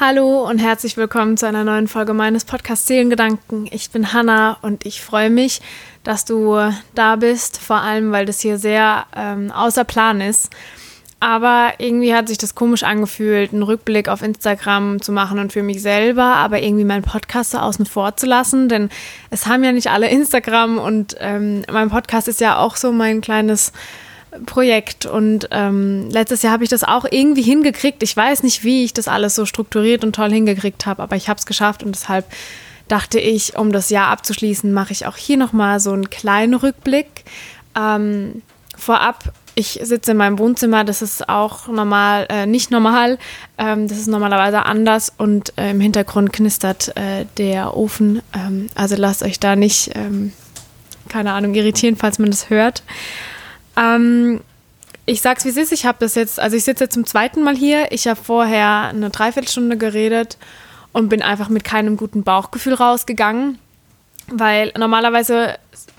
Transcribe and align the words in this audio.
Hallo 0.00 0.48
und 0.48 0.60
herzlich 0.60 0.96
willkommen 0.96 1.36
zu 1.36 1.48
einer 1.48 1.64
neuen 1.64 1.88
Folge 1.88 2.14
meines 2.14 2.44
Podcasts 2.44 2.86
Seelengedanken. 2.86 3.68
Ich 3.72 3.90
bin 3.90 4.12
Hanna 4.12 4.56
und 4.62 4.86
ich 4.86 5.02
freue 5.02 5.28
mich, 5.28 5.60
dass 6.04 6.24
du 6.24 6.56
da 6.94 7.16
bist, 7.16 7.58
vor 7.58 7.78
allem 7.78 8.12
weil 8.12 8.24
das 8.24 8.38
hier 8.38 8.58
sehr 8.58 9.06
ähm, 9.16 9.50
außer 9.50 9.82
Plan 9.82 10.20
ist. 10.20 10.50
Aber 11.18 11.72
irgendwie 11.78 12.14
hat 12.14 12.28
sich 12.28 12.38
das 12.38 12.54
komisch 12.54 12.84
angefühlt, 12.84 13.52
einen 13.52 13.64
Rückblick 13.64 14.08
auf 14.08 14.22
Instagram 14.22 15.02
zu 15.02 15.10
machen 15.10 15.40
und 15.40 15.52
für 15.52 15.64
mich 15.64 15.82
selber, 15.82 16.36
aber 16.36 16.62
irgendwie 16.62 16.84
meinen 16.84 17.02
Podcast 17.02 17.50
so 17.50 17.58
außen 17.58 17.84
vor 17.84 18.16
zu 18.16 18.26
lassen, 18.26 18.68
denn 18.68 18.90
es 19.30 19.46
haben 19.46 19.64
ja 19.64 19.72
nicht 19.72 19.90
alle 19.90 20.08
Instagram 20.08 20.78
und 20.78 21.16
ähm, 21.18 21.64
mein 21.72 21.90
Podcast 21.90 22.28
ist 22.28 22.40
ja 22.40 22.58
auch 22.58 22.76
so 22.76 22.92
mein 22.92 23.20
kleines 23.20 23.72
Projekt 24.46 25.06
und 25.06 25.48
ähm, 25.50 26.08
letztes 26.10 26.42
Jahr 26.42 26.52
habe 26.52 26.64
ich 26.64 26.70
das 26.70 26.84
auch 26.84 27.04
irgendwie 27.10 27.42
hingekriegt. 27.42 28.02
Ich 28.02 28.16
weiß 28.16 28.42
nicht, 28.42 28.64
wie 28.64 28.84
ich 28.84 28.92
das 28.92 29.08
alles 29.08 29.34
so 29.34 29.46
strukturiert 29.46 30.04
und 30.04 30.14
toll 30.14 30.30
hingekriegt 30.30 30.86
habe, 30.86 31.02
aber 31.02 31.16
ich 31.16 31.28
habe 31.28 31.38
es 31.38 31.46
geschafft 31.46 31.82
und 31.82 31.94
deshalb 31.94 32.26
dachte 32.88 33.20
ich, 33.20 33.56
um 33.56 33.72
das 33.72 33.90
Jahr 33.90 34.08
abzuschließen, 34.08 34.72
mache 34.72 34.92
ich 34.92 35.06
auch 35.06 35.16
hier 35.16 35.36
nochmal 35.36 35.78
so 35.80 35.92
einen 35.92 36.10
kleinen 36.10 36.54
Rückblick. 36.54 37.24
Ähm, 37.76 38.42
vorab, 38.76 39.32
ich 39.54 39.80
sitze 39.82 40.12
in 40.12 40.16
meinem 40.16 40.38
Wohnzimmer, 40.38 40.84
das 40.84 41.02
ist 41.02 41.28
auch 41.28 41.68
normal, 41.68 42.26
äh, 42.30 42.46
nicht 42.46 42.70
normal, 42.70 43.18
ähm, 43.58 43.88
das 43.88 43.98
ist 43.98 44.06
normalerweise 44.06 44.64
anders 44.64 45.12
und 45.16 45.52
äh, 45.58 45.72
im 45.72 45.80
Hintergrund 45.80 46.32
knistert 46.32 46.96
äh, 46.96 47.26
der 47.36 47.76
Ofen. 47.76 48.22
Ähm, 48.34 48.68
also 48.74 48.96
lasst 48.96 49.22
euch 49.22 49.40
da 49.40 49.56
nicht, 49.56 49.90
ähm, 49.94 50.32
keine 51.08 51.32
Ahnung, 51.32 51.54
irritieren, 51.54 51.96
falls 51.96 52.18
man 52.18 52.30
das 52.30 52.50
hört. 52.50 52.82
Ähm, 53.78 54.40
ich 55.06 55.22
sag's 55.22 55.44
wie 55.44 55.48
es 55.48 55.56
ist, 55.56 55.72
ich 55.72 55.86
habe 55.86 55.98
das 56.00 56.14
jetzt, 56.14 56.38
also 56.38 56.56
ich 56.56 56.64
sitze 56.64 56.84
jetzt 56.84 56.94
zum 56.94 57.06
zweiten 57.06 57.42
Mal 57.42 57.56
hier. 57.56 57.92
Ich 57.92 58.06
habe 58.06 58.20
vorher 58.22 58.88
eine 58.88 59.10
Dreiviertelstunde 59.10 59.78
geredet 59.78 60.36
und 60.92 61.08
bin 61.08 61.22
einfach 61.22 61.48
mit 61.48 61.64
keinem 61.64 61.96
guten 61.96 62.24
Bauchgefühl 62.24 62.74
rausgegangen, 62.74 63.58
weil 64.26 64.72
normalerweise 64.76 65.56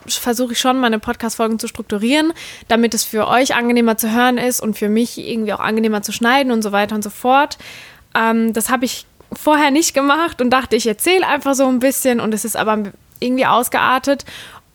versuche 0.07 0.53
ich 0.53 0.59
schon, 0.59 0.79
meine 0.79 0.99
Podcast-Folgen 0.99 1.57
zu 1.57 1.67
strukturieren, 1.67 2.33
damit 2.67 2.93
es 2.93 3.03
für 3.03 3.27
euch 3.27 3.55
angenehmer 3.55 3.97
zu 3.97 4.11
hören 4.11 4.37
ist 4.37 4.61
und 4.61 4.77
für 4.77 4.89
mich 4.89 5.17
irgendwie 5.17 5.53
auch 5.53 5.59
angenehmer 5.59 6.01
zu 6.01 6.11
schneiden 6.11 6.51
und 6.51 6.61
so 6.61 6.71
weiter 6.71 6.95
und 6.95 7.03
so 7.03 7.09
fort. 7.09 7.57
Ähm, 8.15 8.53
das 8.53 8.69
habe 8.69 8.85
ich 8.85 9.05
vorher 9.33 9.71
nicht 9.71 9.93
gemacht 9.93 10.41
und 10.41 10.49
dachte, 10.49 10.75
ich 10.75 10.87
erzähle 10.87 11.25
einfach 11.25 11.53
so 11.55 11.67
ein 11.67 11.79
bisschen 11.79 12.19
und 12.19 12.33
es 12.33 12.45
ist 12.45 12.57
aber 12.57 12.83
irgendwie 13.19 13.45
ausgeartet 13.45 14.25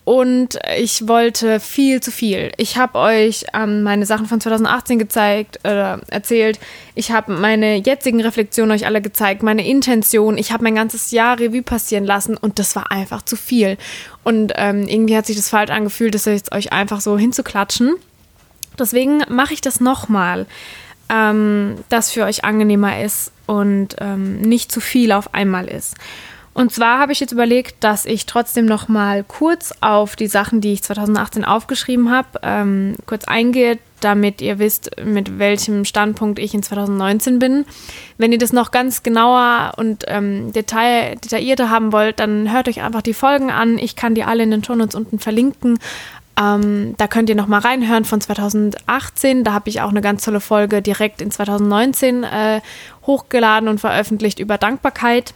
und 0.04 0.58
ich 0.76 1.08
wollte 1.08 1.60
viel 1.60 2.02
zu 2.02 2.10
viel. 2.10 2.52
Ich 2.58 2.76
habe 2.76 2.98
euch 2.98 3.46
ähm, 3.54 3.82
meine 3.82 4.04
Sachen 4.04 4.26
von 4.26 4.38
2018 4.38 4.98
gezeigt, 4.98 5.60
äh, 5.62 5.96
erzählt. 6.10 6.60
Ich 6.94 7.10
habe 7.10 7.32
meine 7.32 7.76
jetzigen 7.76 8.20
Reflexionen 8.20 8.72
euch 8.72 8.84
alle 8.84 9.00
gezeigt, 9.00 9.42
meine 9.42 9.66
Intention. 9.66 10.36
Ich 10.36 10.52
habe 10.52 10.62
mein 10.62 10.74
ganzes 10.74 11.10
Jahr 11.10 11.40
Revue 11.40 11.62
passieren 11.62 12.04
lassen 12.04 12.36
und 12.36 12.58
das 12.58 12.76
war 12.76 12.92
einfach 12.92 13.22
zu 13.22 13.36
viel. 13.36 13.78
Und 14.24 14.52
ähm, 14.56 14.86
irgendwie 14.86 15.16
hat 15.16 15.24
sich 15.24 15.36
das 15.36 15.48
falsch 15.48 15.70
angefühlt, 15.70 16.14
das 16.14 16.26
jetzt 16.26 16.52
euch 16.52 16.70
einfach 16.72 17.00
so 17.00 17.16
hinzuklatschen. 17.16 17.94
Deswegen 18.78 19.22
mache 19.30 19.54
ich 19.54 19.62
das 19.62 19.80
nochmal, 19.80 20.44
ähm, 21.08 21.76
das 21.88 22.10
für 22.10 22.24
euch 22.24 22.44
angenehmer 22.44 23.02
ist 23.02 23.32
und 23.46 23.96
ähm, 24.00 24.42
nicht 24.42 24.70
zu 24.70 24.80
viel 24.80 25.12
auf 25.12 25.32
einmal 25.32 25.66
ist. 25.66 25.94
Und 26.54 26.72
zwar 26.72 27.00
habe 27.00 27.10
ich 27.10 27.18
jetzt 27.18 27.32
überlegt, 27.32 27.82
dass 27.82 28.06
ich 28.06 28.26
trotzdem 28.26 28.64
noch 28.64 28.86
mal 28.86 29.24
kurz 29.24 29.74
auf 29.80 30.14
die 30.14 30.28
Sachen, 30.28 30.60
die 30.60 30.72
ich 30.72 30.84
2018 30.84 31.44
aufgeschrieben 31.44 32.12
habe, 32.12 32.28
ähm, 32.42 32.94
kurz 33.06 33.24
eingehe, 33.24 33.78
damit 34.00 34.40
ihr 34.40 34.60
wisst, 34.60 34.90
mit 35.02 35.38
welchem 35.38 35.84
Standpunkt 35.84 36.38
ich 36.38 36.54
in 36.54 36.62
2019 36.62 37.40
bin. 37.40 37.64
Wenn 38.18 38.30
ihr 38.30 38.38
das 38.38 38.52
noch 38.52 38.70
ganz 38.70 39.02
genauer 39.02 39.72
und 39.76 40.04
ähm, 40.06 40.52
detail, 40.52 41.16
detaillierter 41.16 41.70
haben 41.70 41.92
wollt, 41.92 42.20
dann 42.20 42.52
hört 42.52 42.68
euch 42.68 42.82
einfach 42.82 43.02
die 43.02 43.14
Folgen 43.14 43.50
an. 43.50 43.76
Ich 43.78 43.96
kann 43.96 44.14
die 44.14 44.22
alle 44.22 44.44
in 44.44 44.52
den 44.52 44.62
Shownotes 44.62 44.94
unten 44.94 45.18
verlinken. 45.18 45.78
Ähm, 46.40 46.94
da 46.98 47.08
könnt 47.08 47.28
ihr 47.30 47.34
noch 47.34 47.46
mal 47.46 47.60
reinhören 47.60 48.04
von 48.04 48.20
2018. 48.20 49.42
Da 49.42 49.52
habe 49.52 49.70
ich 49.70 49.80
auch 49.80 49.90
eine 49.90 50.02
ganz 50.02 50.24
tolle 50.24 50.40
Folge 50.40 50.82
direkt 50.82 51.20
in 51.20 51.30
2019 51.30 52.24
äh, 52.24 52.60
hochgeladen 53.06 53.68
und 53.68 53.80
veröffentlicht 53.80 54.38
über 54.38 54.58
Dankbarkeit. 54.58 55.34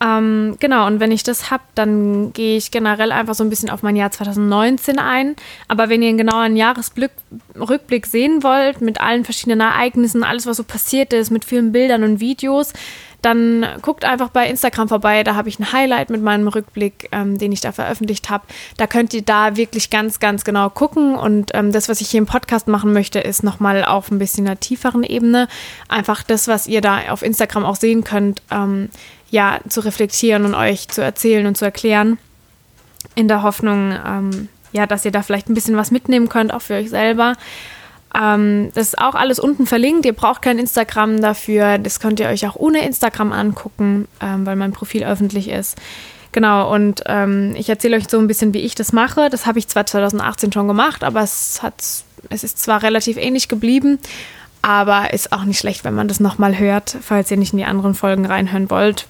Ähm, 0.00 0.56
genau, 0.60 0.86
und 0.86 1.00
wenn 1.00 1.10
ich 1.10 1.24
das 1.24 1.50
habe, 1.50 1.62
dann 1.74 2.32
gehe 2.32 2.56
ich 2.56 2.70
generell 2.70 3.10
einfach 3.10 3.34
so 3.34 3.42
ein 3.42 3.50
bisschen 3.50 3.70
auf 3.70 3.82
mein 3.82 3.96
Jahr 3.96 4.10
2019 4.10 4.98
ein. 4.98 5.34
Aber 5.66 5.88
wenn 5.88 6.02
ihr 6.02 6.08
einen 6.08 6.18
genauen 6.18 6.56
Jahresrückblick 6.56 8.06
sehen 8.06 8.42
wollt, 8.42 8.80
mit 8.80 9.00
allen 9.00 9.24
verschiedenen 9.24 9.60
Ereignissen, 9.60 10.22
alles, 10.22 10.46
was 10.46 10.56
so 10.56 10.64
passiert 10.64 11.12
ist, 11.12 11.30
mit 11.30 11.44
vielen 11.44 11.72
Bildern 11.72 12.04
und 12.04 12.20
Videos, 12.20 12.72
dann 13.22 13.66
guckt 13.82 14.04
einfach 14.04 14.28
bei 14.28 14.48
Instagram 14.48 14.88
vorbei. 14.88 15.24
Da 15.24 15.34
habe 15.34 15.48
ich 15.48 15.58
ein 15.58 15.72
Highlight 15.72 16.10
mit 16.10 16.22
meinem 16.22 16.46
Rückblick, 16.46 17.08
ähm, 17.10 17.36
den 17.36 17.50
ich 17.50 17.60
da 17.60 17.72
veröffentlicht 17.72 18.30
habe. 18.30 18.44
Da 18.76 18.86
könnt 18.86 19.12
ihr 19.12 19.22
da 19.22 19.56
wirklich 19.56 19.90
ganz, 19.90 20.20
ganz 20.20 20.44
genau 20.44 20.70
gucken. 20.70 21.16
Und 21.16 21.50
ähm, 21.54 21.72
das, 21.72 21.88
was 21.88 22.00
ich 22.00 22.10
hier 22.10 22.18
im 22.18 22.26
Podcast 22.26 22.68
machen 22.68 22.92
möchte, 22.92 23.18
ist 23.18 23.42
nochmal 23.42 23.84
auf 23.84 24.10
ein 24.12 24.20
bisschen 24.20 24.46
einer 24.46 24.60
tieferen 24.60 25.02
Ebene. 25.02 25.48
Einfach 25.88 26.22
das, 26.22 26.46
was 26.46 26.68
ihr 26.68 26.80
da 26.80 27.10
auf 27.10 27.22
Instagram 27.22 27.64
auch 27.64 27.76
sehen 27.76 28.04
könnt, 28.04 28.40
ähm, 28.52 28.88
ja, 29.30 29.60
zu 29.68 29.80
reflektieren 29.80 30.44
und 30.44 30.54
euch 30.54 30.88
zu 30.88 31.02
erzählen 31.02 31.46
und 31.46 31.56
zu 31.56 31.64
erklären. 31.64 32.18
In 33.14 33.28
der 33.28 33.42
Hoffnung, 33.42 33.94
ähm, 34.06 34.48
ja, 34.72 34.86
dass 34.86 35.04
ihr 35.04 35.10
da 35.10 35.22
vielleicht 35.22 35.48
ein 35.48 35.54
bisschen 35.54 35.76
was 35.76 35.90
mitnehmen 35.90 36.28
könnt, 36.28 36.52
auch 36.52 36.62
für 36.62 36.74
euch 36.74 36.90
selber. 36.90 37.34
Ähm, 38.14 38.70
das 38.74 38.88
ist 38.88 38.98
auch 38.98 39.14
alles 39.14 39.38
unten 39.38 39.66
verlinkt. 39.66 40.06
Ihr 40.06 40.12
braucht 40.12 40.42
kein 40.42 40.58
Instagram 40.58 41.20
dafür. 41.20 41.78
Das 41.78 42.00
könnt 42.00 42.20
ihr 42.20 42.28
euch 42.28 42.46
auch 42.46 42.56
ohne 42.56 42.84
Instagram 42.84 43.32
angucken, 43.32 44.08
ähm, 44.20 44.46
weil 44.46 44.56
mein 44.56 44.72
Profil 44.72 45.04
öffentlich 45.04 45.48
ist. 45.48 45.76
Genau, 46.32 46.72
und 46.72 47.02
ähm, 47.06 47.54
ich 47.56 47.68
erzähle 47.68 47.96
euch 47.96 48.08
so 48.08 48.18
ein 48.18 48.26
bisschen, 48.26 48.52
wie 48.54 48.60
ich 48.60 48.74
das 48.74 48.92
mache. 48.92 49.30
Das 49.30 49.46
habe 49.46 49.58
ich 49.58 49.68
zwar 49.68 49.86
2018 49.86 50.52
schon 50.52 50.68
gemacht, 50.68 51.02
aber 51.02 51.22
es, 51.22 51.62
hat, 51.62 51.82
es 52.28 52.44
ist 52.44 52.58
zwar 52.62 52.82
relativ 52.82 53.16
ähnlich 53.16 53.48
geblieben, 53.48 53.98
aber 54.60 55.12
ist 55.12 55.32
auch 55.32 55.44
nicht 55.44 55.58
schlecht, 55.58 55.84
wenn 55.84 55.94
man 55.94 56.08
das 56.08 56.20
nochmal 56.20 56.58
hört, 56.58 56.96
falls 57.00 57.30
ihr 57.30 57.38
nicht 57.38 57.52
in 57.52 57.58
die 57.58 57.64
anderen 57.64 57.94
Folgen 57.94 58.26
reinhören 58.26 58.68
wollt, 58.70 59.06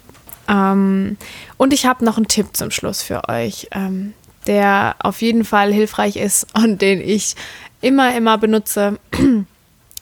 ähm, 0.48 1.16
und 1.56 1.72
ich 1.72 1.86
habe 1.86 2.04
noch 2.04 2.16
einen 2.16 2.28
Tipp 2.28 2.48
zum 2.54 2.70
Schluss 2.70 3.03
für 3.03 3.28
euch, 3.28 3.69
ähm, 3.72 4.14
der 4.47 4.97
auf 5.00 5.20
jeden 5.20 5.44
Fall 5.44 5.72
hilfreich 5.72 6.16
ist 6.16 6.47
und 6.54 6.81
den 6.82 7.00
ich 7.00 7.36
immer, 7.81 8.16
immer 8.16 8.38
benutze. 8.38 8.98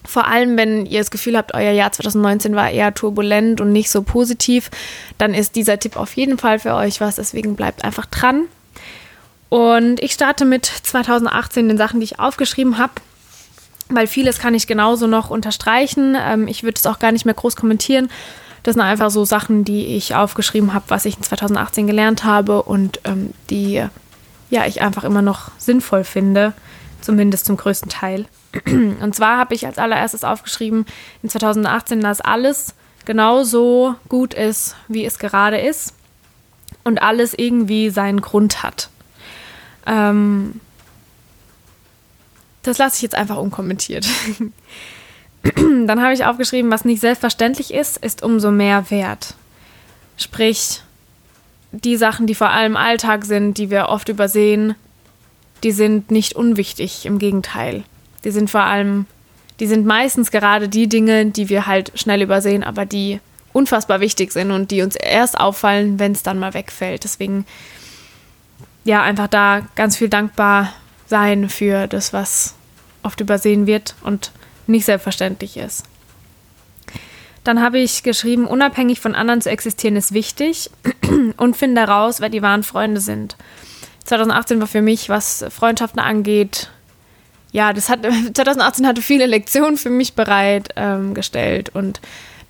Vor 0.05 0.29
allem, 0.29 0.57
wenn 0.57 0.87
ihr 0.87 1.01
das 1.01 1.11
Gefühl 1.11 1.37
habt, 1.37 1.53
euer 1.53 1.73
Jahr 1.73 1.91
2019 1.91 2.55
war 2.55 2.71
eher 2.71 2.95
turbulent 2.95 3.61
und 3.61 3.73
nicht 3.73 3.91
so 3.91 4.03
positiv, 4.03 4.71
dann 5.19 5.35
ist 5.35 5.57
dieser 5.57 5.81
Tipp 5.81 5.97
auf 5.97 6.15
jeden 6.15 6.39
Fall 6.39 6.61
für 6.61 6.75
euch 6.75 7.01
was. 7.01 7.17
Deswegen 7.17 7.57
bleibt 7.57 7.85
einfach 7.85 8.07
dran. 8.07 8.45
Und 9.49 10.01
ich 10.01 10.13
starte 10.13 10.45
mit 10.45 10.65
2018 10.65 11.69
den 11.69 11.77
Sachen, 11.77 11.99
die 11.99 12.05
ich 12.05 12.21
aufgeschrieben 12.21 12.79
habe, 12.79 12.93
weil 13.89 14.07
vieles 14.07 14.39
kann 14.39 14.55
ich 14.55 14.69
genauso 14.69 15.09
noch 15.09 15.29
unterstreichen. 15.31 16.17
Ähm, 16.17 16.47
ich 16.47 16.63
würde 16.63 16.77
es 16.77 16.87
auch 16.87 17.01
gar 17.01 17.11
nicht 17.11 17.25
mehr 17.25 17.35
groß 17.35 17.57
kommentieren, 17.57 18.09
das 18.67 18.75
sind 18.75 18.83
einfach 18.83 19.11
so 19.11 19.25
Sachen, 19.25 19.63
die 19.63 19.97
ich 19.97 20.17
aufgeschrieben 20.17 20.75
habe, 20.75 20.87
was 20.89 21.05
ich 21.05 21.17
in 21.17 21.23
2018 21.23 21.87
gelernt 21.87 22.25
habe 22.25 22.65
und 22.65 22.99
ähm, 23.05 23.33
die 23.49 23.85
ja 24.51 24.67
ich 24.67 24.83
einfach 24.83 25.05
immer 25.05 25.23
noch 25.23 25.53
sinnvoll 25.57 26.03
finde, 26.03 26.53
zumindest 27.01 27.47
zum 27.47 27.57
größten 27.57 27.91
Teil. 27.91 28.27
Und 28.67 29.15
zwar 29.15 29.39
habe 29.39 29.55
ich 29.55 29.67
als 29.67 29.79
allererstes 29.79 30.25
aufgeschrieben 30.25 30.85
in 31.23 31.29
2018, 31.29 32.01
dass 32.01 32.21
alles 32.21 32.75
genauso 33.05 33.95
gut 34.09 34.35
ist, 34.35 34.75
wie 34.89 35.05
es 35.05 35.21
gerade 35.21 35.59
ist 35.59 35.95
und 36.83 37.01
alles 37.01 37.35
irgendwie 37.35 37.91
seinen 37.91 38.21
Grund 38.21 38.65
hat. 38.65 38.89
Ähm, 39.87 40.61
das 42.65 42.79
lasse 42.79 42.97
ich 42.97 43.03
jetzt 43.03 43.15
einfach 43.15 43.37
unkommentiert. 43.37 44.09
Dann 45.87 46.03
habe 46.03 46.15
ich 46.15 46.25
aufgeschrieben, 46.25 46.71
was 46.71 46.85
nicht 46.85 47.01
selbstverständlich 47.01 47.73
ist, 47.73 47.99
ist 47.99 48.23
umso 48.23 48.51
mehr 48.51 48.91
wert. 48.91 49.35
Sprich, 50.17 50.83
die 51.73 51.97
Sachen, 51.97 52.27
die 52.27 52.35
vor 52.35 52.51
allem 52.51 52.77
Alltag 52.77 53.25
sind, 53.25 53.59
die 53.59 53.71
wir 53.71 53.89
oft 53.89 54.09
übersehen, 54.09 54.75
die 55.63 55.73
sind 55.73 56.11
nicht 56.11 56.35
unwichtig, 56.35 57.07
im 57.07 57.19
Gegenteil. 57.19 57.85
Die 58.25 58.31
sind 58.31 58.51
vor 58.51 58.63
allem, 58.63 59.07
die 59.61 59.67
sind 59.67 59.87
meistens 59.87 60.31
gerade 60.31 60.69
die 60.69 60.89
Dinge, 60.89 61.27
die 61.27 61.49
wir 61.49 61.67
halt 61.67 61.93
schnell 61.95 62.23
übersehen, 62.23 62.63
aber 62.65 62.87
die 62.87 63.21
unfassbar 63.53 64.01
wichtig 64.01 64.33
sind 64.33 64.51
und 64.51 64.71
die 64.71 64.83
uns 64.83 64.97
erst 64.97 65.39
auffallen, 65.39 65.99
wenn 65.99 66.13
es 66.13 66.23
dann 66.23 66.39
mal 66.39 66.55
wegfällt. 66.55 67.05
Deswegen, 67.05 67.47
ja, 68.85 69.03
einfach 69.03 69.29
da 69.29 69.63
ganz 69.75 69.97
viel 69.97 70.09
dankbar 70.09 70.73
sein 71.07 71.49
für 71.49 71.87
das, 71.87 72.13
was 72.13 72.55
oft 73.03 73.21
übersehen 73.21 73.67
wird 73.67 73.95
und 74.03 74.31
nicht 74.67 74.85
selbstverständlich 74.85 75.57
ist. 75.57 75.85
Dann 77.45 77.63
habe 77.63 77.79
ich 77.79 78.03
geschrieben, 78.03 78.47
unabhängig 78.47 79.01
von 79.01 79.15
anderen 79.15 79.41
zu 79.41 79.51
existieren 79.51 79.97
ist 79.97 80.13
wichtig 80.13 80.71
und 81.37 81.57
finde 81.57 81.83
heraus, 81.83 82.21
wer 82.21 82.29
die 82.29 82.43
wahren 82.43 82.65
Freunde 82.65 83.01
sind. 83.01 83.37
2018 84.05 84.61
war 84.61 84.67
für 84.67 84.83
mich, 84.83 85.09
was 85.09 85.45
Freundschaften 85.51 86.01
angeht, 86.01 86.71
ja, 87.53 87.73
das 87.73 87.89
hat 87.89 88.01
2018 88.35 88.87
hatte 88.87 89.03
viele 89.03 89.27
Lektionen 89.27 89.77
für 89.77 89.91
mich 89.91 90.15
bereitgestellt 90.15 91.71
ähm, 91.75 91.81
und 91.81 92.01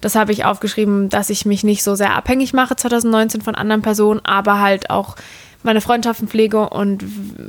Das 0.00 0.14
habe 0.14 0.32
ich 0.32 0.44
aufgeschrieben, 0.44 1.08
dass 1.08 1.30
ich 1.30 1.46
mich 1.46 1.64
nicht 1.64 1.82
so 1.82 1.94
sehr 1.94 2.14
abhängig 2.14 2.52
mache 2.52 2.76
2019 2.76 3.40
von 3.40 3.54
anderen 3.54 3.82
Personen, 3.82 4.20
aber 4.24 4.60
halt 4.60 4.90
auch 4.90 5.16
meine 5.62 5.80
Freundschaften 5.80 6.28
pflege 6.28 6.68
und 6.68 7.04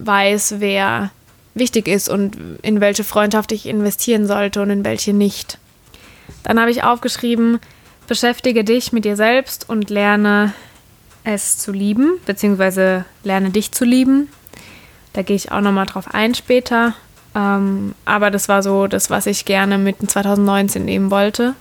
weiß, 0.06 0.56
wer 0.60 1.12
wichtig 1.60 1.88
ist 1.88 2.10
und 2.10 2.38
in 2.62 2.82
welche 2.82 3.04
Freundschaft 3.04 3.52
ich 3.52 3.66
investieren 3.66 4.28
sollte 4.28 4.62
und 4.62 4.70
in 4.70 4.86
welche 4.86 5.14
nicht. 5.14 5.58
Dann 6.44 6.60
habe 6.60 6.72
ich 6.72 6.84
aufgeschrieben, 6.84 7.60
beschäftige 8.08 8.64
dich 8.64 8.92
mit 8.92 9.06
dir 9.06 9.16
selbst 9.16 9.70
und 9.70 9.90
lerne 9.90 10.54
es 11.24 11.58
zu 11.58 11.72
lieben, 11.72 12.14
beziehungsweise 12.26 13.06
lerne 13.24 13.50
dich 13.50 13.72
zu 13.72 13.84
lieben. 13.86 14.30
Da 15.14 15.24
gehe 15.24 15.36
ich 15.36 15.52
auch 15.52 15.62
nochmal 15.62 15.86
drauf 15.86 16.14
ein 16.14 16.36
später. 16.36 16.94
Ähm, 17.36 17.94
aber 18.06 18.32
das 18.32 18.48
war 18.48 18.64
so 18.64 18.88
das, 18.88 19.10
was 19.10 19.26
ich 19.26 19.46
gerne 19.46 19.78
mit 19.78 20.10
2019 20.10 20.86
nehmen 20.86 21.12
wollte. 21.12 21.54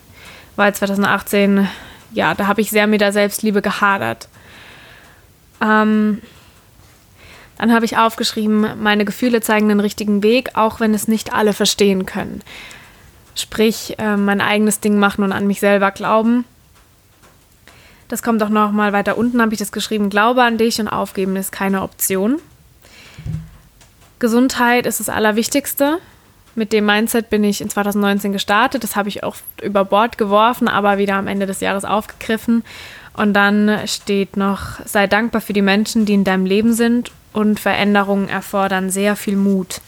Weil 0.55 0.75
2018, 0.75 1.69
ja, 2.13 2.35
da 2.35 2.47
habe 2.47 2.61
ich 2.61 2.71
sehr 2.71 2.87
mit 2.87 3.01
der 3.01 3.13
Selbstliebe 3.13 3.61
gehadert. 3.61 4.29
Ähm, 5.61 6.23
dann 7.59 7.73
habe 7.73 7.85
ich 7.85 7.97
aufgeschrieben, 7.97 8.83
meine 8.83 9.05
Gefühle 9.05 9.41
zeigen 9.41 9.69
den 9.69 9.81
richtigen 9.81 10.23
Weg, 10.23 10.51
auch 10.55 10.81
wenn 10.81 10.95
es 10.95 11.09
nicht 11.09 11.33
alle 11.33 11.53
verstehen 11.53 12.07
können. 12.07 12.43
Sprich, 13.35 13.99
äh, 13.99 14.17
mein 14.17 14.41
eigenes 14.41 14.81
Ding 14.81 14.99
machen 14.99 15.25
und 15.25 15.33
an 15.33 15.47
mich 15.47 15.61
selber 15.61 15.91
glauben. 15.91 16.45
Das 18.09 18.23
kommt 18.23 18.43
auch 18.43 18.51
noch 18.51 18.73
mal 18.73 18.93
weiter 18.93 19.19
unten, 19.19 19.41
habe 19.43 19.53
ich 19.53 19.59
das 19.59 19.73
geschrieben. 19.73 20.11
Glaube 20.11 20.43
an 20.43 20.59
dich 20.59 20.81
und 20.81 20.89
aufgeben 20.89 21.37
ist 21.37 21.51
keine 21.51 21.83
Option. 21.83 22.41
Gesundheit 24.19 24.87
ist 24.87 25.01
das 25.01 25.09
Allerwichtigste. 25.09 25.99
Mit 26.55 26.73
dem 26.73 26.87
Mindset 26.87 27.29
bin 27.29 27.45
ich 27.45 27.61
in 27.61 27.69
2019 27.69 28.33
gestartet. 28.33 28.83
Das 28.83 28.97
habe 28.97 29.09
ich 29.09 29.23
auch 29.23 29.37
über 29.63 29.85
Bord 29.85 30.17
geworfen, 30.17 30.69
aber 30.69 30.97
wieder 30.97 31.17
am 31.17 31.27
Ende 31.27 31.47
des 31.47 31.61
Jahres 31.61 31.85
aufgegriffen. 31.85 32.65
Und 33.13 33.35
dann 33.35 33.81
steht 33.87 34.37
noch, 34.37 34.81
sei 34.87 35.07
dankbar 35.07 35.41
für 35.41 35.53
die 35.53 35.63
Menschen, 35.63 36.07
die 36.07 36.15
in 36.15 36.25
deinem 36.25 36.47
Leben 36.47 36.73
sind 36.73 37.11
und 37.37 37.61
Veränderungen 37.61 38.31
erfordern 38.31 38.89
sehr 38.89 39.15
viel 39.15 39.37
Mut. 39.37 39.83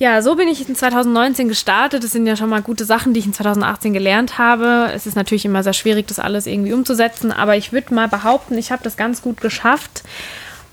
Ja, 0.00 0.20
so 0.20 0.34
bin 0.34 0.48
ich 0.48 0.68
in 0.68 0.74
2019 0.74 1.46
gestartet. 1.46 2.02
Das 2.02 2.10
sind 2.10 2.26
ja 2.26 2.34
schon 2.34 2.48
mal 2.48 2.60
gute 2.60 2.84
Sachen, 2.84 3.14
die 3.14 3.20
ich 3.20 3.26
in 3.26 3.32
2018 3.32 3.92
gelernt 3.92 4.38
habe. 4.38 4.90
Es 4.92 5.06
ist 5.06 5.14
natürlich 5.14 5.44
immer 5.44 5.62
sehr 5.62 5.72
schwierig, 5.72 6.08
das 6.08 6.18
alles 6.18 6.48
irgendwie 6.48 6.72
umzusetzen, 6.72 7.30
aber 7.30 7.56
ich 7.56 7.72
würde 7.72 7.94
mal 7.94 8.08
behaupten, 8.08 8.58
ich 8.58 8.72
habe 8.72 8.82
das 8.82 8.96
ganz 8.96 9.22
gut 9.22 9.40
geschafft. 9.40 10.02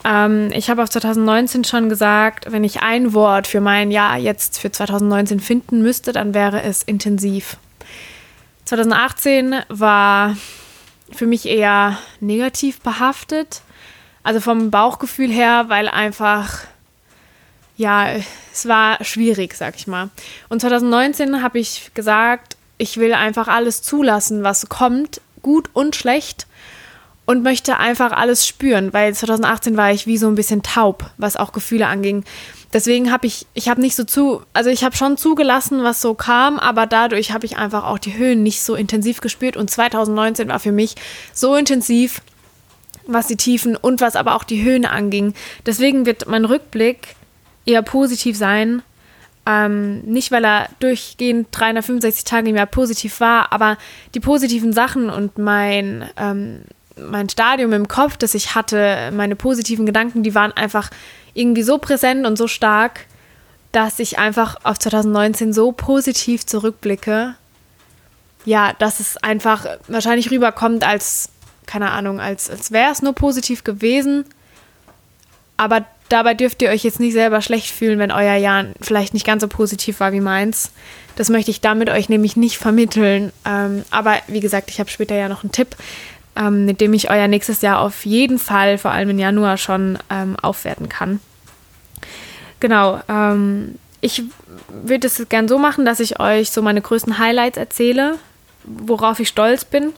Ähm, 0.03 0.49
ich 0.53 0.71
habe 0.71 0.81
auf 0.81 0.89
2019 0.89 1.63
schon 1.63 1.87
gesagt, 1.87 2.51
wenn 2.51 2.63
ich 2.63 2.81
ein 2.81 3.13
Wort 3.13 3.45
für 3.45 3.61
mein 3.61 3.91
Jahr 3.91 4.17
jetzt 4.17 4.57
für 4.57 4.71
2019 4.71 5.39
finden 5.39 5.83
müsste, 5.83 6.11
dann 6.11 6.33
wäre 6.33 6.63
es 6.63 6.81
intensiv. 6.81 7.57
2018 8.65 9.57
war 9.69 10.35
für 11.11 11.27
mich 11.27 11.47
eher 11.47 11.99
negativ 12.19 12.81
behaftet. 12.81 13.61
Also 14.29 14.41
vom 14.41 14.69
Bauchgefühl 14.69 15.31
her, 15.31 15.65
weil 15.69 15.87
einfach, 15.87 16.59
ja, 17.77 18.09
es 18.53 18.67
war 18.67 19.03
schwierig, 19.03 19.55
sag 19.55 19.75
ich 19.75 19.87
mal. 19.87 20.11
Und 20.49 20.61
2019 20.61 21.41
habe 21.41 21.57
ich 21.57 21.89
gesagt, 21.95 22.55
ich 22.77 22.97
will 22.97 23.15
einfach 23.15 23.47
alles 23.47 23.81
zulassen, 23.81 24.43
was 24.43 24.69
kommt, 24.69 25.19
gut 25.41 25.71
und 25.73 25.95
schlecht 25.95 26.45
und 27.25 27.41
möchte 27.41 27.77
einfach 27.77 28.11
alles 28.11 28.45
spüren, 28.45 28.93
weil 28.93 29.15
2018 29.15 29.75
war 29.77 29.91
ich 29.93 30.05
wie 30.05 30.19
so 30.19 30.27
ein 30.27 30.35
bisschen 30.35 30.61
taub, 30.61 31.09
was 31.17 31.35
auch 31.35 31.51
Gefühle 31.51 31.87
anging. 31.87 32.23
Deswegen 32.71 33.11
habe 33.11 33.25
ich, 33.25 33.47
ich 33.55 33.67
habe 33.67 33.81
nicht 33.81 33.95
so 33.95 34.03
zu, 34.03 34.43
also 34.53 34.69
ich 34.69 34.83
habe 34.83 34.95
schon 34.95 35.17
zugelassen, 35.17 35.81
was 35.81 36.01
so 36.01 36.13
kam, 36.13 36.59
aber 36.59 36.85
dadurch 36.85 37.31
habe 37.31 37.47
ich 37.47 37.57
einfach 37.57 37.83
auch 37.83 37.97
die 37.97 38.15
Höhen 38.15 38.43
nicht 38.43 38.61
so 38.61 38.75
intensiv 38.75 39.21
gespürt 39.21 39.57
und 39.57 39.71
2019 39.71 40.49
war 40.49 40.59
für 40.59 40.71
mich 40.71 40.93
so 41.33 41.55
intensiv, 41.55 42.21
was 43.13 43.27
die 43.27 43.37
Tiefen 43.37 43.75
und 43.75 44.01
was 44.01 44.15
aber 44.15 44.35
auch 44.35 44.43
die 44.43 44.63
Höhen 44.63 44.85
anging. 44.85 45.33
Deswegen 45.65 46.05
wird 46.05 46.27
mein 46.27 46.45
Rückblick 46.45 47.15
eher 47.65 47.81
positiv 47.81 48.37
sein. 48.37 48.81
Ähm, 49.45 50.01
nicht, 50.01 50.31
weil 50.31 50.45
er 50.45 50.69
durchgehend 50.79 51.47
365 51.51 52.23
Tage 52.23 52.49
im 52.49 52.55
Jahr 52.55 52.65
positiv 52.65 53.19
war, 53.19 53.51
aber 53.51 53.77
die 54.13 54.19
positiven 54.19 54.73
Sachen 54.73 55.09
und 55.09 55.37
mein 55.37 56.09
ähm, 56.17 56.61
mein 56.99 57.29
Stadium 57.29 57.73
im 57.73 57.87
Kopf, 57.87 58.17
das 58.17 58.33
ich 58.33 58.55
hatte, 58.55 59.11
meine 59.13 59.35
positiven 59.35 59.85
Gedanken, 59.85 60.23
die 60.23 60.35
waren 60.35 60.51
einfach 60.51 60.89
irgendwie 61.33 61.63
so 61.63 61.77
präsent 61.77 62.25
und 62.25 62.37
so 62.37 62.47
stark, 62.47 63.05
dass 63.71 63.99
ich 63.99 64.17
einfach 64.17 64.57
auf 64.63 64.79
2019 64.79 65.53
so 65.53 65.71
positiv 65.71 66.45
zurückblicke. 66.45 67.35
Ja, 68.45 68.73
dass 68.79 68.99
es 68.99 69.17
einfach 69.17 69.65
wahrscheinlich 69.87 70.31
rüberkommt 70.31 70.83
als, 70.83 71.29
keine 71.69 71.91
Ahnung, 71.91 72.19
als, 72.19 72.49
als 72.49 72.71
wäre 72.71 72.91
es 72.91 73.01
nur 73.01 73.13
positiv 73.13 73.63
gewesen. 73.63 74.25
Aber 75.55 75.85
dabei 76.09 76.33
dürft 76.33 76.61
ihr 76.61 76.69
euch 76.69 76.83
jetzt 76.83 76.99
nicht 76.99 77.13
selber 77.13 77.41
schlecht 77.41 77.71
fühlen, 77.71 77.99
wenn 77.99 78.11
euer 78.11 78.35
Jahr 78.35 78.65
vielleicht 78.81 79.13
nicht 79.13 79.25
ganz 79.25 79.41
so 79.41 79.47
positiv 79.47 79.99
war 79.99 80.11
wie 80.11 80.21
meins. 80.21 80.71
Das 81.15 81.29
möchte 81.29 81.51
ich 81.51 81.61
damit 81.61 81.89
euch 81.89 82.09
nämlich 82.09 82.35
nicht 82.35 82.57
vermitteln. 82.57 83.31
Ähm, 83.45 83.83
aber 83.91 84.15
wie 84.27 84.39
gesagt, 84.39 84.69
ich 84.71 84.79
habe 84.79 84.89
später 84.89 85.15
ja 85.15 85.29
noch 85.29 85.43
einen 85.43 85.51
Tipp 85.51 85.75
ähm, 86.39 86.65
mit 86.65 86.81
dem 86.81 86.93
ich 86.93 87.09
euer 87.11 87.27
nächstes 87.27 87.61
Jahr 87.61 87.79
auf 87.81 88.05
jeden 88.05 88.39
Fall, 88.39 88.77
vor 88.77 88.91
allem 88.91 89.09
im 89.09 89.19
Januar 89.19 89.57
schon, 89.57 89.99
ähm, 90.09 90.35
aufwerten 90.41 90.89
kann. 90.89 91.19
Genau, 92.59 93.01
ähm, 93.09 93.75
ich 94.01 94.23
würde 94.69 95.07
es 95.07 95.27
gern 95.29 95.47
so 95.47 95.59
machen, 95.59 95.85
dass 95.85 95.99
ich 95.99 96.19
euch 96.19 96.51
so 96.51 96.61
meine 96.61 96.81
größten 96.81 97.19
Highlights 97.19 97.57
erzähle, 97.57 98.17
worauf 98.63 99.19
ich 99.19 99.27
stolz 99.27 99.65
bin 99.65 99.93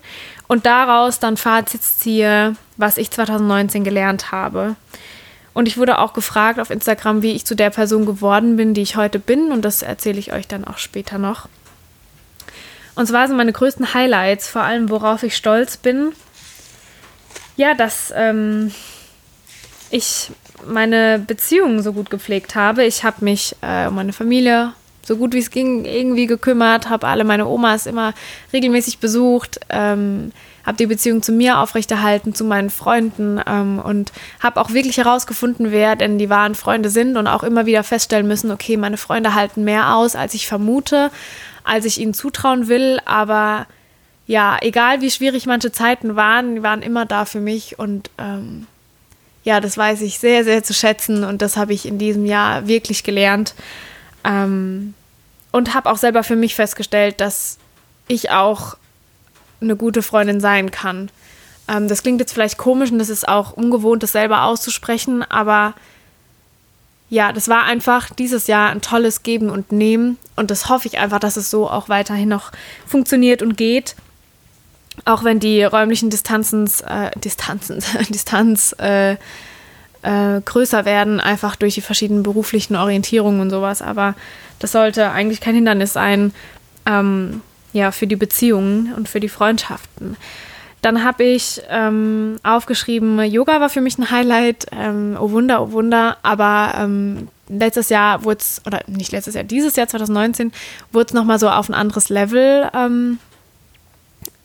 und 0.47 0.65
daraus 0.65 1.19
dann 1.19 1.37
Fazits 1.37 1.97
ziehe, 1.97 2.55
was 2.77 2.97
ich 2.97 3.11
2019 3.11 3.83
gelernt 3.83 4.31
habe. 4.31 4.75
Und 5.53 5.67
ich 5.67 5.77
wurde 5.77 5.99
auch 5.99 6.13
gefragt 6.13 6.59
auf 6.59 6.69
Instagram, 6.69 7.21
wie 7.21 7.33
ich 7.33 7.45
zu 7.45 7.55
der 7.55 7.69
Person 7.69 8.05
geworden 8.05 8.55
bin, 8.55 8.73
die 8.73 8.81
ich 8.81 8.95
heute 8.95 9.19
bin. 9.19 9.51
Und 9.51 9.63
das 9.63 9.81
erzähle 9.81 10.19
ich 10.19 10.31
euch 10.31 10.47
dann 10.47 10.65
auch 10.65 10.77
später 10.77 11.17
noch. 11.17 11.49
Und 12.95 13.07
zwar 13.07 13.27
sind 13.27 13.37
meine 13.37 13.53
größten 13.53 13.93
Highlights, 13.93 14.47
vor 14.47 14.63
allem 14.63 14.89
worauf 14.89 15.23
ich 15.23 15.35
stolz 15.35 15.77
bin, 15.77 16.11
ja, 17.55 17.73
dass 17.73 18.13
ähm, 18.15 18.73
ich 19.89 20.31
meine 20.65 21.19
Beziehungen 21.19 21.81
so 21.83 21.93
gut 21.93 22.09
gepflegt 22.09 22.55
habe. 22.55 22.83
Ich 22.83 23.03
habe 23.03 23.23
mich 23.23 23.55
äh, 23.61 23.87
um 23.87 23.95
meine 23.95 24.13
Familie 24.13 24.73
so 25.03 25.17
gut 25.17 25.33
wie 25.33 25.39
es 25.39 25.49
ging 25.49 25.85
irgendwie 25.85 26.27
gekümmert, 26.27 26.89
habe 26.89 27.07
alle 27.07 27.23
meine 27.23 27.47
Omas 27.47 27.85
immer 27.85 28.13
regelmäßig 28.53 28.99
besucht, 28.99 29.59
ähm, 29.69 30.31
habe 30.65 30.77
die 30.77 30.85
Beziehung 30.85 31.21
zu 31.21 31.31
mir 31.31 31.59
aufrechterhalten, 31.59 32.35
zu 32.35 32.43
meinen 32.43 32.69
Freunden 32.69 33.41
ähm, 33.47 33.79
und 33.79 34.11
habe 34.39 34.61
auch 34.61 34.71
wirklich 34.71 34.97
herausgefunden, 34.97 35.71
wer 35.71 35.95
denn 35.95 36.17
die 36.17 36.29
wahren 36.29 36.55
Freunde 36.55 36.89
sind 36.89 37.17
und 37.17 37.27
auch 37.27 37.43
immer 37.43 37.65
wieder 37.65 37.83
feststellen 37.83 38.27
müssen, 38.27 38.51
okay, 38.51 38.77
meine 38.77 38.97
Freunde 38.97 39.33
halten 39.33 39.63
mehr 39.63 39.95
aus, 39.95 40.15
als 40.15 40.33
ich 40.33 40.47
vermute, 40.47 41.09
als 41.63 41.85
ich 41.85 41.99
ihnen 41.99 42.13
zutrauen 42.13 42.67
will, 42.67 42.99
aber 43.05 43.65
ja, 44.27 44.57
egal 44.61 45.01
wie 45.01 45.11
schwierig 45.11 45.45
manche 45.45 45.71
Zeiten 45.71 46.15
waren, 46.15 46.55
die 46.55 46.63
waren 46.63 46.83
immer 46.83 47.05
da 47.05 47.25
für 47.25 47.39
mich 47.39 47.79
und 47.79 48.09
ähm, 48.17 48.67
ja, 49.43 49.59
das 49.59 49.77
weiß 49.77 50.01
ich 50.01 50.19
sehr, 50.19 50.43
sehr 50.43 50.63
zu 50.63 50.73
schätzen 50.73 51.23
und 51.23 51.41
das 51.41 51.57
habe 51.57 51.73
ich 51.73 51.87
in 51.87 51.97
diesem 51.97 52.25
Jahr 52.25 52.67
wirklich 52.67 53.03
gelernt 53.03 53.55
ähm, 54.23 54.93
und 55.51 55.73
habe 55.73 55.89
auch 55.89 55.97
selber 55.97 56.23
für 56.23 56.35
mich 56.35 56.55
festgestellt, 56.55 57.21
dass 57.21 57.57
ich 58.07 58.31
auch 58.31 58.77
eine 59.61 59.75
gute 59.75 60.01
Freundin 60.01 60.39
sein 60.39 60.71
kann. 60.71 61.09
Ähm, 61.67 61.87
das 61.87 62.03
klingt 62.03 62.19
jetzt 62.19 62.33
vielleicht 62.33 62.57
komisch 62.57 62.91
und 62.91 62.99
das 62.99 63.09
ist 63.09 63.27
auch 63.27 63.53
ungewohnt, 63.53 64.03
das 64.03 64.11
selber 64.11 64.43
auszusprechen, 64.43 65.23
aber 65.23 65.73
ja, 67.09 67.33
das 67.33 67.49
war 67.49 67.63
einfach 67.63 68.09
dieses 68.09 68.47
Jahr 68.47 68.69
ein 68.69 68.81
tolles 68.81 69.21
Geben 69.23 69.49
und 69.49 69.73
Nehmen 69.73 70.17
und 70.37 70.49
das 70.49 70.69
hoffe 70.69 70.87
ich 70.87 70.97
einfach, 70.97 71.19
dass 71.19 71.35
es 71.35 71.49
so 71.51 71.69
auch 71.69 71.89
weiterhin 71.89 72.29
noch 72.29 72.51
funktioniert 72.87 73.41
und 73.41 73.57
geht 73.57 73.95
auch 75.05 75.23
wenn 75.23 75.39
die 75.39 75.63
räumlichen 75.63 76.09
Distanzen, 76.09 76.69
äh, 76.85 77.11
Distanzen, 77.19 77.83
Distanz 78.09 78.75
äh, 78.77 79.17
äh, 80.03 80.41
größer 80.41 80.85
werden, 80.85 81.19
einfach 81.19 81.55
durch 81.55 81.75
die 81.75 81.81
verschiedenen 81.81 82.23
beruflichen 82.23 82.75
Orientierungen 82.75 83.41
und 83.41 83.49
sowas. 83.49 83.81
Aber 83.81 84.15
das 84.59 84.71
sollte 84.71 85.11
eigentlich 85.11 85.41
kein 85.41 85.55
Hindernis 85.55 85.93
sein, 85.93 86.33
ähm, 86.85 87.41
ja, 87.73 87.91
für 87.91 88.07
die 88.07 88.15
Beziehungen 88.15 88.93
und 88.93 89.07
für 89.07 89.19
die 89.19 89.29
Freundschaften. 89.29 90.17
Dann 90.81 91.03
habe 91.03 91.23
ich 91.23 91.61
ähm, 91.69 92.37
aufgeschrieben, 92.41 93.23
Yoga 93.23 93.61
war 93.61 93.69
für 93.69 93.81
mich 93.81 93.99
ein 93.99 94.09
Highlight. 94.09 94.65
Ähm, 94.71 95.15
oh 95.19 95.29
Wunder, 95.29 95.61
oh 95.61 95.71
Wunder. 95.73 96.17
Aber 96.23 96.73
ähm, 96.75 97.27
letztes 97.49 97.89
Jahr 97.89 98.23
wurde 98.23 98.39
es, 98.39 98.61
oder 98.65 98.81
nicht 98.87 99.11
letztes 99.11 99.35
Jahr, 99.35 99.43
dieses 99.43 99.75
Jahr 99.75 99.87
2019, 99.87 100.51
wurde 100.91 101.05
es 101.05 101.13
nochmal 101.13 101.37
so 101.37 101.49
auf 101.49 101.69
ein 101.69 101.75
anderes 101.75 102.09
Level 102.09 102.67
ähm, 102.73 103.19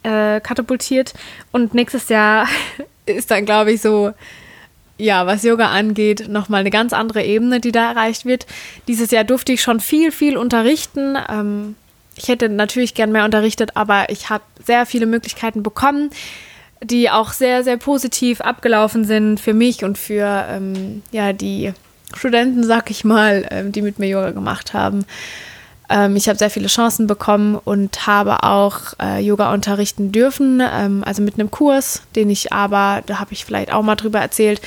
äh, 0.02 0.40
katapultiert. 0.40 1.14
Und 1.52 1.72
nächstes 1.72 2.10
Jahr 2.10 2.46
ist 3.06 3.30
dann, 3.30 3.46
glaube 3.46 3.72
ich, 3.72 3.80
so, 3.80 4.12
ja, 4.98 5.26
was 5.26 5.42
Yoga 5.42 5.68
angeht, 5.68 6.28
nochmal 6.28 6.60
eine 6.60 6.70
ganz 6.70 6.92
andere 6.92 7.22
Ebene, 7.24 7.60
die 7.60 7.72
da 7.72 7.90
erreicht 7.90 8.24
wird. 8.24 8.46
Dieses 8.88 9.10
Jahr 9.10 9.24
durfte 9.24 9.52
ich 9.52 9.62
schon 9.62 9.80
viel, 9.80 10.10
viel 10.10 10.36
unterrichten. 10.36 11.16
Ähm, 11.28 11.76
ich 12.16 12.28
hätte 12.28 12.48
natürlich 12.48 12.94
gern 12.94 13.12
mehr 13.12 13.24
unterrichtet, 13.24 13.72
aber 13.74 14.08
ich 14.08 14.30
habe 14.30 14.44
sehr 14.64 14.86
viele 14.86 15.06
Möglichkeiten 15.06 15.62
bekommen, 15.62 16.10
die 16.82 17.10
auch 17.10 17.32
sehr, 17.32 17.62
sehr 17.62 17.76
positiv 17.76 18.40
abgelaufen 18.40 19.04
sind 19.04 19.38
für 19.38 19.54
mich 19.54 19.84
und 19.84 19.98
für 19.98 20.46
ähm, 20.48 21.02
ja, 21.12 21.32
die 21.32 21.72
Studenten, 22.14 22.64
sag 22.64 22.90
ich 22.90 23.04
mal, 23.04 23.46
ähm, 23.50 23.72
die 23.72 23.82
mit 23.82 23.98
mir 23.98 24.08
Yoga 24.08 24.30
gemacht 24.30 24.72
haben. 24.72 25.04
Ähm, 25.88 26.16
ich 26.16 26.28
habe 26.28 26.38
sehr 26.38 26.50
viele 26.50 26.66
Chancen 26.66 27.06
bekommen 27.06 27.54
und 27.56 28.06
habe 28.06 28.42
auch 28.42 28.94
äh, 29.00 29.20
Yoga 29.20 29.52
unterrichten 29.52 30.12
dürfen, 30.12 30.60
ähm, 30.60 31.04
also 31.04 31.22
mit 31.22 31.34
einem 31.34 31.50
Kurs, 31.50 32.02
den 32.16 32.28
ich 32.30 32.52
aber, 32.52 33.02
da 33.06 33.20
habe 33.20 33.32
ich 33.32 33.44
vielleicht 33.44 33.72
auch 33.72 33.82
mal 33.82 33.94
drüber 33.94 34.20
erzählt, 34.20 34.60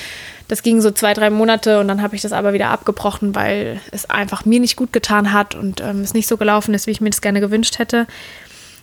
das 0.48 0.64
ging 0.64 0.82
so 0.82 0.92
zwei, 0.92 1.14
drei 1.14 1.30
Monate 1.30 1.80
und 1.80 1.88
dann 1.88 2.02
habe 2.02 2.16
ich 2.16 2.22
das 2.22 2.32
aber 2.32 2.54
wieder 2.54 2.70
abgebrochen, 2.70 3.36
weil 3.36 3.80
es 3.92 4.10
einfach 4.10 4.46
mir 4.46 4.60
nicht 4.60 4.78
gut 4.78 4.92
getan 4.94 5.32
hat 5.32 5.56
und 5.56 5.82
ähm, 5.82 6.02
es 6.02 6.14
nicht 6.14 6.28
so 6.28 6.38
gelaufen 6.38 6.74
ist, 6.74 6.88
wie 6.88 6.92
ich 6.92 7.02
mir 7.02 7.12
das 7.12 7.22
gerne 7.22 7.40
gewünscht 7.40 7.78
hätte. 7.80 8.08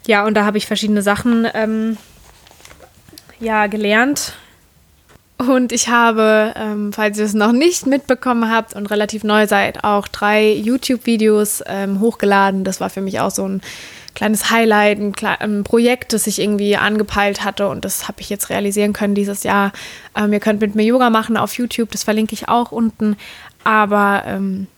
Ja, 0.06 0.24
und 0.24 0.34
da 0.34 0.44
habe 0.44 0.58
ich 0.58 0.66
verschiedene 0.66 1.02
Sachen 1.02 1.48
ähm, 1.54 1.96
ja, 3.40 3.66
gelernt. 3.66 4.34
Und 5.38 5.72
ich 5.72 5.88
habe, 5.88 6.54
ähm, 6.56 6.92
falls 6.94 7.18
ihr 7.18 7.26
es 7.26 7.34
noch 7.34 7.52
nicht 7.52 7.86
mitbekommen 7.86 8.50
habt 8.50 8.74
und 8.74 8.86
relativ 8.86 9.22
neu 9.22 9.46
seid, 9.46 9.84
auch 9.84 10.08
drei 10.08 10.52
YouTube-Videos 10.52 11.62
ähm, 11.66 12.00
hochgeladen. 12.00 12.64
Das 12.64 12.80
war 12.80 12.88
für 12.88 13.02
mich 13.02 13.20
auch 13.20 13.30
so 13.30 13.46
ein 13.46 13.60
kleines 14.14 14.50
Highlight, 14.50 14.98
ein, 14.98 15.14
ein, 15.40 15.62
Projekt, 15.62 16.14
das 16.14 16.26
ich 16.26 16.40
irgendwie 16.40 16.76
angepeilt 16.78 17.44
hatte 17.44 17.68
und 17.68 17.84
das 17.84 18.08
habe 18.08 18.22
ich 18.22 18.30
jetzt 18.30 18.48
realisieren 18.48 18.94
können 18.94 19.14
dieses 19.14 19.42
Jahr. 19.42 19.72
Ähm, 20.16 20.32
ihr 20.32 20.40
könnt 20.40 20.62
mit 20.62 20.74
mir 20.74 20.84
Yoga 20.84 21.10
machen 21.10 21.36
auf 21.36 21.52
YouTube, 21.52 21.90
das 21.90 22.04
verlinke 22.04 22.32
ich 22.32 22.48
auch 22.48 22.72
unten. 22.72 23.16
Aber 23.62 24.22
ähm, 24.26 24.68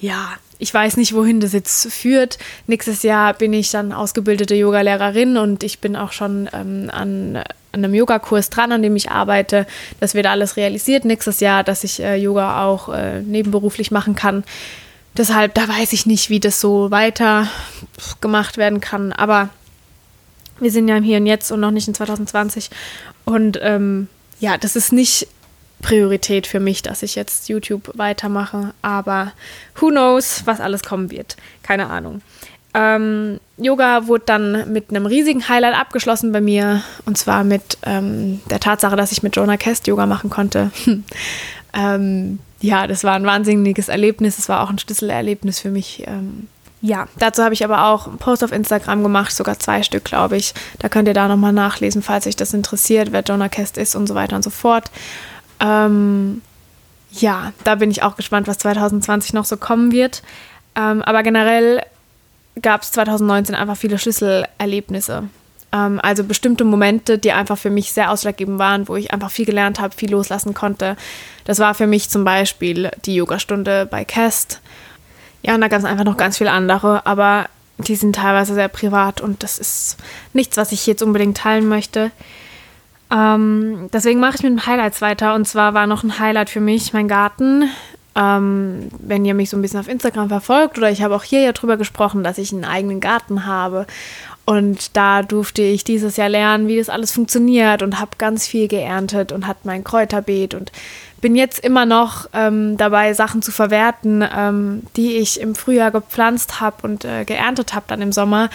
ja, 0.00 0.34
ich 0.58 0.72
weiß 0.72 0.96
nicht, 0.96 1.14
wohin 1.14 1.40
das 1.40 1.52
jetzt 1.52 1.92
führt. 1.92 2.38
Nächstes 2.66 3.02
Jahr 3.02 3.34
bin 3.34 3.52
ich 3.52 3.70
dann 3.70 3.92
ausgebildete 3.92 4.54
Yogalehrerin 4.54 5.36
und 5.36 5.62
ich 5.62 5.80
bin 5.80 5.96
auch 5.96 6.12
schon 6.12 6.48
ähm, 6.52 6.90
an, 6.92 7.36
an, 7.36 7.44
einem 7.72 7.94
Yogakurs 7.94 8.50
dran, 8.50 8.72
an 8.72 8.82
dem 8.82 8.94
ich 8.96 9.10
arbeite. 9.10 9.66
Das 10.00 10.14
wird 10.14 10.26
alles 10.26 10.56
realisiert 10.56 11.04
nächstes 11.04 11.40
Jahr, 11.40 11.64
dass 11.64 11.84
ich 11.84 12.00
äh, 12.00 12.16
Yoga 12.16 12.64
auch 12.64 12.88
äh, 12.88 13.20
nebenberuflich 13.20 13.90
machen 13.90 14.14
kann. 14.14 14.44
Deshalb, 15.16 15.54
da 15.54 15.68
weiß 15.68 15.92
ich 15.92 16.06
nicht, 16.06 16.30
wie 16.30 16.40
das 16.40 16.60
so 16.60 16.90
weiter 16.90 17.48
gemacht 18.20 18.56
werden 18.56 18.80
kann. 18.80 19.12
Aber 19.12 19.48
wir 20.60 20.70
sind 20.70 20.88
ja 20.88 20.96
Hier 20.96 21.18
und 21.18 21.26
Jetzt 21.26 21.50
und 21.52 21.60
noch 21.60 21.70
nicht 21.70 21.88
in 21.88 21.94
2020. 21.94 22.70
Und 23.24 23.58
ähm, 23.62 24.08
ja, 24.40 24.58
das 24.58 24.76
ist 24.76 24.92
nicht 24.92 25.28
Priorität 25.84 26.46
für 26.46 26.60
mich, 26.60 26.82
dass 26.82 27.02
ich 27.02 27.14
jetzt 27.14 27.48
YouTube 27.48 27.90
weitermache. 27.94 28.72
Aber 28.82 29.32
who 29.76 29.88
knows, 29.88 30.42
was 30.46 30.60
alles 30.60 30.82
kommen 30.82 31.10
wird. 31.10 31.36
Keine 31.62 31.90
Ahnung. 31.90 32.22
Ähm, 32.72 33.38
Yoga 33.56 34.08
wurde 34.08 34.24
dann 34.26 34.72
mit 34.72 34.90
einem 34.90 35.06
riesigen 35.06 35.48
Highlight 35.48 35.78
abgeschlossen 35.78 36.32
bei 36.32 36.40
mir. 36.40 36.82
Und 37.04 37.18
zwar 37.18 37.44
mit 37.44 37.78
ähm, 37.84 38.40
der 38.50 38.60
Tatsache, 38.60 38.96
dass 38.96 39.12
ich 39.12 39.22
mit 39.22 39.36
Jonah 39.36 39.58
Kest 39.58 39.86
Yoga 39.86 40.06
machen 40.06 40.30
konnte. 40.30 40.70
ähm, 41.74 42.38
ja, 42.60 42.86
das 42.86 43.04
war 43.04 43.14
ein 43.14 43.26
wahnsinniges 43.26 43.88
Erlebnis. 43.88 44.38
Es 44.38 44.48
war 44.48 44.62
auch 44.62 44.70
ein 44.70 44.78
Schlüsselerlebnis 44.78 45.60
für 45.60 45.70
mich. 45.70 46.04
Ähm, 46.06 46.48
ja, 46.80 47.08
dazu 47.18 47.42
habe 47.42 47.54
ich 47.54 47.64
aber 47.64 47.86
auch 47.86 48.06
einen 48.06 48.18
Post 48.18 48.42
auf 48.42 48.52
Instagram 48.52 49.02
gemacht, 49.02 49.32
sogar 49.32 49.58
zwei 49.58 49.82
Stück, 49.82 50.04
glaube 50.04 50.36
ich. 50.36 50.54
Da 50.78 50.88
könnt 50.88 51.08
ihr 51.08 51.14
da 51.14 51.28
nochmal 51.28 51.52
nachlesen, 51.52 52.02
falls 52.02 52.26
euch 52.26 52.36
das 52.36 52.52
interessiert, 52.52 53.12
wer 53.12 53.22
Jonah 53.22 53.48
Kest 53.48 53.78
ist 53.78 53.94
und 53.94 54.06
so 54.06 54.14
weiter 54.14 54.36
und 54.36 54.42
so 54.42 54.50
fort. 54.50 54.90
Ähm, 55.60 56.42
ja, 57.10 57.52
da 57.62 57.76
bin 57.76 57.90
ich 57.90 58.02
auch 58.02 58.16
gespannt, 58.16 58.46
was 58.46 58.58
2020 58.58 59.32
noch 59.32 59.44
so 59.44 59.56
kommen 59.56 59.92
wird. 59.92 60.22
Ähm, 60.76 61.02
aber 61.02 61.22
generell 61.22 61.82
gab 62.60 62.82
es 62.82 62.92
2019 62.92 63.54
einfach 63.54 63.76
viele 63.76 63.98
Schlüsselerlebnisse. 63.98 65.28
Ähm, 65.72 66.00
also 66.02 66.24
bestimmte 66.24 66.64
Momente, 66.64 67.18
die 67.18 67.32
einfach 67.32 67.58
für 67.58 67.70
mich 67.70 67.92
sehr 67.92 68.10
ausschlaggebend 68.10 68.58
waren, 68.58 68.88
wo 68.88 68.96
ich 68.96 69.12
einfach 69.12 69.30
viel 69.30 69.44
gelernt 69.44 69.80
habe, 69.80 69.94
viel 69.94 70.10
loslassen 70.10 70.54
konnte. 70.54 70.96
Das 71.44 71.58
war 71.58 71.74
für 71.74 71.86
mich 71.86 72.08
zum 72.10 72.24
Beispiel 72.24 72.90
die 73.04 73.16
Yogastunde 73.16 73.86
bei 73.86 74.04
Cast. 74.04 74.60
Ja, 75.42 75.54
und 75.54 75.60
da 75.60 75.68
gab 75.68 75.80
es 75.80 75.84
einfach 75.84 76.04
noch 76.04 76.16
ganz 76.16 76.38
viele 76.38 76.52
andere, 76.52 77.04
aber 77.06 77.46
die 77.78 77.96
sind 77.96 78.16
teilweise 78.16 78.54
sehr 78.54 78.68
privat 78.68 79.20
und 79.20 79.42
das 79.42 79.58
ist 79.58 79.96
nichts, 80.32 80.56
was 80.56 80.72
ich 80.72 80.86
jetzt 80.86 81.02
unbedingt 81.02 81.36
teilen 81.36 81.68
möchte. 81.68 82.12
Ähm, 83.14 83.88
deswegen 83.92 84.20
mache 84.20 84.36
ich 84.36 84.42
mit 84.42 84.52
den 84.52 84.66
Highlights 84.66 85.00
weiter. 85.00 85.34
Und 85.34 85.46
zwar 85.46 85.74
war 85.74 85.86
noch 85.86 86.02
ein 86.02 86.18
Highlight 86.18 86.50
für 86.50 86.60
mich 86.60 86.92
mein 86.92 87.08
Garten. 87.08 87.70
Ähm, 88.16 88.88
wenn 88.98 89.24
ihr 89.24 89.34
mich 89.34 89.50
so 89.50 89.56
ein 89.56 89.62
bisschen 89.62 89.80
auf 89.80 89.88
Instagram 89.88 90.28
verfolgt 90.28 90.78
oder 90.78 90.90
ich 90.90 91.02
habe 91.02 91.16
auch 91.16 91.24
hier 91.24 91.40
ja 91.40 91.52
drüber 91.52 91.76
gesprochen, 91.76 92.22
dass 92.22 92.38
ich 92.38 92.52
einen 92.52 92.64
eigenen 92.64 93.00
Garten 93.00 93.46
habe. 93.46 93.86
Und 94.46 94.96
da 94.96 95.22
durfte 95.22 95.62
ich 95.62 95.84
dieses 95.84 96.16
Jahr 96.16 96.28
lernen, 96.28 96.68
wie 96.68 96.76
das 96.76 96.90
alles 96.90 97.12
funktioniert 97.12 97.82
und 97.82 97.98
habe 97.98 98.10
ganz 98.18 98.46
viel 98.46 98.68
geerntet 98.68 99.32
und 99.32 99.46
hatte 99.46 99.60
mein 99.64 99.84
Kräuterbeet 99.84 100.54
und 100.54 100.70
bin 101.20 101.34
jetzt 101.34 101.64
immer 101.64 101.86
noch 101.86 102.28
ähm, 102.34 102.76
dabei, 102.76 103.14
Sachen 103.14 103.40
zu 103.40 103.50
verwerten, 103.50 104.22
ähm, 104.36 104.82
die 104.96 105.16
ich 105.16 105.40
im 105.40 105.54
Frühjahr 105.54 105.90
gepflanzt 105.90 106.60
habe 106.60 106.76
und 106.82 107.06
äh, 107.06 107.24
geerntet 107.24 107.74
habe 107.74 107.86
dann 107.88 108.02
im 108.02 108.12
Sommer. 108.12 108.50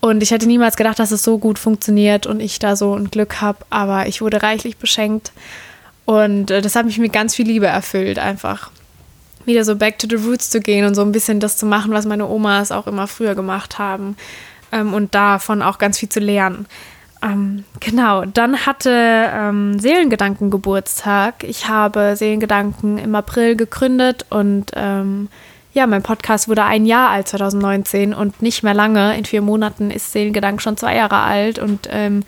Und 0.00 0.22
ich 0.22 0.30
hätte 0.30 0.46
niemals 0.46 0.76
gedacht, 0.76 0.98
dass 0.98 1.10
es 1.10 1.22
so 1.22 1.38
gut 1.38 1.58
funktioniert 1.58 2.26
und 2.26 2.40
ich 2.40 2.58
da 2.58 2.76
so 2.76 2.94
ein 2.94 3.10
Glück 3.10 3.40
habe, 3.40 3.58
aber 3.70 4.06
ich 4.06 4.20
wurde 4.20 4.42
reichlich 4.42 4.76
beschenkt. 4.76 5.32
Und 6.04 6.50
äh, 6.50 6.62
das 6.62 6.76
hat 6.76 6.86
mich 6.86 6.98
mit 6.98 7.12
ganz 7.12 7.34
viel 7.34 7.46
Liebe 7.46 7.66
erfüllt, 7.66 8.18
einfach 8.18 8.70
wieder 9.44 9.64
so 9.64 9.76
back 9.76 9.98
to 9.98 10.06
the 10.08 10.16
roots 10.16 10.50
zu 10.50 10.60
gehen 10.60 10.84
und 10.84 10.94
so 10.94 11.02
ein 11.02 11.12
bisschen 11.12 11.40
das 11.40 11.56
zu 11.56 11.66
machen, 11.66 11.92
was 11.92 12.04
meine 12.04 12.26
Omas 12.26 12.72
auch 12.72 12.86
immer 12.86 13.06
früher 13.06 13.34
gemacht 13.34 13.78
haben 13.78 14.16
ähm, 14.72 14.92
und 14.92 15.14
davon 15.14 15.62
auch 15.62 15.78
ganz 15.78 15.98
viel 15.98 16.08
zu 16.08 16.20
lernen. 16.20 16.66
Ähm, 17.22 17.64
genau, 17.80 18.24
dann 18.24 18.66
hatte 18.66 18.90
ähm, 18.90 19.78
Seelengedanken 19.78 20.50
Geburtstag. 20.50 21.44
Ich 21.44 21.68
habe 21.68 22.14
Seelengedanken 22.16 22.98
im 22.98 23.14
April 23.14 23.56
gegründet 23.56 24.26
und 24.30 24.72
ähm, 24.74 25.28
ja, 25.76 25.86
mein 25.86 26.02
Podcast 26.02 26.48
wurde 26.48 26.64
ein 26.64 26.86
Jahr 26.86 27.10
alt 27.10 27.28
2019 27.28 28.14
und 28.14 28.40
nicht 28.40 28.62
mehr 28.62 28.72
lange. 28.72 29.14
In 29.18 29.26
vier 29.26 29.42
Monaten 29.42 29.90
ist 29.90 30.10
Seelengedanken 30.10 30.58
schon 30.58 30.78
zwei 30.78 30.96
Jahre 30.96 31.18
alt 31.18 31.58
und 31.58 31.86
ähm, 31.92 32.22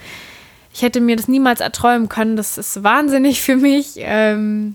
ich 0.74 0.82
hätte 0.82 1.00
mir 1.00 1.16
das 1.16 1.28
niemals 1.28 1.60
erträumen 1.60 2.10
können. 2.10 2.36
Das 2.36 2.58
ist 2.58 2.84
wahnsinnig 2.84 3.40
für 3.40 3.56
mich. 3.56 3.94
Ähm, 3.96 4.74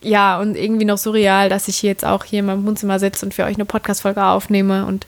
ja, 0.00 0.40
und 0.40 0.56
irgendwie 0.56 0.84
noch 0.84 0.98
surreal, 0.98 1.48
dass 1.48 1.68
ich 1.68 1.80
jetzt 1.82 2.04
auch 2.04 2.24
hier 2.24 2.40
in 2.40 2.46
meinem 2.46 2.66
Wohnzimmer 2.66 2.98
sitze 2.98 3.24
und 3.24 3.34
für 3.34 3.44
euch 3.44 3.54
eine 3.54 3.66
Podcast-Folge 3.66 4.24
aufnehme 4.24 4.84
und 4.84 5.06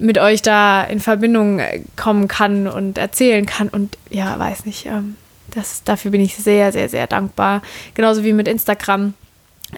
mit 0.00 0.18
euch 0.18 0.42
da 0.42 0.82
in 0.82 0.98
Verbindung 0.98 1.60
äh, 1.60 1.82
kommen 1.94 2.26
kann 2.26 2.66
und 2.66 2.98
erzählen 2.98 3.46
kann. 3.46 3.68
Und 3.68 3.96
ja, 4.10 4.36
weiß 4.36 4.66
nicht, 4.66 4.86
ähm, 4.86 5.14
das, 5.54 5.84
dafür 5.84 6.10
bin 6.10 6.20
ich 6.20 6.34
sehr, 6.34 6.72
sehr, 6.72 6.88
sehr 6.88 7.06
dankbar. 7.06 7.62
Genauso 7.94 8.24
wie 8.24 8.32
mit 8.32 8.48
Instagram. 8.48 9.14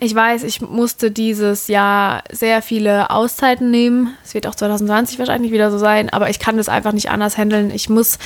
Ich 0.00 0.14
weiß, 0.14 0.43
ich 0.43 0.61
musste 0.61 1.11
dieses 1.11 1.69
Jahr 1.69 2.23
sehr 2.31 2.61
viele 2.61 3.11
Auszeiten 3.11 3.71
nehmen. 3.71 4.14
Es 4.25 4.35
wird 4.35 4.47
auch 4.47 4.55
2020 4.55 5.19
wahrscheinlich 5.19 5.52
wieder 5.52 5.71
so 5.71 5.78
sein, 5.78 6.11
aber 6.11 6.28
ich 6.28 6.38
kann 6.38 6.57
das 6.57 6.69
einfach 6.69 6.93
nicht 6.93 7.11
anders 7.11 7.38
handeln. 7.38 7.71
Ich 7.71 7.88
muss 7.88 8.19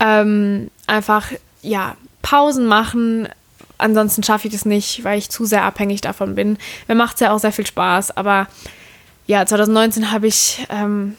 ähm, 0.00 0.70
einfach, 0.86 1.30
ja, 1.62 1.96
Pausen 2.22 2.66
machen. 2.66 3.28
Ansonsten 3.76 4.22
schaffe 4.22 4.48
ich 4.48 4.54
das 4.54 4.64
nicht, 4.64 5.04
weil 5.04 5.18
ich 5.18 5.30
zu 5.30 5.44
sehr 5.44 5.64
abhängig 5.64 6.00
davon 6.00 6.34
bin. 6.34 6.58
Mir 6.88 6.94
macht 6.94 7.14
es 7.14 7.20
ja 7.20 7.32
auch 7.32 7.38
sehr 7.38 7.52
viel 7.52 7.66
Spaß, 7.66 8.16
aber 8.16 8.46
ja, 9.26 9.44
2019 9.44 10.10
habe 10.10 10.26
ich 10.26 10.66
ähm, 10.70 11.16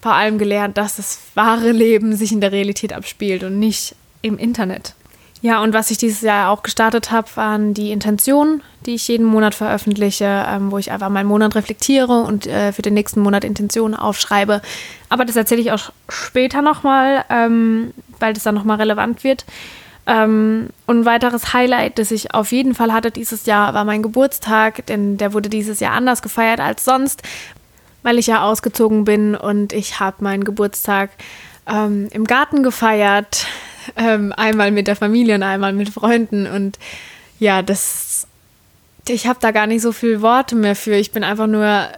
vor 0.00 0.14
allem 0.14 0.38
gelernt, 0.38 0.76
dass 0.78 0.96
das 0.96 1.18
wahre 1.34 1.72
Leben 1.72 2.14
sich 2.16 2.32
in 2.32 2.40
der 2.40 2.52
Realität 2.52 2.92
abspielt 2.92 3.42
und 3.44 3.58
nicht 3.58 3.94
im 4.22 4.38
Internet. 4.38 4.94
Ja, 5.42 5.62
und 5.62 5.72
was 5.72 5.90
ich 5.90 5.96
dieses 5.96 6.20
Jahr 6.20 6.50
auch 6.50 6.62
gestartet 6.62 7.10
habe, 7.10 7.28
waren 7.34 7.72
die 7.72 7.92
Intentionen, 7.92 8.62
die 8.84 8.94
ich 8.94 9.08
jeden 9.08 9.24
Monat 9.24 9.54
veröffentliche, 9.54 10.44
ähm, 10.46 10.70
wo 10.70 10.76
ich 10.76 10.90
einfach 10.90 11.08
meinen 11.08 11.28
Monat 11.28 11.54
reflektiere 11.54 12.20
und 12.22 12.46
äh, 12.46 12.72
für 12.72 12.82
den 12.82 12.92
nächsten 12.92 13.20
Monat 13.20 13.44
Intentionen 13.44 13.94
aufschreibe. 13.94 14.60
Aber 15.08 15.24
das 15.24 15.36
erzähle 15.36 15.62
ich 15.62 15.72
auch 15.72 15.92
später 16.10 16.60
nochmal, 16.60 17.24
ähm, 17.30 17.94
weil 18.18 18.34
das 18.34 18.42
dann 18.42 18.54
nochmal 18.54 18.76
relevant 18.76 19.24
wird. 19.24 19.46
Ähm, 20.06 20.68
und 20.86 21.00
ein 21.00 21.04
weiteres 21.06 21.54
Highlight, 21.54 21.98
das 21.98 22.10
ich 22.10 22.34
auf 22.34 22.52
jeden 22.52 22.74
Fall 22.74 22.92
hatte 22.92 23.10
dieses 23.10 23.46
Jahr, 23.46 23.72
war 23.72 23.84
mein 23.84 24.02
Geburtstag, 24.02 24.84
denn 24.86 25.16
der 25.16 25.32
wurde 25.32 25.48
dieses 25.48 25.80
Jahr 25.80 25.92
anders 25.92 26.20
gefeiert 26.20 26.60
als 26.60 26.84
sonst, 26.84 27.22
weil 28.02 28.18
ich 28.18 28.26
ja 28.26 28.42
ausgezogen 28.42 29.04
bin 29.04 29.34
und 29.34 29.72
ich 29.72 30.00
habe 30.00 30.22
meinen 30.22 30.44
Geburtstag 30.44 31.10
ähm, 31.66 32.08
im 32.12 32.24
Garten 32.24 32.62
gefeiert, 32.62 33.46
ähm, 33.96 34.32
einmal 34.36 34.70
mit 34.70 34.86
der 34.86 34.96
Familie 34.96 35.34
und 35.34 35.42
einmal 35.42 35.72
mit 35.72 35.90
Freunden 35.90 36.46
und 36.46 36.78
ja, 37.38 37.62
das, 37.62 38.26
ich 39.08 39.26
habe 39.26 39.38
da 39.40 39.50
gar 39.50 39.66
nicht 39.66 39.82
so 39.82 39.92
viele 39.92 40.20
Worte 40.22 40.54
mehr 40.54 40.76
für. 40.76 40.94
Ich 40.94 41.10
bin 41.10 41.24
einfach 41.24 41.46
nur, 41.46 41.88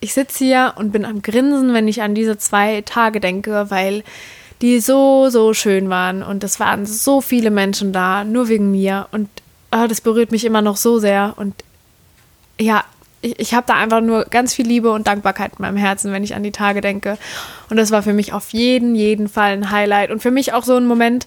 ich 0.00 0.14
sitze 0.14 0.44
hier 0.44 0.74
und 0.76 0.92
bin 0.92 1.04
am 1.04 1.22
Grinsen, 1.22 1.74
wenn 1.74 1.86
ich 1.86 2.02
an 2.02 2.14
diese 2.14 2.38
zwei 2.38 2.80
Tage 2.80 3.20
denke, 3.20 3.66
weil 3.68 4.02
die 4.62 4.80
so, 4.80 5.28
so 5.30 5.54
schön 5.54 5.88
waren. 5.90 6.22
Und 6.22 6.42
es 6.42 6.58
waren 6.58 6.86
so 6.86 7.20
viele 7.20 7.50
Menschen 7.50 7.92
da, 7.92 8.24
nur 8.24 8.48
wegen 8.48 8.70
mir. 8.70 9.06
Und 9.12 9.28
oh, 9.70 9.86
das 9.86 10.00
berührt 10.00 10.32
mich 10.32 10.44
immer 10.44 10.62
noch 10.62 10.76
so 10.76 10.98
sehr. 10.98 11.34
Und 11.36 11.54
ja, 12.58 12.84
ich, 13.20 13.38
ich 13.38 13.54
habe 13.54 13.66
da 13.66 13.74
einfach 13.74 14.00
nur 14.00 14.24
ganz 14.24 14.54
viel 14.54 14.66
Liebe 14.66 14.90
und 14.90 15.06
Dankbarkeit 15.06 15.52
in 15.58 15.62
meinem 15.62 15.76
Herzen, 15.76 16.12
wenn 16.12 16.24
ich 16.24 16.34
an 16.34 16.42
die 16.42 16.52
Tage 16.52 16.80
denke. 16.80 17.18
Und 17.70 17.76
das 17.76 17.90
war 17.90 18.02
für 18.02 18.12
mich 18.12 18.32
auf 18.32 18.50
jeden, 18.50 18.94
jeden 18.94 19.28
Fall 19.28 19.52
ein 19.52 19.70
Highlight. 19.70 20.10
Und 20.10 20.22
für 20.22 20.30
mich 20.30 20.52
auch 20.52 20.64
so 20.64 20.76
ein 20.76 20.86
Moment, 20.86 21.26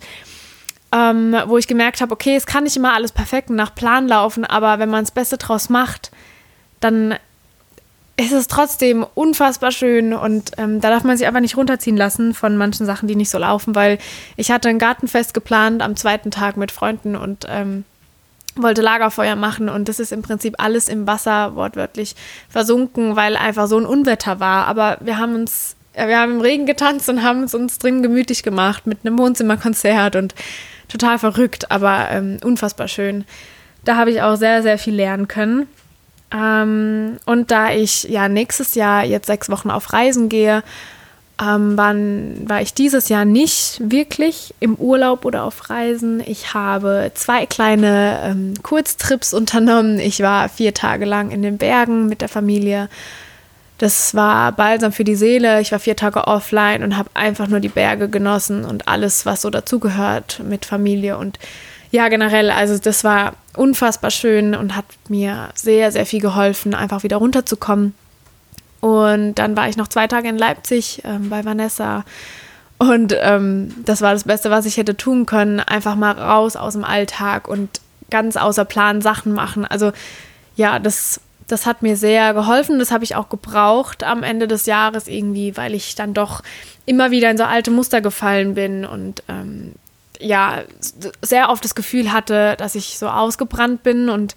ähm, 0.92 1.36
wo 1.46 1.58
ich 1.58 1.68
gemerkt 1.68 2.02
habe, 2.02 2.14
okay, 2.14 2.36
es 2.36 2.46
kann 2.46 2.64
nicht 2.64 2.78
immer 2.78 2.94
alles 2.94 3.12
perfekt 3.12 3.50
nach 3.50 3.74
Plan 3.76 4.08
laufen, 4.08 4.46
aber 4.46 4.80
wenn 4.80 4.90
man 4.90 5.04
das 5.04 5.12
Beste 5.12 5.38
draus 5.38 5.70
macht, 5.70 6.12
dann 6.80 7.16
ist 8.18 8.34
es 8.34 8.48
trotzdem 8.48 9.06
unfassbar 9.16 9.72
schön 9.72 10.14
und 10.14 10.52
ähm, 10.58 10.82
da 10.82 10.90
darf 10.90 11.04
man 11.04 11.18
sich 11.18 11.26
einfach 11.26 11.40
nicht 11.40 11.58
runterziehen 11.58 11.98
lassen 11.98 12.34
von 12.34 12.58
manchen 12.58 12.86
Sachen, 12.86 13.08
die 13.08 13.16
nicht 13.16 13.30
so 13.30 13.38
laufen, 13.38 13.74
weil 13.74 13.98
ich 14.36 14.52
hatte 14.52 14.70
ein 14.70 14.80
Gartenfest 14.80 15.34
geplant 15.34 15.82
am 15.82 15.96
zweiten 15.96 16.30
Tag 16.30 16.58
mit 16.58 16.72
Freunden 16.72 17.16
und 17.16 17.48
ähm, 17.50 17.86
wollte 18.55 18.81
Lagerfeuer 18.81 19.36
machen 19.36 19.70
und 19.70 19.88
das 19.88 20.00
ist 20.00 20.12
im 20.12 20.22
Prinzip 20.22 20.55
alles 20.58 20.89
im 20.89 21.08
Wasser 21.08 21.55
wortwörtlich 21.55 22.15
versunken, 22.50 23.15
weil 23.15 23.36
einfach 23.36 23.67
so 23.67 23.77
ein 23.77 23.86
Unwetter 23.86 24.39
war. 24.39 24.67
Aber 24.67 24.98
wir 25.01 25.17
haben 25.17 25.36
uns, 25.36 25.75
wir 25.93 26.20
haben 26.20 26.34
im 26.34 26.41
Regen 26.41 26.65
getanzt 26.65 27.10
und 27.10 27.24
haben 27.24 27.43
es 27.43 27.55
uns 27.55 27.79
drin 27.79 28.03
gemütlich 28.03 28.43
gemacht 28.43 28.88
mit 28.88 29.00
einem 29.05 29.17
Wohnzimmerkonzert 29.17 30.15
und 30.15 30.36
total 30.89 31.17
verrückt, 31.20 31.72
aber 31.72 32.10
ähm, 32.12 32.38
unfassbar 32.43 32.88
schön. 32.88 33.25
Da 33.86 33.96
habe 33.96 34.12
ich 34.12 34.22
auch 34.22 34.36
sehr, 34.36 34.62
sehr 34.62 34.77
viel 34.77 34.96
lernen 34.96 35.27
können. 35.27 35.67
Ähm, 36.34 37.17
und 37.25 37.51
da 37.51 37.72
ich 37.72 38.03
ja 38.03 38.29
nächstes 38.29 38.75
Jahr 38.75 39.03
jetzt 39.03 39.27
sechs 39.27 39.50
Wochen 39.50 39.70
auf 39.70 39.91
Reisen 39.93 40.29
gehe, 40.29 40.63
ähm, 41.42 41.78
waren, 41.78 42.48
war 42.48 42.62
ich 42.62 42.74
dieses 42.74 43.10
Jahr 43.10 43.26
nicht 43.26 43.82
wirklich 43.84 44.54
im 44.60 44.76
Urlaub 44.76 45.26
oder 45.26 45.44
auf 45.44 45.70
Reisen. 45.70 46.22
Ich 46.26 46.54
habe 46.54 47.12
zwei 47.16 47.46
kleine 47.46 48.20
ähm, 48.24 48.54
Kurztrips 48.62 49.34
unternommen. 49.34 50.00
Ich 50.00 50.22
war 50.22 50.50
vier 50.50 50.74
Tage 50.74 51.06
lang 51.06 51.32
in 51.32 51.42
den 51.42 51.58
Bergen 51.58 52.08
mit 52.08 52.22
der 52.22 52.30
Familie. 52.30 52.90
Das 53.80 54.14
war 54.14 54.52
balsam 54.52 54.92
für 54.92 55.04
die 55.04 55.16
Seele. 55.16 55.60
Ich 55.60 55.72
war 55.72 55.80
vier 55.80 55.96
Tage 55.96 56.28
offline 56.28 56.84
und 56.84 56.98
habe 56.98 57.10
einfach 57.16 57.48
nur 57.48 57.60
die 57.60 57.70
Berge 57.70 58.10
genossen 58.10 58.64
und 58.64 58.88
alles, 58.88 59.26
was 59.26 59.42
so 59.42 59.50
dazugehört 59.50 60.42
mit 60.48 60.66
Familie 60.66 61.18
und 61.18 61.40
ja, 61.90 62.08
generell, 62.08 62.52
also 62.52 62.78
das 62.78 63.04
war 63.04 63.34
unfassbar 63.58 64.12
schön 64.12 64.56
und 64.56 64.78
hat 64.78 64.86
mir 65.10 65.50
sehr, 65.56 65.92
sehr 65.92 66.06
viel 66.06 66.22
geholfen, 66.22 66.74
einfach 66.74 67.04
wieder 67.04 67.18
runterzukommen. 67.18 67.94
Und 68.82 69.36
dann 69.36 69.56
war 69.56 69.70
ich 69.70 69.78
noch 69.78 69.88
zwei 69.88 70.08
Tage 70.08 70.28
in 70.28 70.38
Leipzig 70.38 71.02
ähm, 71.06 71.30
bei 71.30 71.46
Vanessa. 71.46 72.04
Und 72.80 73.16
ähm, 73.22 73.74
das 73.86 74.02
war 74.02 74.14
das 74.14 74.24
Beste, 74.24 74.50
was 74.50 74.66
ich 74.66 74.78
hätte 74.78 74.98
tun 74.98 75.28
können. 75.28 75.60
Einfach 75.60 75.96
mal 75.96 76.14
raus 76.14 76.56
aus 76.56 76.74
dem 76.74 76.84
Alltag 76.84 77.48
und 77.48 77.70
ganz 78.10 78.36
außer 78.38 78.66
Plan 78.66 79.02
Sachen 79.02 79.34
machen. 79.34 79.66
Also 79.66 79.92
ja, 80.56 80.80
das, 80.80 81.22
das 81.48 81.68
hat 81.68 81.84
mir 81.84 81.96
sehr 81.96 82.34
geholfen. 82.34 82.80
Das 82.80 82.92
habe 82.92 83.04
ich 83.04 83.16
auch 83.16 83.30
gebraucht 83.30 84.04
am 84.04 84.24
Ende 84.24 84.48
des 84.48 84.66
Jahres 84.66 85.08
irgendwie, 85.08 85.56
weil 85.58 85.76
ich 85.76 85.94
dann 85.94 86.16
doch 86.16 86.42
immer 86.88 87.12
wieder 87.12 87.30
in 87.30 87.38
so 87.38 87.44
alte 87.44 87.70
Muster 87.70 88.02
gefallen 88.02 88.56
bin 88.56 88.84
und 88.84 89.22
ähm, 89.28 89.74
ja, 90.20 90.62
sehr 91.22 91.50
oft 91.50 91.64
das 91.64 91.76
Gefühl 91.76 92.12
hatte, 92.12 92.56
dass 92.58 92.76
ich 92.76 92.98
so 92.98 93.08
ausgebrannt 93.08 93.84
bin 93.84 94.10
und 94.10 94.36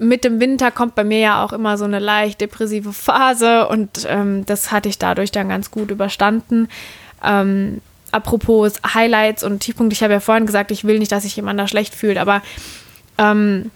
mit 0.00 0.24
dem 0.24 0.40
Winter 0.40 0.70
kommt 0.70 0.94
bei 0.94 1.04
mir 1.04 1.18
ja 1.18 1.44
auch 1.44 1.52
immer 1.52 1.76
so 1.76 1.84
eine 1.84 1.98
leicht 1.98 2.40
depressive 2.40 2.92
Phase 2.92 3.68
und 3.68 4.06
ähm, 4.08 4.46
das 4.46 4.72
hatte 4.72 4.88
ich 4.88 4.98
dadurch 4.98 5.30
dann 5.30 5.50
ganz 5.50 5.70
gut 5.70 5.90
überstanden. 5.90 6.68
Ähm, 7.22 7.82
apropos 8.10 8.80
Highlights 8.94 9.44
und 9.44 9.60
Tiefpunkte, 9.60 9.92
ich 9.92 10.02
habe 10.02 10.14
ja 10.14 10.20
vorhin 10.20 10.46
gesagt, 10.46 10.70
ich 10.70 10.84
will 10.84 10.98
nicht, 10.98 11.12
dass 11.12 11.24
sich 11.24 11.36
jemand 11.36 11.60
da 11.60 11.68
schlecht 11.68 11.94
fühlt, 11.94 12.16
aber 12.16 12.40
ähm, 13.18 13.70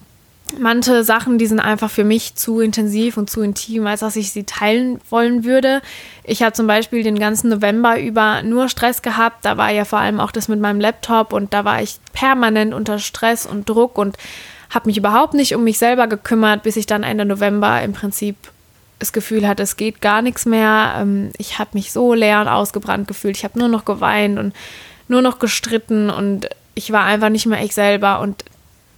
manche 0.58 1.04
Sachen, 1.04 1.36
die 1.36 1.46
sind 1.46 1.60
einfach 1.60 1.90
für 1.90 2.04
mich 2.04 2.36
zu 2.36 2.60
intensiv 2.60 3.18
und 3.18 3.28
zu 3.28 3.42
intim, 3.42 3.86
als 3.86 4.00
dass 4.00 4.16
ich 4.16 4.32
sie 4.32 4.44
teilen 4.44 5.00
wollen 5.10 5.44
würde. 5.44 5.82
Ich 6.22 6.42
habe 6.42 6.54
zum 6.54 6.66
Beispiel 6.66 7.02
den 7.02 7.18
ganzen 7.18 7.50
November 7.50 8.00
über 8.00 8.42
nur 8.42 8.70
Stress 8.70 9.02
gehabt. 9.02 9.44
Da 9.44 9.58
war 9.58 9.70
ja 9.70 9.84
vor 9.84 9.98
allem 9.98 10.20
auch 10.20 10.32
das 10.32 10.48
mit 10.48 10.60
meinem 10.60 10.80
Laptop 10.80 11.34
und 11.34 11.52
da 11.52 11.66
war 11.66 11.82
ich 11.82 11.98
permanent 12.14 12.72
unter 12.72 12.98
Stress 12.98 13.44
und 13.44 13.68
Druck 13.68 13.98
und 13.98 14.16
habe 14.74 14.88
mich 14.88 14.96
überhaupt 14.96 15.34
nicht 15.34 15.54
um 15.54 15.64
mich 15.64 15.78
selber 15.78 16.06
gekümmert, 16.06 16.62
bis 16.62 16.76
ich 16.76 16.86
dann 16.86 17.02
Ende 17.02 17.24
November 17.24 17.82
im 17.82 17.92
Prinzip 17.92 18.36
das 18.98 19.12
Gefühl 19.12 19.46
hatte, 19.46 19.62
es 19.62 19.76
geht 19.76 20.00
gar 20.00 20.22
nichts 20.22 20.46
mehr. 20.46 20.96
Ähm, 20.98 21.30
ich 21.38 21.58
habe 21.58 21.70
mich 21.74 21.92
so 21.92 22.14
leer 22.14 22.40
und 22.40 22.48
ausgebrannt 22.48 23.08
gefühlt. 23.08 23.36
Ich 23.36 23.44
habe 23.44 23.58
nur 23.58 23.68
noch 23.68 23.84
geweint 23.84 24.38
und 24.38 24.54
nur 25.08 25.22
noch 25.22 25.38
gestritten 25.38 26.10
und 26.10 26.48
ich 26.74 26.90
war 26.90 27.04
einfach 27.04 27.28
nicht 27.28 27.46
mehr 27.46 27.62
ich 27.62 27.74
selber. 27.74 28.20
Und 28.20 28.44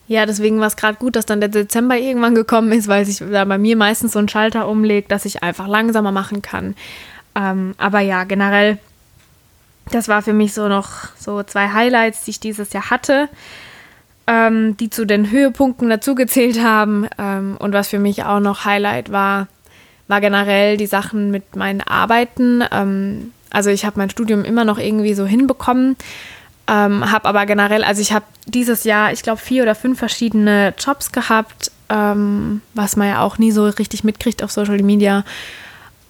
ja, 0.06 0.24
deswegen 0.24 0.60
war 0.60 0.68
es 0.68 0.76
gerade 0.76 0.98
gut, 0.98 1.16
dass 1.16 1.26
dann 1.26 1.40
der 1.40 1.48
Dezember 1.48 1.96
irgendwann 1.96 2.34
gekommen 2.34 2.72
ist, 2.72 2.88
weil 2.88 3.04
sich 3.04 3.18
da 3.18 3.44
bei 3.44 3.58
mir 3.58 3.76
meistens 3.76 4.12
so 4.12 4.18
ein 4.18 4.28
Schalter 4.28 4.68
umlegt, 4.68 5.10
dass 5.10 5.24
ich 5.24 5.42
einfach 5.42 5.66
langsamer 5.66 6.12
machen 6.12 6.42
kann. 6.42 6.76
Ähm, 7.34 7.74
aber 7.78 8.00
ja, 8.00 8.24
generell, 8.24 8.78
das 9.90 10.08
war 10.08 10.22
für 10.22 10.32
mich 10.32 10.54
so 10.54 10.68
noch 10.68 10.88
so 11.18 11.42
zwei 11.42 11.68
Highlights, 11.68 12.24
die 12.24 12.30
ich 12.30 12.40
dieses 12.40 12.72
Jahr 12.72 12.90
hatte 12.90 13.28
ähm, 14.26 14.76
die 14.76 14.90
zu 14.90 15.04
den 15.04 15.30
Höhepunkten 15.30 15.88
dazugezählt 15.88 16.62
haben. 16.62 17.06
Ähm, 17.18 17.56
und 17.58 17.72
was 17.72 17.88
für 17.88 17.98
mich 17.98 18.24
auch 18.24 18.40
noch 18.40 18.64
Highlight 18.64 19.12
war, 19.12 19.48
war 20.08 20.20
generell 20.20 20.76
die 20.76 20.86
Sachen 20.86 21.30
mit 21.30 21.56
meinen 21.56 21.80
Arbeiten. 21.80 22.62
Ähm, 22.70 23.32
also 23.50 23.70
ich 23.70 23.84
habe 23.84 23.98
mein 23.98 24.10
Studium 24.10 24.44
immer 24.44 24.64
noch 24.64 24.78
irgendwie 24.78 25.14
so 25.14 25.24
hinbekommen, 25.24 25.96
ähm, 26.68 27.10
habe 27.10 27.28
aber 27.28 27.46
generell, 27.46 27.84
also 27.84 28.02
ich 28.02 28.12
habe 28.12 28.24
dieses 28.46 28.84
Jahr, 28.84 29.12
ich 29.12 29.22
glaube, 29.22 29.38
vier 29.38 29.62
oder 29.62 29.74
fünf 29.74 29.98
verschiedene 29.98 30.74
Jobs 30.78 31.12
gehabt, 31.12 31.70
ähm, 31.88 32.60
was 32.74 32.96
man 32.96 33.08
ja 33.08 33.22
auch 33.22 33.38
nie 33.38 33.52
so 33.52 33.66
richtig 33.66 34.02
mitkriegt 34.02 34.42
auf 34.42 34.50
Social 34.50 34.82
Media. 34.82 35.24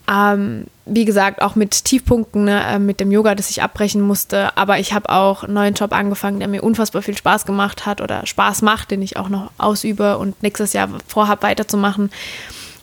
Ähm, 0.09 0.67
wie 0.85 1.05
gesagt, 1.05 1.43
auch 1.43 1.57
mit 1.57 1.85
Tiefpunkten, 1.85 2.45
ne, 2.45 2.65
äh, 2.65 2.79
mit 2.79 3.01
dem 3.01 3.11
Yoga, 3.11 3.35
das 3.35 3.51
ich 3.51 3.63
abbrechen 3.63 4.01
musste. 4.01 4.57
Aber 4.57 4.79
ich 4.79 4.93
habe 4.93 5.11
auch 5.11 5.43
einen 5.43 5.55
neuen 5.55 5.75
Job 5.75 5.93
angefangen, 5.93 6.39
der 6.39 6.49
mir 6.49 6.63
unfassbar 6.63 7.03
viel 7.03 7.17
Spaß 7.17 7.45
gemacht 7.45 7.87
hat 7.87 8.01
oder 8.01 8.25
Spaß 8.25 8.63
macht, 8.63 8.93
den 8.93 9.03
ich 9.03 9.17
auch 9.17 9.29
noch 9.29 9.51
ausübe 9.59 10.19
und 10.19 10.41
nächstes 10.43 10.73
Jahr 10.73 10.89
vorhabe 11.09 11.43
weiterzumachen. 11.43 12.11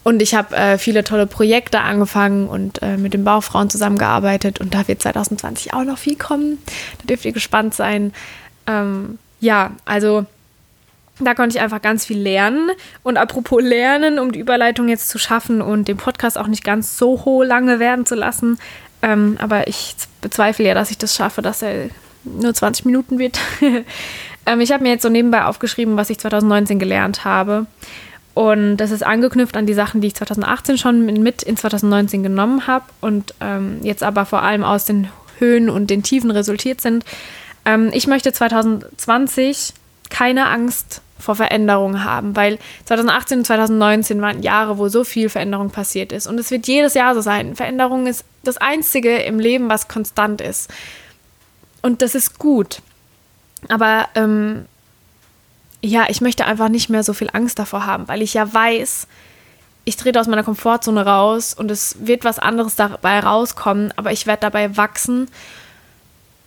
Und 0.03 0.21
ich 0.21 0.36
habe 0.36 0.53
äh, 0.55 0.77
viele 0.77 1.05
tolle 1.05 1.25
Projekte 1.27 1.79
angefangen 1.79 2.49
und 2.49 2.81
äh, 2.81 2.97
mit 2.97 3.13
den 3.13 3.23
Baufrauen 3.23 3.69
zusammengearbeitet. 3.69 4.59
Und 4.59 4.73
da 4.73 4.86
wird 4.89 5.01
2020 5.01 5.73
auch 5.73 5.86
noch 5.86 5.97
viel 5.97 6.17
kommen. 6.17 6.57
Da 6.99 7.05
dürft 7.07 7.23
ihr 7.23 7.31
gespannt 7.31 7.73
sein. 7.73 8.12
Ähm, 8.67 9.17
ja, 9.39 9.71
also 9.86 10.25
da 11.19 11.36
konnte 11.36 11.58
ich 11.58 11.63
einfach 11.63 11.82
ganz 11.82 12.06
viel 12.06 12.19
lernen. 12.19 12.71
Und 13.04 13.17
apropos 13.17 13.62
Lernen, 13.62 14.19
um 14.19 14.32
die 14.32 14.39
Überleitung 14.39 14.89
jetzt 14.89 15.10
zu 15.10 15.19
schaffen 15.19 15.62
und 15.62 15.88
den 15.88 15.97
Podcast 15.97 16.38
auch 16.38 16.47
nicht 16.47 16.63
ganz 16.63 16.97
so 16.97 17.43
lange 17.43 17.80
werden 17.80 18.06
zu 18.06 18.15
lassen. 18.15 18.58
Ähm, 19.02 19.38
aber 19.39 19.67
ich 19.67 19.95
bezweifle 20.21 20.65
ja, 20.65 20.73
dass 20.73 20.91
ich 20.91 20.97
das 20.97 21.15
schaffe, 21.15 21.41
dass 21.41 21.62
er 21.62 21.89
nur 22.23 22.54
20 22.54 22.86
Minuten 22.86 23.19
wird. 23.19 23.39
ähm, 24.45 24.62
ich 24.62 24.71
habe 24.71 24.84
mir 24.84 24.89
jetzt 24.89 25.04
so 25.04 25.10
nebenbei 25.10 25.45
aufgeschrieben, 25.45 25.97
was 25.97 26.10
ich 26.10 26.19
2019 26.19 26.80
gelernt 26.80 27.26
habe. 27.26 27.67
Und 28.34 28.78
das 28.78 28.89
ist 28.89 29.04
angeknüpft 29.04 29.56
an 29.56 29.67
die 29.67 29.76
Sachen, 29.76 30.02
die 30.02 30.08
ich 30.08 30.15
2018 30.15 30.78
schon 30.80 31.06
mit 31.06 31.43
in 31.43 31.56
2019 31.56 32.23
genommen 32.23 32.65
habe 32.65 32.86
und 32.99 33.36
ähm, 33.41 33.80
jetzt 33.84 34.02
aber 34.02 34.26
vor 34.26 34.41
allem 34.41 34.63
aus 34.63 34.86
den 34.86 35.10
Höhen 35.38 35.69
und 35.69 35.91
den 35.91 36.02
Tiefen 36.02 36.32
resultiert 36.32 36.82
sind. 36.82 37.06
Ähm, 37.65 37.91
ich 37.93 38.08
möchte 38.08 38.34
2020 38.34 39.73
keine 40.13 40.47
Angst 40.47 41.02
vor 41.17 41.36
Veränderungen 41.36 42.04
haben, 42.04 42.36
weil 42.36 42.60
2018 42.86 43.39
und 43.39 43.45
2019 43.45 44.21
waren 44.21 44.43
Jahre, 44.43 44.78
wo 44.78 44.88
so 44.89 45.04
viel 45.04 45.28
Veränderung 45.28 45.71
passiert 45.71 46.12
ist. 46.12 46.28
Und 46.28 46.39
es 46.39 46.52
wird 46.52 46.67
jedes 46.67 46.93
Jahr 46.93 47.15
so 47.15 47.21
sein. 47.21 47.56
Veränderung 47.56 48.06
ist 48.06 48.23
das 48.43 48.58
Einzige 48.58 49.17
im 49.17 49.39
Leben, 49.39 49.69
was 49.69 49.88
konstant 49.88 50.39
ist. 50.39 50.71
Und 51.82 52.04
das 52.04 52.13
ist 52.13 52.38
gut. 52.38 52.82
Aber 53.69 54.08
ähm, 54.13 54.65
ja, 55.82 56.06
ich 56.10 56.21
möchte 56.21 56.45
einfach 56.45 56.69
nicht 56.69 56.89
mehr 56.89 57.04
so 57.04 57.13
viel 57.13 57.30
Angst 57.34 57.58
davor 57.58 57.88
haben, 57.88 58.08
weil 58.08 58.21
ich 58.21 58.36
ja 58.36 58.54
weiß, 58.54 59.08
ich 59.86 59.95
trete 59.95 60.19
aus 60.19 60.28
meiner 60.28 60.43
Komfortzone 60.43 61.06
raus 61.06 61.56
und 61.56 61.71
es 61.71 61.97
wird 61.99 62.23
was 62.23 62.38
anderes 62.38 62.76
dabei 62.76 63.19
rauskommen, 63.19 63.91
aber 63.95 64.12
ich 64.12 64.28
werde 64.28 64.41
dabei 64.41 64.78
wachsen. 64.78 65.28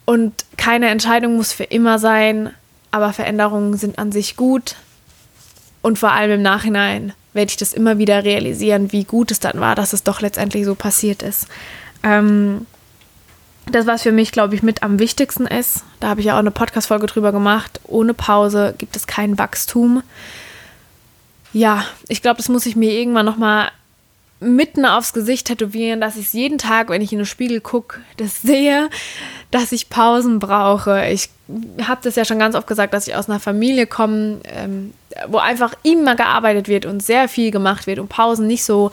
Und 0.05 0.44
keine 0.57 0.88
Entscheidung 0.88 1.37
muss 1.37 1.52
für 1.52 1.64
immer 1.64 1.98
sein, 1.98 2.55
aber 2.90 3.12
Veränderungen 3.12 3.77
sind 3.77 3.99
an 3.99 4.12
sich 4.12 4.37
gut. 4.37 4.77
Und 5.83 5.99
vor 5.99 6.12
allem 6.12 6.33
im 6.33 6.42
Nachhinein 6.42 7.12
werde 7.33 7.51
ich 7.51 7.57
das 7.57 7.72
immer 7.72 7.99
wieder 7.99 8.25
realisieren, 8.25 8.92
wie 8.92 9.05
gut 9.05 9.31
es 9.31 9.40
dann 9.40 9.61
war, 9.61 9.75
dass 9.75 9.92
es 9.92 10.03
doch 10.03 10.20
letztendlich 10.20 10.64
so 10.64 10.75
passiert 10.75 11.22
ist. 11.22 11.46
Ähm, 12.03 12.66
das, 13.66 13.87
was 13.87 14.03
für 14.03 14.12
mich, 14.12 14.33
glaube 14.33 14.55
ich, 14.55 14.62
mit 14.62 14.83
am 14.83 14.99
wichtigsten 14.99 15.46
ist, 15.46 15.85
da 16.01 16.09
habe 16.09 16.20
ich 16.20 16.27
ja 16.27 16.35
auch 16.35 16.40
eine 16.40 16.51
Podcast-Folge 16.51 17.07
drüber 17.07 17.33
gemacht, 17.33 17.81
ohne 17.85 18.14
Pause 18.14 18.75
gibt 18.79 18.96
es 18.96 19.07
kein 19.07 19.38
Wachstum. 19.38 20.03
Ja, 21.53 21.85
ich 22.09 22.22
glaube, 22.22 22.37
das 22.37 22.49
muss 22.49 22.66
ich 22.66 22.77
mir 22.77 22.92
irgendwann 22.92 23.27
nochmal 23.27 23.70
mitten 24.38 24.85
aufs 24.85 25.12
Gesicht 25.12 25.46
tätowieren, 25.46 26.01
dass 26.01 26.16
ich 26.16 26.27
es 26.27 26.33
jeden 26.33 26.59
Tag, 26.59 26.90
wenn 26.90 27.01
ich 27.01 27.12
in 27.12 27.18
den 27.18 27.27
Spiegel 27.27 27.61
gucke, 27.61 28.01
das 28.18 28.42
sehe, 28.42 28.90
dass 29.51 29.72
ich 29.72 29.88
Pausen 29.88 30.38
brauche. 30.38 31.09
Ich 31.09 31.31
habe 31.83 32.01
das 32.03 32.16
ja 32.16 32.25
schon 32.25 32.38
ganz 32.38 32.55
oft 32.55 32.66
gesagt, 32.66 32.92
dass 32.92 33.09
ich 33.09 33.14
aus 33.14 33.31
einer 33.31 33.40
Familie 33.40 33.87
komme, 33.87 34.40
ähm, 34.44 34.92
wo 35.29 35.38
einfach 35.38 35.75
immer 35.83 36.16
gearbeitet 36.16 36.68
wird 36.68 36.85
und 36.85 37.03
sehr 37.03 37.29
viel 37.29 37.51
gemacht 37.51 37.87
wird 37.87 37.99
und 37.99 38.09
Pausen 38.09 38.46
nicht 38.46 38.64
so 38.64 38.90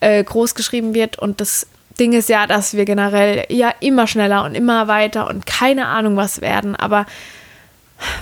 äh, 0.00 0.22
groß 0.22 0.54
geschrieben 0.54 0.92
wird. 0.94 1.18
Und 1.18 1.40
das 1.40 1.66
Ding 1.98 2.12
ist 2.12 2.28
ja, 2.28 2.46
dass 2.46 2.74
wir 2.74 2.84
generell 2.84 3.46
ja 3.48 3.72
immer 3.80 4.06
schneller 4.06 4.44
und 4.44 4.54
immer 4.54 4.88
weiter 4.88 5.28
und 5.28 5.46
keine 5.46 5.86
Ahnung 5.86 6.16
was 6.16 6.40
werden. 6.40 6.76
Aber 6.76 7.06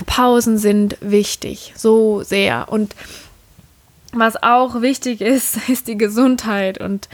Pausen 0.05 0.57
sind 0.57 0.97
wichtig, 1.01 1.73
so 1.75 2.23
sehr. 2.23 2.67
Und 2.69 2.95
was 4.19 4.41
auch 4.41 4.81
wichtig 4.81 5.21
ist, 5.21 5.57
ist 5.69 5.87
die 5.87 5.97
Gesundheit. 5.97 6.79
Und 6.79 7.09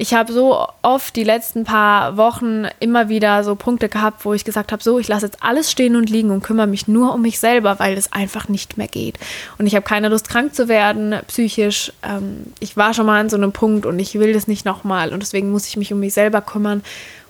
ich 0.00 0.14
habe 0.14 0.32
so 0.32 0.64
oft 0.82 1.16
die 1.16 1.24
letzten 1.24 1.64
paar 1.64 2.16
Wochen 2.16 2.66
immer 2.78 3.08
wieder 3.08 3.42
so 3.42 3.56
Punkte 3.56 3.88
gehabt, 3.88 4.24
wo 4.24 4.32
ich 4.32 4.44
gesagt 4.44 4.70
habe, 4.70 4.82
so, 4.82 5.00
ich 5.00 5.08
lasse 5.08 5.26
jetzt 5.26 5.42
alles 5.42 5.72
stehen 5.72 5.96
und 5.96 6.08
liegen 6.08 6.30
und 6.30 6.44
kümmere 6.44 6.68
mich 6.68 6.86
nur 6.86 7.12
um 7.12 7.22
mich 7.22 7.40
selber, 7.40 7.80
weil 7.80 7.98
es 7.98 8.12
einfach 8.12 8.48
nicht 8.48 8.78
mehr 8.78 8.86
geht. 8.86 9.18
Und 9.58 9.66
ich 9.66 9.74
habe 9.74 9.84
keine 9.84 10.08
Lust, 10.08 10.28
krank 10.28 10.54
zu 10.54 10.68
werden, 10.68 11.16
psychisch. 11.26 11.92
Ähm, 12.04 12.52
ich 12.60 12.76
war 12.76 12.94
schon 12.94 13.06
mal 13.06 13.20
an 13.20 13.28
so 13.28 13.36
einem 13.36 13.50
Punkt 13.50 13.86
und 13.86 13.98
ich 13.98 14.14
will 14.14 14.32
das 14.32 14.46
nicht 14.46 14.64
nochmal. 14.64 15.12
Und 15.12 15.20
deswegen 15.20 15.50
muss 15.50 15.66
ich 15.66 15.76
mich 15.76 15.92
um 15.92 15.98
mich 15.98 16.14
selber 16.14 16.42
kümmern 16.42 16.84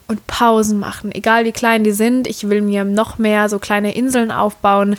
und 0.07 0.27
Pausen 0.27 0.79
machen, 0.79 1.11
egal 1.13 1.45
wie 1.45 1.53
klein 1.53 1.85
die 1.85 1.93
sind. 1.93 2.27
Ich 2.27 2.49
will 2.51 2.61
mir 2.61 2.85
noch 2.85 3.17
mehr 3.17 3.49
so 3.49 3.59
kleine 3.59 3.95
Inseln 3.95 4.31
aufbauen, 4.31 4.97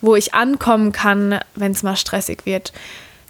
wo 0.00 0.16
ich 0.16 0.34
ankommen 0.34 0.92
kann, 0.92 1.40
wenn 1.54 1.72
es 1.72 1.82
mal 1.82 1.96
stressig 1.96 2.46
wird. 2.46 2.72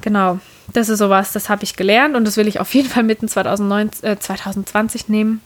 Genau, 0.03 0.41
das 0.73 0.89
ist 0.89 0.99
sowas, 0.99 1.33
das 1.33 1.49
habe 1.49 1.65
ich 1.65 1.77
gelernt 1.77 2.17
und 2.17 2.25
das 2.25 2.37
will 2.37 2.49
ich 2.49 2.61
auf 2.61 2.75
jeden 2.75 2.89
Fall 2.89 3.05
mitten 3.05 3.29
2019, 3.29 4.11
äh, 4.11 4.19
2020 4.19 5.09
nehmen. 5.09 5.41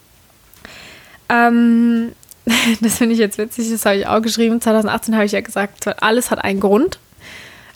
Ähm, 1.28 2.12
das 2.80 2.98
finde 2.98 3.14
ich 3.14 3.20
jetzt 3.20 3.38
witzig, 3.38 3.70
das 3.70 3.84
habe 3.84 3.96
ich 3.96 4.06
auch 4.06 4.20
geschrieben. 4.22 4.60
2018 4.60 5.14
habe 5.14 5.26
ich 5.26 5.32
ja 5.32 5.40
gesagt, 5.40 6.02
alles 6.02 6.30
hat 6.30 6.42
einen 6.42 6.60
Grund. 6.60 6.98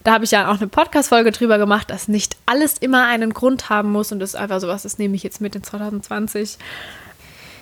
Da 0.03 0.13
habe 0.13 0.25
ich 0.25 0.31
ja 0.31 0.51
auch 0.51 0.57
eine 0.57 0.69
Podcast-Folge 0.69 1.31
drüber 1.31 1.59
gemacht, 1.59 1.91
dass 1.91 2.09
nicht 2.09 2.37
alles 2.47 2.79
immer 2.79 3.07
einen 3.07 3.35
Grund 3.35 3.69
haben 3.69 3.93
muss 3.93 4.11
und 4.13 4.19
das 4.19 4.31
ist 4.31 4.37
einfach 4.37 4.61
sowas, 4.61 4.83
das 4.83 4.97
nehme 4.97 5.15
ich 5.15 5.23
jetzt 5.23 5.43
mit 5.43 5.55
in 5.55 5.63
2020. 5.63 6.57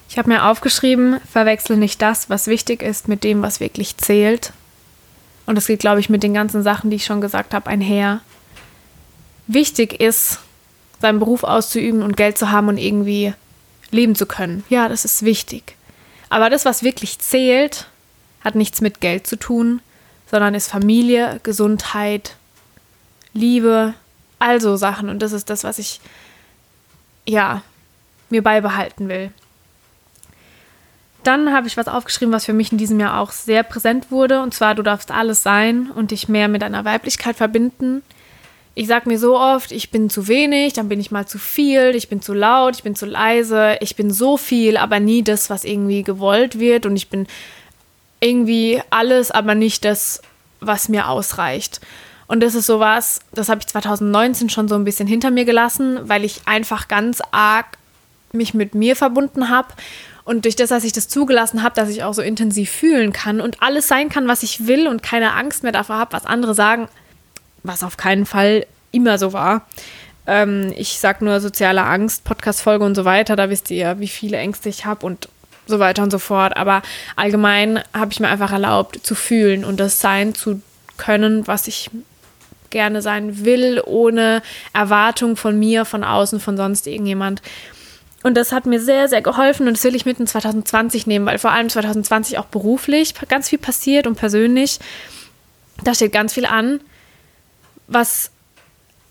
Ich 0.09 0.19
habe 0.19 0.31
mir 0.31 0.45
aufgeschrieben, 0.45 1.21
verwechsel 1.31 1.77
nicht 1.77 2.01
das, 2.01 2.31
was 2.31 2.47
wichtig 2.47 2.83
ist, 2.83 3.09
mit 3.09 3.25
dem, 3.25 3.43
was 3.43 3.59
wirklich 3.59 3.97
zählt. 3.97 4.53
Und 5.47 5.57
das 5.57 5.67
geht, 5.67 5.81
glaube 5.81 5.99
ich, 5.99 6.09
mit 6.09 6.23
den 6.23 6.35
ganzen 6.35 6.63
Sachen, 6.63 6.91
die 6.91 6.97
ich 6.97 7.05
schon 7.05 7.21
gesagt 7.21 7.55
habe, 7.55 7.69
einher 7.69 8.21
wichtig 9.49 10.01
ist, 10.01 10.39
seinen 11.01 11.19
Beruf 11.19 11.43
auszuüben 11.43 12.03
und 12.03 12.17
Geld 12.17 12.39
zu 12.39 12.51
haben 12.53 12.69
und 12.69 12.79
irgendwie 12.79 13.35
leben 13.91 14.15
zu 14.15 14.27
können. 14.27 14.65
Ja, 14.69 14.89
das 14.89 15.05
ist 15.05 15.25
wichtig. 15.25 15.75
Aber 16.29 16.51
das, 16.51 16.65
was 16.65 16.83
wirklich 16.83 17.19
zählt, 17.19 17.89
hat 18.45 18.55
nichts 18.55 18.81
mit 18.81 19.01
Geld 19.01 19.27
zu 19.27 19.37
tun, 19.37 19.81
sondern 20.31 20.55
ist 20.55 20.71
Familie, 20.71 21.41
Gesundheit, 21.43 22.37
Liebe, 23.33 23.95
also 24.39 24.77
Sachen. 24.77 25.09
Und 25.09 25.21
das 25.21 25.33
ist 25.33 25.49
das, 25.51 25.65
was 25.65 25.79
ich, 25.79 26.01
ja, 27.27 27.63
mir 28.29 28.43
beibehalten 28.43 29.09
will. 29.09 29.33
Dann 31.25 31.53
habe 31.53 31.67
ich 31.67 31.77
was 31.77 31.89
aufgeschrieben, 31.89 32.33
was 32.33 32.45
für 32.45 32.53
mich 32.53 32.73
in 32.73 32.79
diesem 32.79 33.01
Jahr 33.01 33.21
auch 33.21 33.33
sehr 33.33 33.63
präsent 33.63 34.11
wurde. 34.11 34.43
Und 34.43 34.55
zwar, 34.55 34.75
du 34.75 34.83
darfst 34.83 35.11
alles 35.11 35.43
sein 35.43 35.91
und 35.91 36.11
dich 36.11 36.29
mehr 36.29 36.49
mit 36.49 36.63
deiner 36.63 36.85
Weiblichkeit 36.85 37.37
verbinden 37.37 38.03
ich 38.79 38.87
sag 38.87 39.07
mir 39.07 39.19
so 39.19 39.37
oft, 39.37 39.73
ich 39.73 39.91
bin 39.91 40.09
zu 40.09 40.29
wenig, 40.29 40.73
dann 40.73 40.89
bin 40.89 41.01
ich 41.01 41.11
mal 41.11 41.27
zu 41.27 41.37
viel, 41.37 41.97
ich 41.97 42.09
bin 42.09 42.23
zu 42.23 42.33
laut, 42.33 42.77
ich 42.77 42.85
bin 42.85 42.95
zu 42.95 43.07
leise, 43.07 43.77
ich 43.81 43.97
bin 43.97 44.13
so 44.13 44.37
viel, 44.37 44.77
aber 44.77 45.01
nie 45.01 45.25
das, 45.25 45.51
was 45.51 45.65
irgendwie 45.65 46.05
gewollt 46.05 46.61
wird 46.61 46.87
und 46.87 46.95
ich 46.95 47.09
bin 47.09 47.27
irgendwie 48.21 48.81
alles, 48.91 49.33
aber 49.33 49.57
nicht 49.57 49.85
das, 49.85 50.23
was 50.61 50.89
mir 50.89 51.09
ausreicht. 51.09 51.81
Und 52.29 52.41
das 52.41 52.55
ist 52.55 52.67
sowas, 52.67 53.19
das 53.33 53.49
habe 53.49 53.61
ich 53.61 53.67
2019 53.67 54.49
schon 54.49 54.69
so 54.69 54.77
ein 54.77 54.85
bisschen 54.85 55.09
hinter 55.09 55.33
mir 55.33 55.45
gelassen, 55.45 55.99
weil 56.05 56.25
ich 56.25 56.43
einfach 56.47 56.87
ganz 56.87 57.21
arg 57.33 57.79
mich 58.31 58.55
mit 58.55 58.77
mir 58.77 58.95
verbunden 58.95 59.49
habe 59.49 59.75
und 60.23 60.45
durch 60.45 60.55
das, 60.55 60.69
dass 60.69 60.85
ich 60.85 60.93
das 60.93 61.09
zugelassen 61.09 61.65
habe, 61.65 61.75
dass 61.75 61.89
ich 61.89 62.05
auch 62.05 62.15
so 62.15 62.23
intensiv 62.23 62.71
fühlen 62.71 63.13
kann 63.13 63.41
und 63.41 63.61
alles 63.61 63.89
sein 63.89 64.09
kann, 64.09 64.29
was 64.29 64.45
ich 64.45 64.69
will 64.69 64.87
und 64.87 65.03
keine 65.03 65.35
Angst 65.35 65.65
mehr 65.65 65.73
davor 65.73 65.97
habe, 65.97 66.13
was 66.13 66.27
andere 66.27 66.55
sagen, 66.55 66.89
was 67.69 67.85
auf 67.85 67.97
keinen 67.97 68.27
Fall 68.27 68.67
immer 68.91 69.19
so 69.19 69.33
war. 69.33 69.67
Ähm, 70.27 70.73
ich 70.77 70.99
sag 70.99 71.23
nur 71.23 71.41
soziale 71.41 71.85
Angst, 71.85 72.25
Podcast-Folge 72.25 72.85
und 72.85 72.95
so 72.95 73.05
weiter, 73.05 73.37
da 73.37 73.51
wisst 73.51 73.71
ihr 73.71 73.77
ja, 73.77 74.01
wie 74.01 74.09
viele 74.09 74.39
Ängste 74.39 74.69
ich 74.69 74.85
habe 74.85 75.07
und 75.07 75.29
so 75.67 75.79
weiter 75.79 76.03
und 76.03 76.11
so 76.11 76.19
fort. 76.19 76.57
Aber 76.57 76.83
allgemein 77.15 77.83
habe 77.95 78.13
ich 78.13 78.21
mir 78.21 78.29
einfach 78.29 78.51
erlaubt 78.51 78.99
zu 79.03 79.15
fühlen 79.15 79.65
und 79.65 79.79
das 79.79 80.01
sein 80.01 80.35
zu 80.35 80.61
können, 80.97 81.47
was 81.47 81.69
ich 81.69 81.91
gerne 82.71 83.01
sein 83.01 83.45
will, 83.45 83.81
ohne 83.85 84.43
Erwartung 84.75 85.37
von 85.37 85.59
mir, 85.59 85.85
von 85.85 86.05
außen, 86.05 86.41
von 86.41 86.57
sonst 86.57 86.87
irgendjemand. 86.87 87.41
Und 88.23 88.37
das 88.37 88.53
hat 88.53 88.67
mir 88.67 88.81
sehr, 88.81 89.09
sehr 89.09 89.23
geholfen 89.23 89.69
und 89.69 89.77
das 89.77 89.85
will 89.85 89.95
ich 89.95 90.05
mitten 90.05 90.27
2020 90.27 91.07
nehmen, 91.07 91.25
weil 91.25 91.39
vor 91.39 91.53
allem 91.53 91.69
2020 91.69 92.39
auch 92.39 92.47
beruflich 92.47 93.15
ganz 93.29 93.49
viel 93.49 93.59
passiert 93.59 94.07
und 94.07 94.17
persönlich. 94.17 94.81
Da 95.85 95.95
steht 95.95 96.13
ganz 96.13 96.35
viel 96.35 96.45
an 96.45 96.81
was 97.89 98.31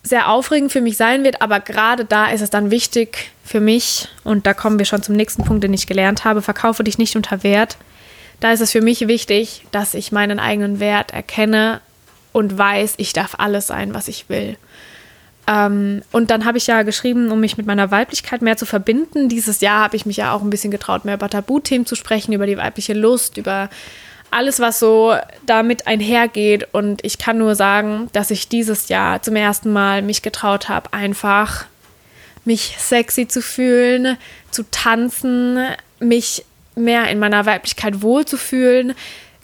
sehr 0.04 0.30
aufregend 0.30 0.72
für 0.72 0.82
mich 0.82 0.96
sein 0.96 1.24
wird, 1.24 1.42
aber 1.42 1.60
gerade 1.60 2.06
da 2.06 2.28
ist 2.28 2.42
es 2.42 2.50
dann 2.50 2.72
wichtig 2.72 3.32
für 3.44 3.60
mich, 3.60 4.08
und 4.24 4.46
da 4.46 4.54
kommen 4.54 4.80
wir 4.80 4.86
schon 4.86 5.04
zum 5.04 5.16
nächsten 5.16 5.44
Punkt, 5.44 5.64
den 5.64 5.74
ich 5.74 5.88
gelernt 5.88 6.24
habe, 6.24 6.42
verkaufe 6.42 6.84
dich 6.84 6.98
nicht 6.98 7.16
unter 7.16 7.44
Wert. 7.44 7.78
Da 8.40 8.52
ist 8.52 8.62
es 8.62 8.72
für 8.72 8.82
mich 8.82 9.08
wichtig, 9.08 9.66
dass 9.72 9.94
ich 9.94 10.12
meinen 10.12 10.40
eigenen 10.40 10.80
Wert 10.80 11.12
erkenne 11.12 11.82
und 12.32 12.58
weiß, 12.58 12.96
ich 12.98 13.14
darf 13.14 13.36
alles 13.38 13.68
sein, 13.68 13.94
was 13.94 14.08
ich 14.08 14.30
will. 14.30 14.58
Ähm, 15.48 16.04
und 16.12 16.30
dann 16.30 16.46
habe 16.46 16.58
ich 16.58 16.68
ja 16.68 16.84
geschrieben, 16.84 17.32
um 17.32 17.40
mich 17.40 17.58
mit 17.58 17.66
meiner 17.66 17.90
Weiblichkeit 17.90 18.42
mehr 18.42 18.58
zu 18.58 18.66
verbinden. 18.66 19.30
Dieses 19.30 19.62
Jahr 19.62 19.82
habe 19.82 19.96
ich 19.96 20.06
mich 20.06 20.18
ja 20.18 20.34
auch 20.34 20.42
ein 20.42 20.50
bisschen 20.50 20.72
getraut, 20.72 21.06
mehr 21.06 21.16
über 21.16 21.30
Tabuthemen 21.30 21.86
zu 21.86 21.96
sprechen, 21.96 22.34
über 22.34 22.46
die 22.46 22.58
weibliche 22.58 22.94
Lust, 22.94 23.38
über 23.38 23.70
alles, 24.32 24.60
was 24.60 24.80
so 24.80 25.16
damit 25.46 25.88
einhergeht. 25.88 26.68
Und 26.74 27.04
ich 27.04 27.18
kann 27.18 27.38
nur 27.38 27.56
sagen, 27.56 28.10
dass 28.14 28.32
ich 28.32 28.48
dieses 28.48 28.90
Jahr 28.90 29.22
zum 29.22 29.36
ersten 29.36 29.72
Mal 29.72 30.02
mich 30.02 30.22
getraut 30.22 30.70
habe, 30.70 30.94
einfach 30.94 31.66
mich 32.46 32.76
sexy 32.80 33.28
zu 33.28 33.42
fühlen, 33.42 34.18
zu 34.52 34.64
tanzen, 34.72 35.60
mich 36.00 36.46
mehr 36.76 37.10
in 37.10 37.20
meiner 37.20 37.46
Weiblichkeit 37.46 38.02
wohlzufühlen, 38.02 38.94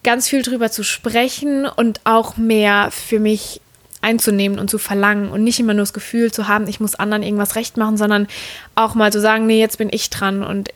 ganz 0.03 0.29
viel 0.29 0.41
drüber 0.41 0.71
zu 0.71 0.83
sprechen 0.83 1.65
und 1.65 2.01
auch 2.03 2.37
mehr 2.37 2.89
für 2.91 3.19
mich 3.19 3.61
einzunehmen 4.01 4.59
und 4.59 4.69
zu 4.69 4.77
verlangen 4.77 5.29
und 5.29 5.43
nicht 5.43 5.59
immer 5.59 5.73
nur 5.73 5.83
das 5.83 5.93
Gefühl 5.93 6.31
zu 6.31 6.47
haben, 6.47 6.67
ich 6.67 6.79
muss 6.79 6.95
anderen 6.95 7.23
irgendwas 7.23 7.55
recht 7.55 7.77
machen, 7.77 7.97
sondern 7.97 8.27
auch 8.75 8.95
mal 8.95 9.11
zu 9.11 9.21
sagen, 9.21 9.47
nee, 9.47 9.59
jetzt 9.59 9.77
bin 9.77 9.89
ich 9.91 10.09
dran 10.09 10.43
und 10.43 10.69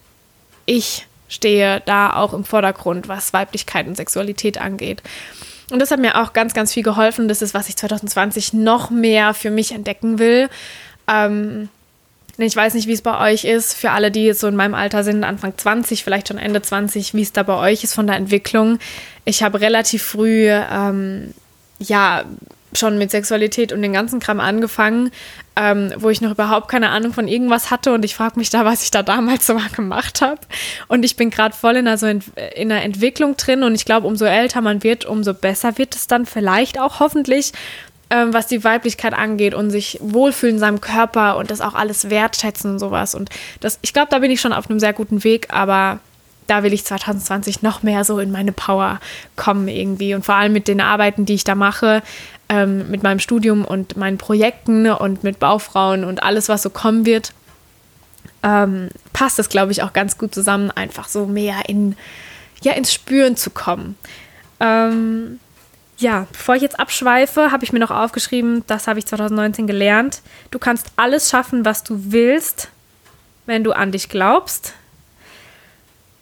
ich 0.66 1.07
stehe 1.28 1.82
da 1.86 2.14
auch 2.14 2.34
im 2.34 2.44
Vordergrund, 2.44 3.08
was 3.08 3.34
Weiblichkeit 3.34 3.88
und 3.88 3.98
Sexualität 3.98 4.60
angeht. 4.60 5.02
Und 5.70 5.80
das 5.80 5.92
hat 5.92 6.00
mir 6.00 6.22
auch 6.22 6.34
ganz, 6.34 6.54
ganz 6.54 6.74
viel 6.74 6.84
geholfen. 6.84 7.28
Das 7.28 7.42
ist, 7.42 7.54
was 7.54 7.68
ich 7.70 7.76
2020 7.76 8.54
noch 8.54 8.90
mehr 8.90 9.34
für 9.34 9.52
mich 9.52 9.74
entdecken 9.74 10.18
will. 10.20 10.50
Ähm, 11.08 11.70
ich 12.38 12.56
weiß 12.56 12.76
nicht, 12.76 12.88
wie 12.88 12.94
es 12.94 13.02
bei 13.02 13.32
euch 13.32 13.46
ist, 13.46 13.74
für 13.74 13.92
alle, 13.92 14.12
die 14.12 14.26
jetzt 14.26 14.42
so 14.42 14.48
in 14.48 14.56
meinem 14.56 14.76
Alter 14.76 15.04
sind, 15.04 15.24
Anfang 15.24 15.58
20, 15.58 16.04
vielleicht 16.04 16.28
schon 16.28 16.38
Ende 16.38 16.62
20, 16.62 17.16
wie 17.16 17.24
es 17.24 17.34
da 17.34 17.44
bei 17.44 17.58
euch 17.58 17.84
ist 17.84 17.96
von 17.96 18.06
der 18.06 18.16
Entwicklung. 18.16 18.78
Ich 19.26 19.42
habe 19.42 19.60
relativ 19.60 20.04
früh, 20.04 20.48
ähm, 20.50 21.34
ja, 21.80 22.26
schon 22.74 22.98
mit 22.98 23.12
Sexualität 23.12 23.72
und 23.72 23.82
den 23.82 23.94
ganzen 23.94 24.20
Kram 24.20 24.40
angefangen, 24.40 25.12
ähm, 25.56 25.94
wo 25.98 26.10
ich 26.10 26.22
noch 26.22 26.32
überhaupt 26.32 26.68
keine 26.68 26.90
Ahnung 26.90 27.14
von 27.14 27.28
irgendwas 27.28 27.72
hatte 27.72 27.94
und 27.94 28.04
ich 28.06 28.16
frage 28.16 28.38
mich 28.38 28.50
da, 28.50 28.66
was 28.66 28.84
ich 28.84 28.92
da 28.92 29.04
damals 29.04 29.48
so 29.48 29.54
mal 29.54 29.70
gemacht 29.70 30.22
habe. 30.22 30.42
Und 30.88 31.04
ich 31.06 31.16
bin 31.16 31.30
gerade 31.30 31.56
voll 31.56 31.78
in 31.78 31.88
einer, 31.88 32.02
in, 32.04 32.24
in 32.56 32.72
einer 32.72 32.84
Entwicklung 32.84 33.38
drin 33.38 33.64
und 33.64 33.76
ich 33.76 33.86
glaube, 33.86 34.08
umso 34.08 34.26
älter 34.26 34.62
man 34.62 34.84
wird, 34.84 35.06
umso 35.06 35.34
besser 35.34 35.78
wird 35.78 35.96
es 35.96 36.08
dann 36.08 36.26
vielleicht 36.26 36.80
auch 36.80 37.00
hoffentlich, 37.00 37.54
ähm, 38.10 38.34
was 38.34 38.48
die 38.48 38.64
Weiblichkeit 38.64 39.14
angeht 39.14 39.54
und 39.54 39.70
sich 39.70 39.98
wohlfühlen 40.02 40.56
in 40.56 40.60
seinem 40.60 40.82
Körper 40.82 41.38
und 41.38 41.52
das 41.52 41.62
auch 41.62 41.74
alles 41.74 42.10
wertschätzen 42.10 42.72
und 42.72 42.80
sowas. 42.80 43.16
Und 43.16 43.30
das, 43.60 43.80
ich 43.82 43.94
glaube, 43.94 44.10
da 44.12 44.20
bin 44.20 44.32
ich 44.32 44.42
schon 44.42 44.54
auf 44.54 44.70
einem 44.70 44.80
sehr 44.80 44.94
guten 44.94 45.24
Weg, 45.24 45.48
aber 45.54 46.00
da 46.48 46.64
will 46.64 46.74
ich 46.74 46.86
2020 46.86 47.62
noch 47.62 47.84
mehr 47.84 48.04
so 48.04 48.20
in 48.20 48.32
meine 48.32 48.52
Power 48.52 49.00
kommen 49.36 49.68
irgendwie. 49.68 50.16
Und 50.16 50.26
vor 50.26 50.36
allem 50.36 50.54
mit 50.54 50.68
den 50.68 50.82
Arbeiten, 50.82 51.26
die 51.26 51.36
ich 51.36 51.44
da 51.44 51.56
mache, 51.56 52.02
ähm, 52.50 52.90
mit 52.90 53.04
meinem 53.04 53.20
Studium 53.20 53.66
und 53.66 53.98
meinen 53.98 54.18
Projekten 54.18 54.90
und 54.90 55.24
mit 55.24 55.40
Baufrauen 55.40 56.04
und 56.04 56.24
alles, 56.24 56.50
was 56.50 56.64
so 56.64 56.70
kommen 56.70 57.06
wird, 57.06 57.34
ähm, 58.44 58.90
passt 59.14 59.40
das, 59.40 59.50
glaube 59.50 59.72
ich, 59.72 59.84
auch 59.84 59.94
ganz 59.94 60.18
gut 60.18 60.34
zusammen, 60.34 60.72
einfach 60.72 61.08
so 61.08 61.26
mehr 61.26 61.68
in, 61.68 61.96
ja, 62.62 62.74
ins 62.74 62.94
Spüren 62.94 63.36
zu 63.36 63.50
kommen. 63.50 63.98
Ähm, 64.60 65.40
ja, 65.98 66.28
bevor 66.32 66.56
ich 66.56 66.62
jetzt 66.62 66.80
abschweife, 66.80 67.52
habe 67.52 67.64
ich 67.64 67.74
mir 67.74 67.80
noch 67.80 67.92
aufgeschrieben, 67.92 68.64
das 68.68 68.88
habe 68.88 69.00
ich 69.00 69.08
2019 69.08 69.68
gelernt. 69.68 70.22
Du 70.52 70.60
kannst 70.60 70.92
alles 70.96 71.30
schaffen, 71.30 71.66
was 71.66 71.84
du 71.84 72.12
willst, 72.12 72.70
wenn 73.48 73.64
du 73.64 73.72
an 73.72 73.92
dich 73.92 74.08
glaubst. 74.08 74.74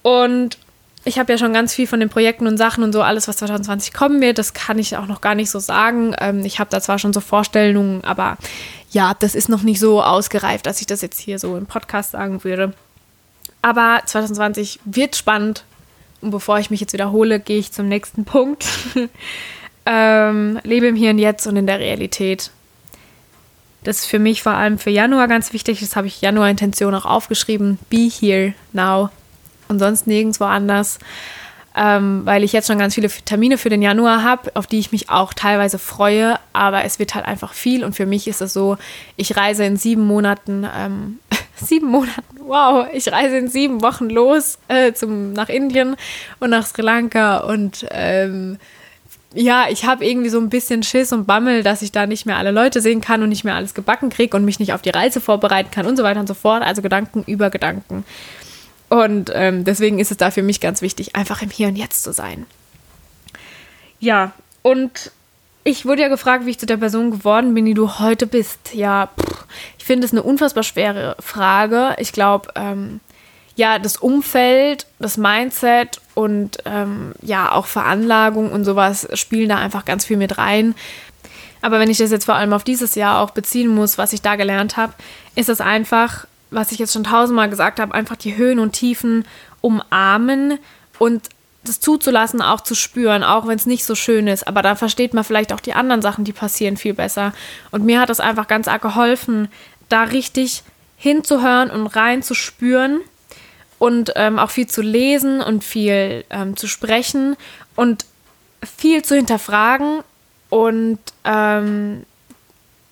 Und 0.05 0.59
ich 1.03 1.17
habe 1.17 1.33
ja 1.33 1.39
schon 1.39 1.51
ganz 1.51 1.73
viel 1.73 1.87
von 1.87 1.99
den 1.99 2.09
Projekten 2.09 2.45
und 2.45 2.57
Sachen 2.57 2.83
und 2.83 2.93
so, 2.93 3.01
alles, 3.01 3.27
was 3.27 3.37
2020 3.37 3.91
kommen 3.91 4.21
wird, 4.21 4.37
das 4.37 4.53
kann 4.53 4.77
ich 4.77 4.95
auch 4.97 5.07
noch 5.07 5.19
gar 5.19 5.33
nicht 5.33 5.49
so 5.49 5.57
sagen. 5.57 6.15
Ähm, 6.19 6.45
ich 6.45 6.59
habe 6.59 6.69
da 6.69 6.79
zwar 6.79 6.99
schon 6.99 7.11
so 7.11 7.21
Vorstellungen, 7.21 8.03
aber 8.03 8.37
ja, 8.91 9.15
das 9.17 9.33
ist 9.33 9.49
noch 9.49 9.63
nicht 9.63 9.79
so 9.79 10.03
ausgereift, 10.03 10.67
dass 10.67 10.79
ich 10.79 10.85
das 10.85 11.01
jetzt 11.01 11.19
hier 11.19 11.39
so 11.39 11.57
im 11.57 11.65
Podcast 11.65 12.11
sagen 12.11 12.43
würde. 12.43 12.73
Aber 13.63 14.03
2020 14.05 14.79
wird 14.85 15.15
spannend. 15.15 15.63
Und 16.21 16.29
bevor 16.29 16.59
ich 16.59 16.69
mich 16.69 16.81
jetzt 16.81 16.93
wiederhole, 16.93 17.39
gehe 17.39 17.57
ich 17.57 17.71
zum 17.71 17.87
nächsten 17.87 18.25
Punkt. 18.25 18.67
ähm, 19.87 20.59
lebe 20.61 20.85
im 20.85 20.95
Hier 20.95 21.09
und 21.09 21.17
Jetzt 21.17 21.47
und 21.47 21.55
in 21.55 21.65
der 21.65 21.79
Realität. 21.79 22.51
Das 23.83 24.01
ist 24.01 24.05
für 24.05 24.19
mich 24.19 24.43
vor 24.43 24.53
allem 24.53 24.77
für 24.77 24.91
Januar 24.91 25.27
ganz 25.27 25.51
wichtig. 25.51 25.79
Das 25.79 25.95
habe 25.95 26.05
ich 26.05 26.21
Januar-Intention 26.21 26.93
auch 26.93 27.05
aufgeschrieben. 27.05 27.79
Be 27.89 28.07
here 28.07 28.53
now 28.71 29.09
und 29.67 29.79
sonst 29.79 30.07
nirgendwo 30.07 30.45
anders, 30.45 30.99
ähm, 31.75 32.21
weil 32.25 32.43
ich 32.43 32.53
jetzt 32.53 32.67
schon 32.67 32.79
ganz 32.79 32.95
viele 32.95 33.09
Termine 33.09 33.57
für 33.57 33.69
den 33.69 33.81
Januar 33.81 34.23
habe, 34.23 34.51
auf 34.55 34.67
die 34.67 34.79
ich 34.79 34.91
mich 34.91 35.09
auch 35.09 35.33
teilweise 35.33 35.77
freue, 35.77 36.39
aber 36.53 36.85
es 36.85 36.99
wird 36.99 37.15
halt 37.15 37.25
einfach 37.25 37.53
viel 37.53 37.83
und 37.83 37.95
für 37.95 38.05
mich 38.05 38.27
ist 38.27 38.41
es 38.41 38.53
so, 38.53 38.77
ich 39.17 39.35
reise 39.35 39.65
in 39.65 39.75
sieben 39.75 40.05
Monaten, 40.05 40.65
ähm, 40.75 41.19
sieben 41.55 41.89
Monaten, 41.89 42.23
wow, 42.39 42.87
ich 42.93 43.11
reise 43.11 43.37
in 43.37 43.49
sieben 43.49 43.81
Wochen 43.81 44.09
los 44.09 44.57
äh, 44.69 44.93
zum, 44.93 45.33
nach 45.33 45.49
Indien 45.49 45.97
und 46.39 46.49
nach 46.49 46.65
Sri 46.65 46.81
Lanka 46.81 47.39
und 47.39 47.85
ähm, 47.91 48.57
ja, 49.35 49.65
ich 49.69 49.85
habe 49.85 50.05
irgendwie 50.05 50.29
so 50.29 50.39
ein 50.39 50.49
bisschen 50.49 50.81
Schiss 50.81 51.11
und 51.11 51.27
Bammel, 51.27 51.61
dass 51.61 51.81
ich 51.81 51.91
da 51.91 52.07
nicht 52.07 52.25
mehr 52.25 52.37
alle 52.37 52.51
Leute 52.51 52.79
sehen 52.79 53.01
kann 53.01 53.21
und 53.21 53.29
nicht 53.29 53.43
mehr 53.43 53.55
alles 53.55 53.73
gebacken 53.73 54.09
kriege 54.09 54.35
und 54.35 54.45
mich 54.45 54.59
nicht 54.59 54.71
auf 54.71 54.81
die 54.81 54.91
Reise 54.91 55.19
vorbereiten 55.19 55.71
kann 55.71 55.85
und 55.85 55.97
so 55.97 56.03
weiter 56.03 56.21
und 56.21 56.27
so 56.27 56.33
fort. 56.33 56.63
Also 56.63 56.81
Gedanken 56.81 57.23
über 57.27 57.49
Gedanken. 57.49 58.05
Und 59.03 59.29
ähm, 59.33 59.65
deswegen 59.65 59.99
ist 59.99 60.11
es 60.11 60.17
da 60.17 60.31
für 60.31 60.43
mich 60.43 60.61
ganz 60.61 60.81
wichtig, 60.81 61.15
einfach 61.15 61.41
im 61.41 61.49
Hier 61.49 61.67
und 61.67 61.75
Jetzt 61.75 62.03
zu 62.03 62.13
sein. 62.13 62.45
Ja, 63.99 64.31
und 64.61 65.11
ich 65.65 65.85
wurde 65.85 66.03
ja 66.03 66.07
gefragt, 66.07 66.45
wie 66.45 66.51
ich 66.51 66.59
zu 66.59 66.65
der 66.65 66.77
Person 66.77 67.11
geworden 67.11 67.53
bin, 67.53 67.65
die 67.65 67.73
du 67.73 67.99
heute 67.99 68.25
bist. 68.25 68.73
Ja, 68.73 69.09
pff, 69.19 69.45
ich 69.77 69.83
finde 69.83 70.05
es 70.05 70.13
eine 70.13 70.23
unfassbar 70.23 70.63
schwere 70.63 71.17
Frage. 71.19 71.95
Ich 71.97 72.13
glaube, 72.13 72.49
ähm, 72.55 73.01
ja, 73.55 73.79
das 73.79 73.97
Umfeld, 73.97 74.85
das 74.99 75.17
Mindset 75.17 75.99
und 76.13 76.59
ähm, 76.65 77.13
ja, 77.21 77.51
auch 77.51 77.65
Veranlagung 77.65 78.51
und 78.51 78.63
sowas 78.63 79.07
spielen 79.13 79.49
da 79.49 79.57
einfach 79.57 79.85
ganz 79.85 80.05
viel 80.05 80.17
mit 80.17 80.37
rein. 80.37 80.75
Aber 81.61 81.79
wenn 81.79 81.89
ich 81.89 81.97
das 81.97 82.11
jetzt 82.11 82.25
vor 82.25 82.35
allem 82.35 82.53
auf 82.53 82.63
dieses 82.63 82.95
Jahr 82.95 83.21
auch 83.21 83.31
beziehen 83.31 83.73
muss, 83.73 83.97
was 83.97 84.13
ich 84.13 84.21
da 84.21 84.35
gelernt 84.35 84.77
habe, 84.77 84.93
ist 85.35 85.49
es 85.49 85.61
einfach 85.61 86.27
was 86.51 86.71
ich 86.71 86.79
jetzt 86.79 86.93
schon 86.93 87.03
tausendmal 87.03 87.49
gesagt 87.49 87.79
habe, 87.79 87.93
einfach 87.93 88.15
die 88.15 88.35
Höhen 88.35 88.59
und 88.59 88.73
Tiefen 88.73 89.25
umarmen 89.61 90.59
und 90.99 91.29
das 91.63 91.79
zuzulassen, 91.79 92.41
auch 92.41 92.61
zu 92.61 92.75
spüren, 92.75 93.23
auch 93.23 93.47
wenn 93.47 93.57
es 93.57 93.65
nicht 93.65 93.85
so 93.85 93.95
schön 93.95 94.27
ist. 94.27 94.47
Aber 94.47 94.61
da 94.61 94.75
versteht 94.75 95.13
man 95.13 95.23
vielleicht 95.23 95.51
auch 95.51 95.59
die 95.59 95.73
anderen 95.73 96.01
Sachen, 96.01 96.23
die 96.23 96.33
passieren, 96.33 96.77
viel 96.77 96.93
besser. 96.93 97.33
Und 97.71 97.83
mir 97.83 97.99
hat 97.99 98.09
das 98.09 98.19
einfach 98.19 98.47
ganz 98.47 98.67
arg 98.67 98.81
geholfen, 98.81 99.49
da 99.89 100.03
richtig 100.03 100.63
hinzuhören 100.97 101.71
und 101.71 101.87
reinzuspüren 101.87 103.01
und 103.79 104.13
ähm, 104.15 104.39
auch 104.39 104.51
viel 104.51 104.67
zu 104.67 104.81
lesen 104.81 105.41
und 105.41 105.63
viel 105.63 106.23
ähm, 106.29 106.55
zu 106.55 106.67
sprechen 106.67 107.35
und 107.75 108.05
viel 108.63 109.03
zu 109.03 109.15
hinterfragen. 109.15 110.01
Und 110.49 110.99
ähm, 111.23 112.05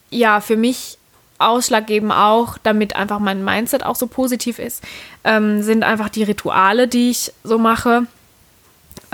ja, 0.09 0.41
für 0.41 0.57
mich 0.57 0.97
ausschlaggebend 1.39 2.11
auch, 2.11 2.57
damit 2.63 2.95
einfach 2.95 3.19
mein 3.19 3.43
Mindset 3.43 3.85
auch 3.85 3.95
so 3.95 4.07
positiv 4.07 4.59
ist, 4.59 4.83
ähm, 5.23 5.61
sind 5.61 5.83
einfach 5.83 6.09
die 6.09 6.23
Rituale, 6.23 6.87
die 6.87 7.09
ich 7.09 7.33
so 7.43 7.57
mache 7.57 8.07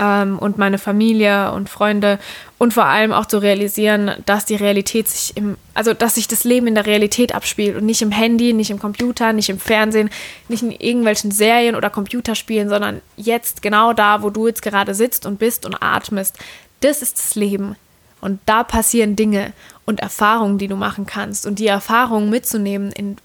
ähm, 0.00 0.38
und 0.38 0.58
meine 0.58 0.78
Familie 0.78 1.52
und 1.52 1.68
Freunde 1.68 2.18
und 2.58 2.74
vor 2.74 2.86
allem 2.86 3.12
auch 3.12 3.26
zu 3.26 3.38
realisieren, 3.38 4.12
dass 4.26 4.46
die 4.46 4.56
Realität 4.56 5.08
sich 5.08 5.36
im, 5.36 5.56
also 5.74 5.94
dass 5.94 6.16
sich 6.16 6.26
das 6.26 6.44
Leben 6.44 6.66
in 6.66 6.74
der 6.74 6.86
Realität 6.86 7.34
abspielt 7.34 7.76
und 7.76 7.84
nicht 7.84 8.02
im 8.02 8.10
Handy, 8.10 8.52
nicht 8.52 8.70
im 8.70 8.78
Computer, 8.78 9.32
nicht 9.32 9.50
im 9.50 9.60
Fernsehen, 9.60 10.10
nicht 10.48 10.62
in 10.62 10.72
irgendwelchen 10.72 11.30
Serien 11.30 11.76
oder 11.76 11.90
Computerspielen, 11.90 12.68
sondern 12.68 13.02
jetzt 13.16 13.62
genau 13.62 13.92
da, 13.92 14.22
wo 14.22 14.30
du 14.30 14.46
jetzt 14.46 14.62
gerade 14.62 14.94
sitzt 14.94 15.26
und 15.26 15.38
bist 15.38 15.66
und 15.66 15.82
atmest. 15.82 16.38
Das 16.80 17.02
ist 17.02 17.18
das 17.18 17.34
Leben. 17.34 17.76
Und 18.22 18.40
da 18.46 18.64
passieren 18.64 19.16
Dinge 19.16 19.52
und 19.90 20.00
Erfahrungen, 20.00 20.56
die 20.56 20.68
du 20.68 20.76
machen 20.76 21.04
kannst. 21.04 21.44
Und 21.44 21.58
die 21.58 21.66
Erfahrungen 21.66 22.30
mitzunehmen 22.30 22.92
in 22.92 23.18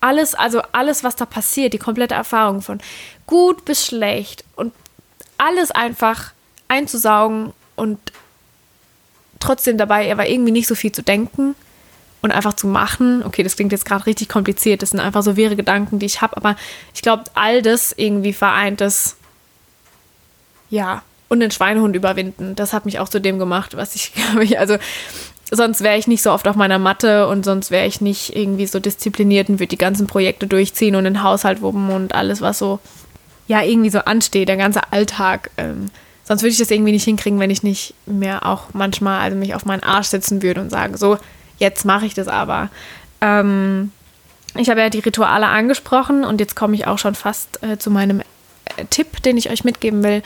alles, 0.00 0.34
also 0.34 0.62
alles, 0.72 1.04
was 1.04 1.16
da 1.16 1.26
passiert, 1.26 1.74
die 1.74 1.78
komplette 1.78 2.14
Erfahrung 2.14 2.62
von 2.62 2.78
gut 3.26 3.64
bis 3.66 3.84
schlecht 3.84 4.44
und 4.56 4.72
alles 5.36 5.70
einfach 5.70 6.32
einzusaugen 6.68 7.52
und 7.76 7.98
trotzdem 9.40 9.76
dabei 9.76 10.10
aber 10.10 10.28
irgendwie 10.28 10.52
nicht 10.52 10.68
so 10.68 10.74
viel 10.74 10.92
zu 10.92 11.02
denken 11.02 11.54
und 12.22 12.30
einfach 12.30 12.54
zu 12.54 12.66
machen. 12.66 13.22
Okay, 13.24 13.42
das 13.42 13.56
klingt 13.56 13.72
jetzt 13.72 13.84
gerade 13.84 14.06
richtig 14.06 14.28
kompliziert. 14.28 14.82
Das 14.82 14.90
sind 14.90 15.00
einfach 15.00 15.22
so 15.22 15.36
wirre 15.36 15.56
Gedanken, 15.56 15.98
die 15.98 16.06
ich 16.06 16.22
habe. 16.22 16.36
Aber 16.36 16.56
ich 16.94 17.02
glaube, 17.02 17.24
all 17.34 17.62
das 17.62 17.92
irgendwie 17.92 18.32
vereint 18.32 18.80
es, 18.80 19.16
ja, 20.70 21.02
und 21.28 21.40
den 21.40 21.50
Schweinehund 21.50 21.96
überwinden. 21.96 22.54
Das 22.54 22.72
hat 22.72 22.84
mich 22.84 22.98
auch 22.98 23.08
zu 23.08 23.20
dem 23.20 23.38
gemacht, 23.38 23.76
was 23.76 23.94
ich, 23.94 24.12
glaube 24.12 24.44
ich, 24.44 24.58
also 24.58 24.76
sonst 25.50 25.82
wäre 25.82 25.98
ich 25.98 26.06
nicht 26.06 26.22
so 26.22 26.30
oft 26.32 26.46
auf 26.46 26.56
meiner 26.56 26.78
Matte 26.78 27.26
und 27.26 27.44
sonst 27.44 27.70
wäre 27.70 27.86
ich 27.86 28.00
nicht 28.00 28.36
irgendwie 28.36 28.66
so 28.66 28.78
diszipliniert 28.78 29.48
und 29.48 29.58
würde 29.58 29.68
die 29.68 29.78
ganzen 29.78 30.06
Projekte 30.06 30.46
durchziehen 30.46 30.94
und 30.94 31.04
den 31.04 31.22
Haushalt 31.22 31.60
wuppen 31.60 31.90
und 31.90 32.14
alles, 32.14 32.40
was 32.40 32.58
so, 32.58 32.78
ja, 33.48 33.62
irgendwie 33.62 33.90
so 33.90 34.00
ansteht, 34.00 34.48
der 34.48 34.56
ganze 34.56 34.92
Alltag. 34.92 35.50
Ähm, 35.56 35.90
sonst 36.24 36.42
würde 36.42 36.52
ich 36.52 36.58
das 36.58 36.70
irgendwie 36.70 36.92
nicht 36.92 37.04
hinkriegen, 37.04 37.40
wenn 37.40 37.50
ich 37.50 37.62
nicht 37.62 37.94
mehr 38.06 38.46
auch 38.46 38.68
manchmal, 38.72 39.20
also 39.20 39.36
mich 39.36 39.54
auf 39.54 39.66
meinen 39.66 39.82
Arsch 39.82 40.08
setzen 40.08 40.42
würde 40.42 40.60
und 40.60 40.70
sagen, 40.70 40.96
so, 40.96 41.18
jetzt 41.58 41.84
mache 41.84 42.06
ich 42.06 42.14
das 42.14 42.28
aber. 42.28 42.70
Ähm, 43.20 43.92
ich 44.56 44.70
habe 44.70 44.80
ja 44.80 44.90
die 44.90 45.00
Rituale 45.00 45.46
angesprochen 45.46 46.24
und 46.24 46.40
jetzt 46.40 46.56
komme 46.56 46.74
ich 46.74 46.86
auch 46.86 46.98
schon 46.98 47.14
fast 47.14 47.62
äh, 47.62 47.76
zu 47.76 47.90
meinem 47.90 48.20
äh, 48.20 48.84
Tipp, 48.88 49.22
den 49.22 49.36
ich 49.36 49.50
euch 49.50 49.64
mitgeben 49.64 50.02
will 50.02 50.22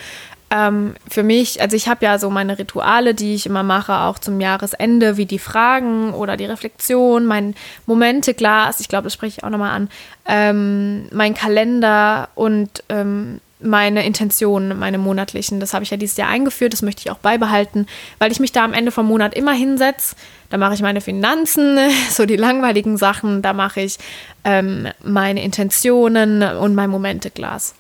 ähm, 0.51 0.95
für 1.09 1.23
mich, 1.23 1.61
also 1.61 1.77
ich 1.77 1.89
habe 1.89 2.05
ja 2.05 2.19
so 2.19 2.31
meine 2.31 2.59
Rituale, 2.59 3.15
die 3.15 3.35
ich 3.35 3.47
immer 3.47 3.63
mache, 3.63 3.95
auch 3.95 4.19
zum 4.19 4.41
Jahresende, 4.41 5.17
wie 5.17 5.27
die 5.27 5.39
Fragen 5.39 6.13
oder 6.15 6.37
die 6.37 6.45
Reflexion, 6.45 7.25
mein 7.25 7.55
Momenteglas, 7.87 8.81
ich 8.81 8.89
glaube, 8.89 9.05
das 9.05 9.15
spreche 9.15 9.39
ich 9.39 9.45
auch 9.45 9.51
nochmal 9.51 9.73
an, 9.73 9.89
ähm, 10.27 11.09
mein 11.13 11.35
Kalender 11.35 12.29
und 12.35 12.83
ähm, 12.89 13.41
meine 13.61 14.05
Intentionen, 14.05 14.79
meine 14.79 14.99
monatlichen. 14.99 15.59
Das 15.59 15.75
habe 15.75 15.85
ich 15.85 15.91
ja 15.91 15.97
dieses 15.97 16.17
Jahr 16.17 16.29
eingeführt, 16.29 16.73
das 16.73 16.83
möchte 16.83 17.01
ich 17.01 17.11
auch 17.11 17.19
beibehalten, 17.19 17.87
weil 18.19 18.31
ich 18.31 18.41
mich 18.41 18.53
da 18.53 18.65
am 18.65 18.75
Ende 18.75 18.93
vom 18.93 19.07
Monat 19.07 19.35
immer 19.35 19.53
hinsetze. 19.53 20.17
Da 20.51 20.59
mache 20.59 20.75
ich 20.75 20.83
meine 20.83 21.01
Finanzen, 21.01 21.79
so 22.11 22.27
die 22.27 22.37
langweiligen 22.37 22.97
Sachen, 22.97 23.43
da 23.43 23.53
mache 23.53 23.81
ich 23.81 23.99
ähm, 24.45 24.89
meine 25.03 25.43
Intentionen 25.43 26.43
und 26.43 26.75
mein 26.75 26.91
Momenteglas. 26.91 27.75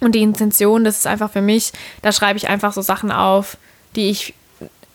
Und 0.00 0.14
die 0.14 0.22
Intention, 0.22 0.84
das 0.84 0.98
ist 0.98 1.06
einfach 1.06 1.30
für 1.30 1.42
mich, 1.42 1.72
da 2.02 2.12
schreibe 2.12 2.36
ich 2.36 2.48
einfach 2.48 2.72
so 2.72 2.82
Sachen 2.82 3.10
auf, 3.10 3.56
die 3.94 4.10
ich 4.10 4.34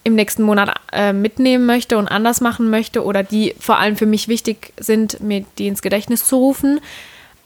im 0.04 0.16
nächsten 0.16 0.44
Monat 0.44 0.80
äh, 0.92 1.14
mitnehmen 1.14 1.66
möchte 1.66 1.98
und 1.98 2.08
anders 2.08 2.42
machen 2.42 2.70
möchte 2.70 3.04
oder 3.04 3.24
die 3.24 3.56
vor 3.60 3.78
allem 3.78 3.96
für 3.96 4.06
mich 4.06 4.28
wichtig 4.28 4.74
sind, 4.80 5.22
mir 5.22 5.46
die 5.58 5.68
ins 5.68 5.82
Gedächtnis 5.82 6.26
zu 6.26 6.38
rufen. 6.38 6.80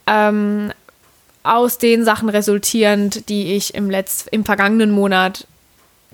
Ähm, 0.08 0.72
aus 1.44 1.78
den 1.78 2.04
Sachen 2.06 2.30
resultierend, 2.30 3.30
die 3.30 3.54
ich 3.56 3.76
im, 3.76 3.90
Letz-, 3.90 4.28
im 4.32 4.46
vergangenen 4.46 4.92
Monat 4.92 5.48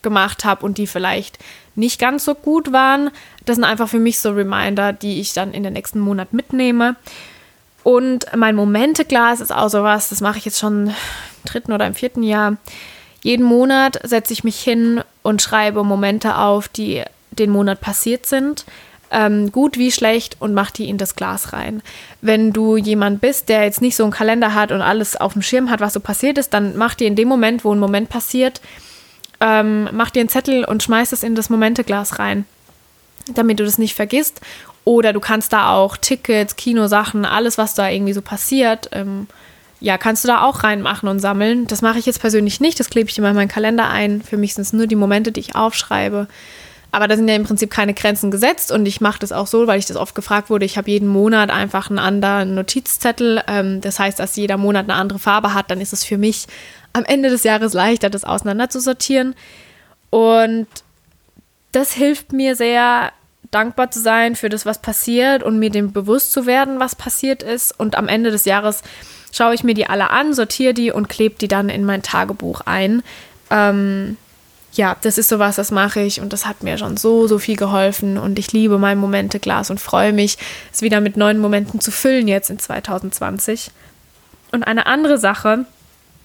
gemacht 0.01 0.45
habe 0.45 0.65
und 0.65 0.77
die 0.77 0.87
vielleicht 0.87 1.39
nicht 1.75 1.99
ganz 1.99 2.25
so 2.25 2.35
gut 2.35 2.73
waren. 2.73 3.11
Das 3.45 3.55
sind 3.55 3.63
einfach 3.63 3.87
für 3.87 3.99
mich 3.99 4.19
so 4.19 4.31
Reminder, 4.31 4.93
die 4.93 5.21
ich 5.21 5.33
dann 5.33 5.53
in 5.53 5.63
den 5.63 5.73
nächsten 5.73 5.99
Monat 5.99 6.33
mitnehme. 6.33 6.95
Und 7.83 8.25
mein 8.35 8.55
Momenteglas 8.55 9.39
ist 9.39 9.53
auch 9.53 9.69
sowas, 9.69 10.09
das 10.09 10.21
mache 10.21 10.37
ich 10.37 10.45
jetzt 10.45 10.59
schon 10.59 10.93
dritten 11.45 11.73
oder 11.73 11.87
im 11.87 11.95
vierten 11.95 12.23
Jahr. 12.23 12.57
Jeden 13.23 13.45
Monat 13.45 13.99
setze 14.03 14.33
ich 14.33 14.43
mich 14.43 14.59
hin 14.59 15.01
und 15.21 15.41
schreibe 15.41 15.83
Momente 15.83 16.37
auf, 16.37 16.67
die 16.67 17.03
den 17.31 17.51
Monat 17.51 17.81
passiert 17.81 18.25
sind. 18.25 18.65
Ähm, 19.13 19.51
gut 19.51 19.77
wie 19.77 19.91
schlecht 19.91 20.37
und 20.39 20.53
mach 20.53 20.71
die 20.71 20.87
in 20.87 20.97
das 20.97 21.15
Glas 21.15 21.51
rein. 21.51 21.81
Wenn 22.21 22.53
du 22.53 22.77
jemand 22.77 23.19
bist, 23.19 23.49
der 23.49 23.65
jetzt 23.65 23.81
nicht 23.81 23.97
so 23.97 24.03
einen 24.03 24.13
Kalender 24.13 24.53
hat 24.53 24.71
und 24.71 24.81
alles 24.81 25.17
auf 25.17 25.33
dem 25.33 25.41
Schirm 25.41 25.69
hat, 25.69 25.81
was 25.81 25.93
so 25.93 25.99
passiert 25.99 26.37
ist, 26.37 26.53
dann 26.53 26.77
mach 26.77 26.95
dir 26.95 27.07
in 27.07 27.17
dem 27.17 27.27
Moment, 27.27 27.65
wo 27.65 27.73
ein 27.73 27.79
Moment 27.79 28.07
passiert, 28.07 28.61
ähm, 29.41 29.89
mach 29.91 30.11
dir 30.11 30.21
einen 30.21 30.29
Zettel 30.29 30.63
und 30.63 30.81
schmeiß 30.81 31.11
es 31.11 31.23
in 31.23 31.35
das 31.35 31.49
Momenteglas 31.49 32.19
rein, 32.19 32.45
damit 33.33 33.59
du 33.59 33.65
das 33.65 33.77
nicht 33.77 33.95
vergisst 33.95 34.39
oder 34.83 35.13
du 35.13 35.19
kannst 35.19 35.53
da 35.53 35.73
auch 35.75 35.97
Tickets, 35.97 36.55
Kinosachen, 36.55 37.25
alles, 37.25 37.57
was 37.57 37.73
da 37.73 37.89
irgendwie 37.89 38.13
so 38.13 38.21
passiert, 38.21 38.89
ähm, 38.93 39.27
ja, 39.81 39.97
kannst 39.97 40.23
du 40.23 40.27
da 40.27 40.43
auch 40.43 40.63
reinmachen 40.63 41.09
und 41.09 41.19
sammeln. 41.19 41.67
Das 41.67 41.81
mache 41.81 41.99
ich 41.99 42.05
jetzt 42.05 42.21
persönlich 42.21 42.61
nicht, 42.61 42.79
das 42.79 42.89
klebe 42.89 43.09
ich 43.09 43.17
immer 43.17 43.31
in 43.31 43.35
meinen 43.35 43.47
Kalender 43.47 43.89
ein. 43.89 44.21
Für 44.21 44.37
mich 44.37 44.53
sind 44.53 44.61
es 44.61 44.73
nur 44.73 44.87
die 44.87 44.95
Momente, 44.95 45.31
die 45.31 45.39
ich 45.39 45.55
aufschreibe. 45.55 46.27
Aber 46.91 47.07
da 47.07 47.15
sind 47.15 47.27
ja 47.27 47.35
im 47.35 47.45
Prinzip 47.45 47.71
keine 47.71 47.93
Grenzen 47.93 48.31
gesetzt 48.31 48.71
und 48.71 48.85
ich 48.85 49.01
mache 49.01 49.19
das 49.19 49.31
auch 49.31 49.47
so, 49.47 49.65
weil 49.65 49.79
ich 49.79 49.85
das 49.85 49.97
oft 49.97 50.13
gefragt 50.13 50.49
wurde. 50.49 50.65
Ich 50.65 50.77
habe 50.77 50.91
jeden 50.91 51.07
Monat 51.07 51.49
einfach 51.49 51.89
einen 51.89 51.99
anderen 51.99 52.53
Notizzettel. 52.53 53.41
Ähm, 53.47 53.81
das 53.81 53.97
heißt, 53.97 54.19
dass 54.19 54.35
jeder 54.35 54.57
Monat 54.57 54.83
eine 54.83 54.95
andere 54.95 55.19
Farbe 55.19 55.53
hat, 55.53 55.71
dann 55.71 55.81
ist 55.81 55.93
es 55.93 56.03
für 56.03 56.17
mich 56.17 56.47
am 56.93 57.05
Ende 57.05 57.29
des 57.29 57.43
Jahres 57.43 57.73
leichter, 57.73 58.09
das 58.09 58.23
auseinander 58.23 58.69
zu 58.69 58.79
sortieren. 58.79 59.35
Und 60.09 60.67
das 61.71 61.93
hilft 61.93 62.33
mir 62.33 62.55
sehr, 62.55 63.11
dankbar 63.51 63.91
zu 63.91 63.99
sein 63.99 64.35
für 64.35 64.49
das, 64.49 64.65
was 64.65 64.81
passiert 64.81 65.43
und 65.43 65.59
mir 65.59 65.69
dem 65.69 65.91
bewusst 65.91 66.31
zu 66.31 66.45
werden, 66.45 66.79
was 66.79 66.95
passiert 66.95 67.43
ist. 67.43 67.77
Und 67.77 67.97
am 67.97 68.07
Ende 68.07 68.31
des 68.31 68.45
Jahres 68.45 68.81
schaue 69.31 69.53
ich 69.53 69.63
mir 69.63 69.73
die 69.73 69.87
alle 69.87 70.09
an, 70.09 70.33
sortiere 70.33 70.73
die 70.73 70.91
und 70.91 71.09
klebe 71.09 71.35
die 71.39 71.47
dann 71.47 71.69
in 71.69 71.85
mein 71.85 72.01
Tagebuch 72.01 72.61
ein. 72.61 73.03
Ähm, 73.49 74.17
ja, 74.73 74.95
das 75.01 75.17
ist 75.17 75.29
sowas, 75.29 75.57
das 75.57 75.71
mache 75.71 76.01
ich 76.01 76.21
und 76.21 76.31
das 76.31 76.45
hat 76.45 76.63
mir 76.63 76.77
schon 76.77 76.95
so, 76.95 77.27
so 77.27 77.39
viel 77.39 77.57
geholfen 77.57 78.17
und 78.17 78.39
ich 78.39 78.53
liebe 78.53 78.77
mein 78.77 78.97
Momenteglas 78.97 79.69
und 79.69 79.81
freue 79.81 80.13
mich, 80.13 80.37
es 80.71 80.81
wieder 80.81 81.01
mit 81.01 81.17
neuen 81.17 81.39
Momenten 81.39 81.81
zu 81.81 81.91
füllen 81.91 82.27
jetzt 82.27 82.49
in 82.49 82.59
2020. 82.59 83.71
Und 84.51 84.63
eine 84.63 84.85
andere 84.85 85.17
Sache, 85.17 85.65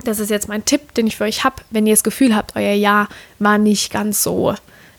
das 0.04 0.20
ist 0.20 0.30
jetzt 0.30 0.48
mein 0.48 0.64
Tipp, 0.64 0.94
den 0.94 1.06
ich 1.06 1.16
für 1.16 1.24
euch 1.24 1.42
habe, 1.42 1.56
wenn 1.70 1.86
ihr 1.86 1.94
das 1.94 2.04
Gefühl 2.04 2.36
habt, 2.36 2.54
euer 2.54 2.74
Jahr 2.74 3.08
war 3.38 3.58
nicht 3.58 3.92
ganz 3.92 4.22
so 4.22 4.54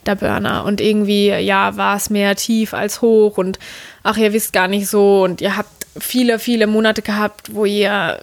der 0.05 0.15
Burner 0.15 0.65
und 0.65 0.81
irgendwie, 0.81 1.27
ja, 1.27 1.75
war 1.77 1.97
es 1.97 2.09
mehr 2.09 2.35
tief 2.35 2.73
als 2.73 3.01
hoch 3.01 3.37
und 3.37 3.59
ach, 4.03 4.17
ihr 4.17 4.33
wisst 4.33 4.53
gar 4.53 4.67
nicht 4.67 4.87
so 4.87 5.23
und 5.23 5.41
ihr 5.41 5.55
habt 5.55 5.76
viele, 5.99 6.39
viele 6.39 6.67
Monate 6.67 7.01
gehabt, 7.01 7.53
wo 7.53 7.65
ihr 7.65 8.19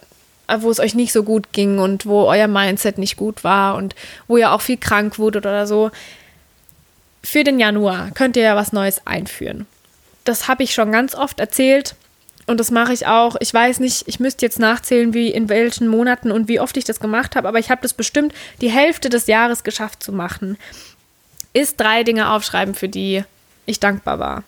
äh, 0.46 0.58
wo 0.60 0.70
es 0.70 0.80
euch 0.80 0.94
nicht 0.94 1.12
so 1.12 1.22
gut 1.22 1.52
ging 1.52 1.78
und 1.78 2.06
wo 2.06 2.24
euer 2.24 2.48
Mindset 2.48 2.98
nicht 2.98 3.16
gut 3.16 3.44
war 3.44 3.76
und 3.76 3.94
wo 4.28 4.37
ihr 4.37 4.52
auch 4.52 4.60
viel 4.60 4.76
krank 4.76 5.18
wurdet 5.18 5.46
oder 5.46 5.66
so. 5.66 5.90
Für 7.22 7.44
den 7.44 7.58
Januar 7.58 8.10
könnt 8.10 8.37
ihr 8.37 8.42
ja 8.42 8.56
was 8.56 8.72
Neues 8.72 9.06
einführen. 9.06 9.66
Das 10.24 10.48
habe 10.48 10.62
ich 10.62 10.74
schon 10.74 10.92
ganz 10.92 11.14
oft 11.14 11.40
erzählt 11.40 11.96
und 12.46 12.60
das 12.60 12.70
mache 12.70 12.92
ich 12.92 13.06
auch. 13.06 13.37
Ich 13.40 13.52
weiß 13.52 13.80
nicht, 13.80 14.06
ich 14.06 14.20
müsste 14.20 14.44
jetzt 14.44 14.58
nachzählen, 14.58 15.14
wie 15.14 15.30
in 15.30 15.48
welchen 15.48 15.88
Monaten 15.88 16.30
und 16.30 16.48
wie 16.48 16.60
oft 16.60 16.76
ich 16.76 16.84
das 16.84 17.00
gemacht 17.00 17.37
habe, 17.37 17.48
aber 17.48 17.58
ich 17.58 17.70
habe 17.70 17.82
das 17.82 17.94
bestimmt 17.94 18.34
die 18.60 18.70
Hälfte 18.70 19.08
des 19.08 19.26
Jahres 19.26 19.64
geschafft 19.64 20.02
zu 20.02 20.12
machen. 20.12 20.58
Ist 21.54 21.80
drei 21.80 22.04
Dinge 22.04 22.30
aufschreiben, 22.30 22.74
für 22.74 22.88
die 22.88 23.24
ich 23.64 23.80
dankbar 23.80 24.18
war. 24.18 24.44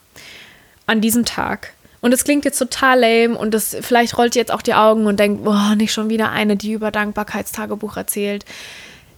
An 0.86 1.00
diesem 1.00 1.24
Tag. 1.24 1.72
Und 2.06 2.12
es 2.12 2.22
klingt 2.22 2.44
jetzt 2.44 2.58
total 2.58 3.00
lame 3.00 3.36
und 3.36 3.52
das, 3.52 3.76
vielleicht 3.80 4.16
rollt 4.16 4.36
ihr 4.36 4.40
jetzt 4.40 4.52
auch 4.52 4.62
die 4.62 4.74
Augen 4.74 5.06
und 5.06 5.18
denkt, 5.18 5.42
boah, 5.42 5.74
nicht 5.74 5.92
schon 5.92 6.08
wieder 6.08 6.30
eine, 6.30 6.54
die 6.54 6.70
über 6.70 6.92
Dankbarkeitstagebuch 6.92 7.96
erzählt. 7.96 8.44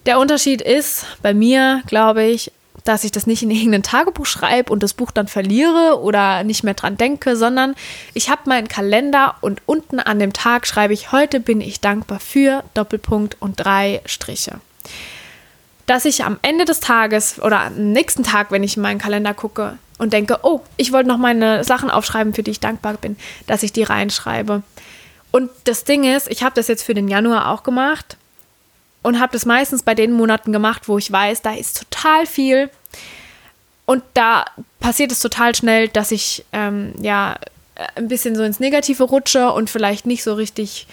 Der 0.06 0.18
Unterschied 0.18 0.62
ist 0.62 1.04
bei 1.20 1.34
mir, 1.34 1.82
glaube 1.86 2.22
ich, 2.22 2.50
dass 2.84 3.04
ich 3.04 3.12
das 3.12 3.26
nicht 3.26 3.42
in 3.42 3.50
irgendein 3.50 3.82
Tagebuch 3.82 4.24
schreibe 4.24 4.72
und 4.72 4.82
das 4.82 4.94
Buch 4.94 5.10
dann 5.10 5.28
verliere 5.28 6.00
oder 6.00 6.44
nicht 6.44 6.64
mehr 6.64 6.72
dran 6.72 6.96
denke, 6.96 7.36
sondern 7.36 7.74
ich 8.14 8.30
habe 8.30 8.40
meinen 8.46 8.68
Kalender 8.68 9.34
und 9.42 9.60
unten 9.66 10.00
an 10.00 10.18
dem 10.18 10.32
Tag 10.32 10.66
schreibe 10.66 10.94
ich, 10.94 11.12
heute 11.12 11.40
bin 11.40 11.60
ich 11.60 11.82
dankbar 11.82 12.20
für 12.20 12.64
Doppelpunkt 12.72 13.36
und 13.38 13.56
drei 13.56 14.00
Striche. 14.06 14.62
Dass 15.84 16.06
ich 16.06 16.24
am 16.24 16.38
Ende 16.40 16.64
des 16.64 16.80
Tages 16.80 17.38
oder 17.38 17.60
am 17.60 17.92
nächsten 17.92 18.22
Tag, 18.22 18.50
wenn 18.50 18.62
ich 18.62 18.78
in 18.78 18.82
meinen 18.82 18.98
Kalender 18.98 19.34
gucke, 19.34 19.76
und 19.98 20.12
denke, 20.12 20.38
oh, 20.42 20.60
ich 20.76 20.92
wollte 20.92 21.08
noch 21.08 21.18
meine 21.18 21.64
Sachen 21.64 21.90
aufschreiben, 21.90 22.32
für 22.32 22.42
die 22.42 22.52
ich 22.52 22.60
dankbar 22.60 22.94
bin, 22.94 23.16
dass 23.46 23.62
ich 23.62 23.72
die 23.72 23.82
reinschreibe. 23.82 24.62
Und 25.30 25.50
das 25.64 25.84
Ding 25.84 26.04
ist, 26.04 26.30
ich 26.30 26.42
habe 26.42 26.54
das 26.54 26.68
jetzt 26.68 26.82
für 26.82 26.94
den 26.94 27.08
Januar 27.08 27.50
auch 27.50 27.62
gemacht 27.62 28.16
und 29.02 29.20
habe 29.20 29.32
das 29.32 29.44
meistens 29.44 29.82
bei 29.82 29.94
den 29.94 30.12
Monaten 30.12 30.52
gemacht, 30.52 30.88
wo 30.88 30.98
ich 30.98 31.10
weiß, 31.10 31.42
da 31.42 31.52
ist 31.52 31.78
total 31.90 32.26
viel. 32.26 32.70
Und 33.84 34.02
da 34.14 34.44
passiert 34.80 35.12
es 35.12 35.20
total 35.20 35.54
schnell, 35.54 35.88
dass 35.88 36.12
ich 36.12 36.44
ähm, 36.52 36.94
ja 37.00 37.36
ein 37.94 38.08
bisschen 38.08 38.36
so 38.36 38.42
ins 38.42 38.60
Negative 38.60 39.04
rutsche 39.04 39.52
und 39.52 39.70
vielleicht 39.70 40.06
nicht 40.06 40.22
so 40.22 40.34
richtig 40.34 40.86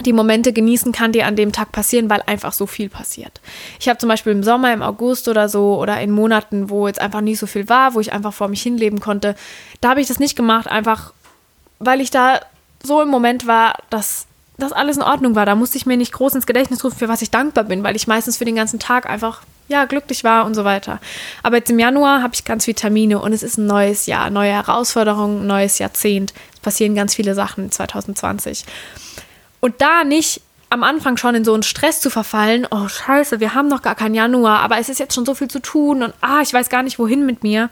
die 0.00 0.12
Momente 0.12 0.52
genießen 0.52 0.92
kann, 0.92 1.12
die 1.12 1.22
an 1.22 1.36
dem 1.36 1.52
Tag 1.52 1.72
passieren, 1.72 2.10
weil 2.10 2.22
einfach 2.26 2.52
so 2.52 2.66
viel 2.66 2.88
passiert. 2.88 3.40
Ich 3.78 3.88
habe 3.88 3.98
zum 3.98 4.08
Beispiel 4.08 4.32
im 4.32 4.42
Sommer, 4.42 4.72
im 4.72 4.82
August 4.82 5.28
oder 5.28 5.48
so 5.48 5.80
oder 5.80 6.00
in 6.00 6.10
Monaten, 6.10 6.68
wo 6.68 6.86
jetzt 6.88 7.00
einfach 7.00 7.20
nicht 7.20 7.38
so 7.38 7.46
viel 7.46 7.68
war, 7.68 7.94
wo 7.94 8.00
ich 8.00 8.12
einfach 8.12 8.32
vor 8.32 8.48
mich 8.48 8.62
hinleben 8.62 9.00
konnte, 9.00 9.36
da 9.80 9.90
habe 9.90 10.00
ich 10.00 10.08
das 10.08 10.18
nicht 10.18 10.36
gemacht, 10.36 10.66
einfach 10.66 11.12
weil 11.78 12.00
ich 12.00 12.10
da 12.10 12.40
so 12.82 13.02
im 13.02 13.08
Moment 13.08 13.46
war, 13.46 13.78
dass 13.90 14.26
das 14.58 14.72
alles 14.72 14.96
in 14.96 15.02
Ordnung 15.02 15.34
war. 15.34 15.46
Da 15.46 15.54
musste 15.54 15.76
ich 15.76 15.86
mir 15.86 15.96
nicht 15.96 16.12
groß 16.12 16.34
ins 16.34 16.46
Gedächtnis 16.46 16.84
rufen, 16.84 16.98
für 16.98 17.08
was 17.08 17.22
ich 17.22 17.30
dankbar 17.30 17.64
bin, 17.64 17.82
weil 17.82 17.96
ich 17.96 18.06
meistens 18.06 18.36
für 18.36 18.44
den 18.44 18.54
ganzen 18.54 18.78
Tag 18.78 19.08
einfach 19.08 19.42
ja, 19.68 19.86
glücklich 19.86 20.24
war 20.24 20.44
und 20.44 20.54
so 20.54 20.64
weiter. 20.64 21.00
Aber 21.42 21.56
jetzt 21.56 21.70
im 21.70 21.78
Januar 21.78 22.22
habe 22.22 22.34
ich 22.34 22.44
ganz 22.44 22.66
viele 22.66 22.74
Termine 22.74 23.18
und 23.20 23.32
es 23.32 23.42
ist 23.42 23.56
ein 23.56 23.66
neues 23.66 24.06
Jahr, 24.06 24.30
neue 24.30 24.52
Herausforderungen, 24.52 25.46
neues 25.46 25.78
Jahrzehnt. 25.78 26.34
Es 26.52 26.60
passieren 26.60 26.94
ganz 26.94 27.14
viele 27.14 27.34
Sachen 27.34 27.70
2020. 27.70 28.64
Und 29.64 29.80
da 29.80 30.04
nicht 30.04 30.42
am 30.68 30.82
Anfang 30.82 31.16
schon 31.16 31.34
in 31.34 31.42
so 31.42 31.54
einen 31.54 31.62
Stress 31.62 31.98
zu 31.98 32.10
verfallen, 32.10 32.68
oh 32.70 32.86
scheiße, 32.86 33.40
wir 33.40 33.54
haben 33.54 33.68
noch 33.68 33.80
gar 33.80 33.94
keinen 33.94 34.14
Januar, 34.14 34.60
aber 34.60 34.76
es 34.76 34.90
ist 34.90 34.98
jetzt 35.00 35.14
schon 35.14 35.24
so 35.24 35.34
viel 35.34 35.48
zu 35.48 35.58
tun 35.58 36.02
und 36.02 36.12
ah, 36.20 36.42
ich 36.42 36.52
weiß 36.52 36.68
gar 36.68 36.82
nicht, 36.82 36.98
wohin 36.98 37.24
mit 37.24 37.42
mir, 37.42 37.70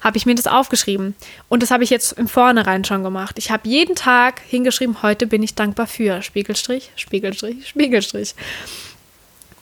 habe 0.00 0.16
ich 0.16 0.26
mir 0.26 0.34
das 0.34 0.48
aufgeschrieben. 0.48 1.14
Und 1.48 1.62
das 1.62 1.70
habe 1.70 1.84
ich 1.84 1.90
jetzt 1.90 2.10
im 2.14 2.26
Vornherein 2.26 2.84
schon 2.84 3.04
gemacht. 3.04 3.38
Ich 3.38 3.52
habe 3.52 3.68
jeden 3.68 3.94
Tag 3.94 4.40
hingeschrieben, 4.48 5.00
heute 5.04 5.28
bin 5.28 5.44
ich 5.44 5.54
dankbar 5.54 5.86
für. 5.86 6.22
Spiegelstrich, 6.22 6.90
Spiegelstrich, 6.96 7.68
Spiegelstrich. 7.68 8.34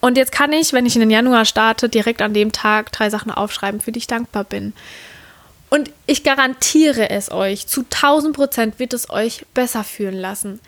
Und 0.01 0.17
jetzt 0.17 0.33
kann 0.33 0.55
ich, 0.55 0.73
wenn 0.73 0.87
ich 0.87 0.97
in 0.97 1.01
den 1.01 1.11
Januar 1.11 1.45
starte, 1.45 1.91
direkt 1.91 2.23
an 2.23 2.33
dem 2.33 2.53
Tag 2.53 2.91
drei 2.91 3.11
Sachen 3.11 3.31
aufschreiben, 3.31 3.83
für 3.83 3.93
die 3.93 3.99
ich 3.99 4.07
dankbar 4.07 4.45
bin. 4.45 4.73
Und 5.69 5.91
ich 6.07 6.25
garantiere 6.25 7.11
es 7.11 7.31
euch, 7.31 7.67
zu 7.67 7.83
1000 7.83 8.35
Prozent 8.35 8.79
wird 8.79 8.95
es 8.95 9.11
euch 9.11 9.45
besser 9.53 9.85
fühlen 9.85 10.17
lassen. 10.17 10.59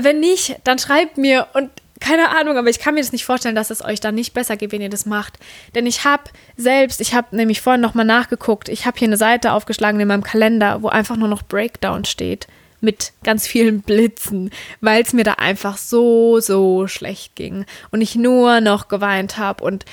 Wenn 0.00 0.20
nicht, 0.20 0.56
dann 0.64 0.78
schreibt 0.78 1.18
mir 1.18 1.46
und 1.54 1.70
keine 2.00 2.30
Ahnung, 2.36 2.58
aber 2.58 2.68
ich 2.68 2.78
kann 2.78 2.94
mir 2.94 3.00
das 3.00 3.12
nicht 3.12 3.24
vorstellen, 3.24 3.54
dass 3.54 3.70
es 3.70 3.82
euch 3.82 4.00
dann 4.00 4.14
nicht 4.14 4.34
besser 4.34 4.56
geht, 4.56 4.72
wenn 4.72 4.82
ihr 4.82 4.90
das 4.90 5.06
macht. 5.06 5.38
Denn 5.74 5.86
ich 5.86 6.04
habe 6.04 6.24
selbst, 6.56 7.00
ich 7.00 7.14
habe 7.14 7.34
nämlich 7.34 7.60
vorhin 7.60 7.80
nochmal 7.80 8.04
nachgeguckt, 8.04 8.68
ich 8.68 8.86
habe 8.86 8.98
hier 8.98 9.08
eine 9.08 9.16
Seite 9.16 9.52
aufgeschlagen 9.52 9.98
in 9.98 10.08
meinem 10.08 10.22
Kalender, 10.22 10.82
wo 10.82 10.88
einfach 10.88 11.16
nur 11.16 11.28
noch 11.28 11.42
Breakdown 11.42 12.04
steht. 12.04 12.46
Mit 12.82 13.12
ganz 13.24 13.46
vielen 13.46 13.80
Blitzen, 13.80 14.50
weil 14.82 15.02
es 15.02 15.14
mir 15.14 15.24
da 15.24 15.32
einfach 15.34 15.78
so, 15.78 16.40
so 16.40 16.86
schlecht 16.86 17.34
ging. 17.34 17.64
Und 17.90 18.02
ich 18.02 18.14
nur 18.14 18.60
noch 18.60 18.88
geweint 18.88 19.38
habe 19.38 19.64
und 19.64 19.86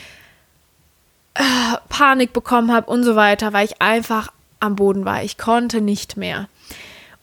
äh, 1.36 1.44
Panik 1.88 2.34
bekommen 2.34 2.74
habe 2.74 2.92
und 2.92 3.06
so 3.06 3.16
weiter, 3.16 3.54
weil 3.54 3.66
ich 3.66 3.82
einfach 3.82 4.34
am 4.60 4.76
Boden 4.76 5.06
war. 5.06 5.24
Ich 5.24 5.38
konnte 5.38 5.80
nicht 5.80 6.18
mehr. 6.18 6.50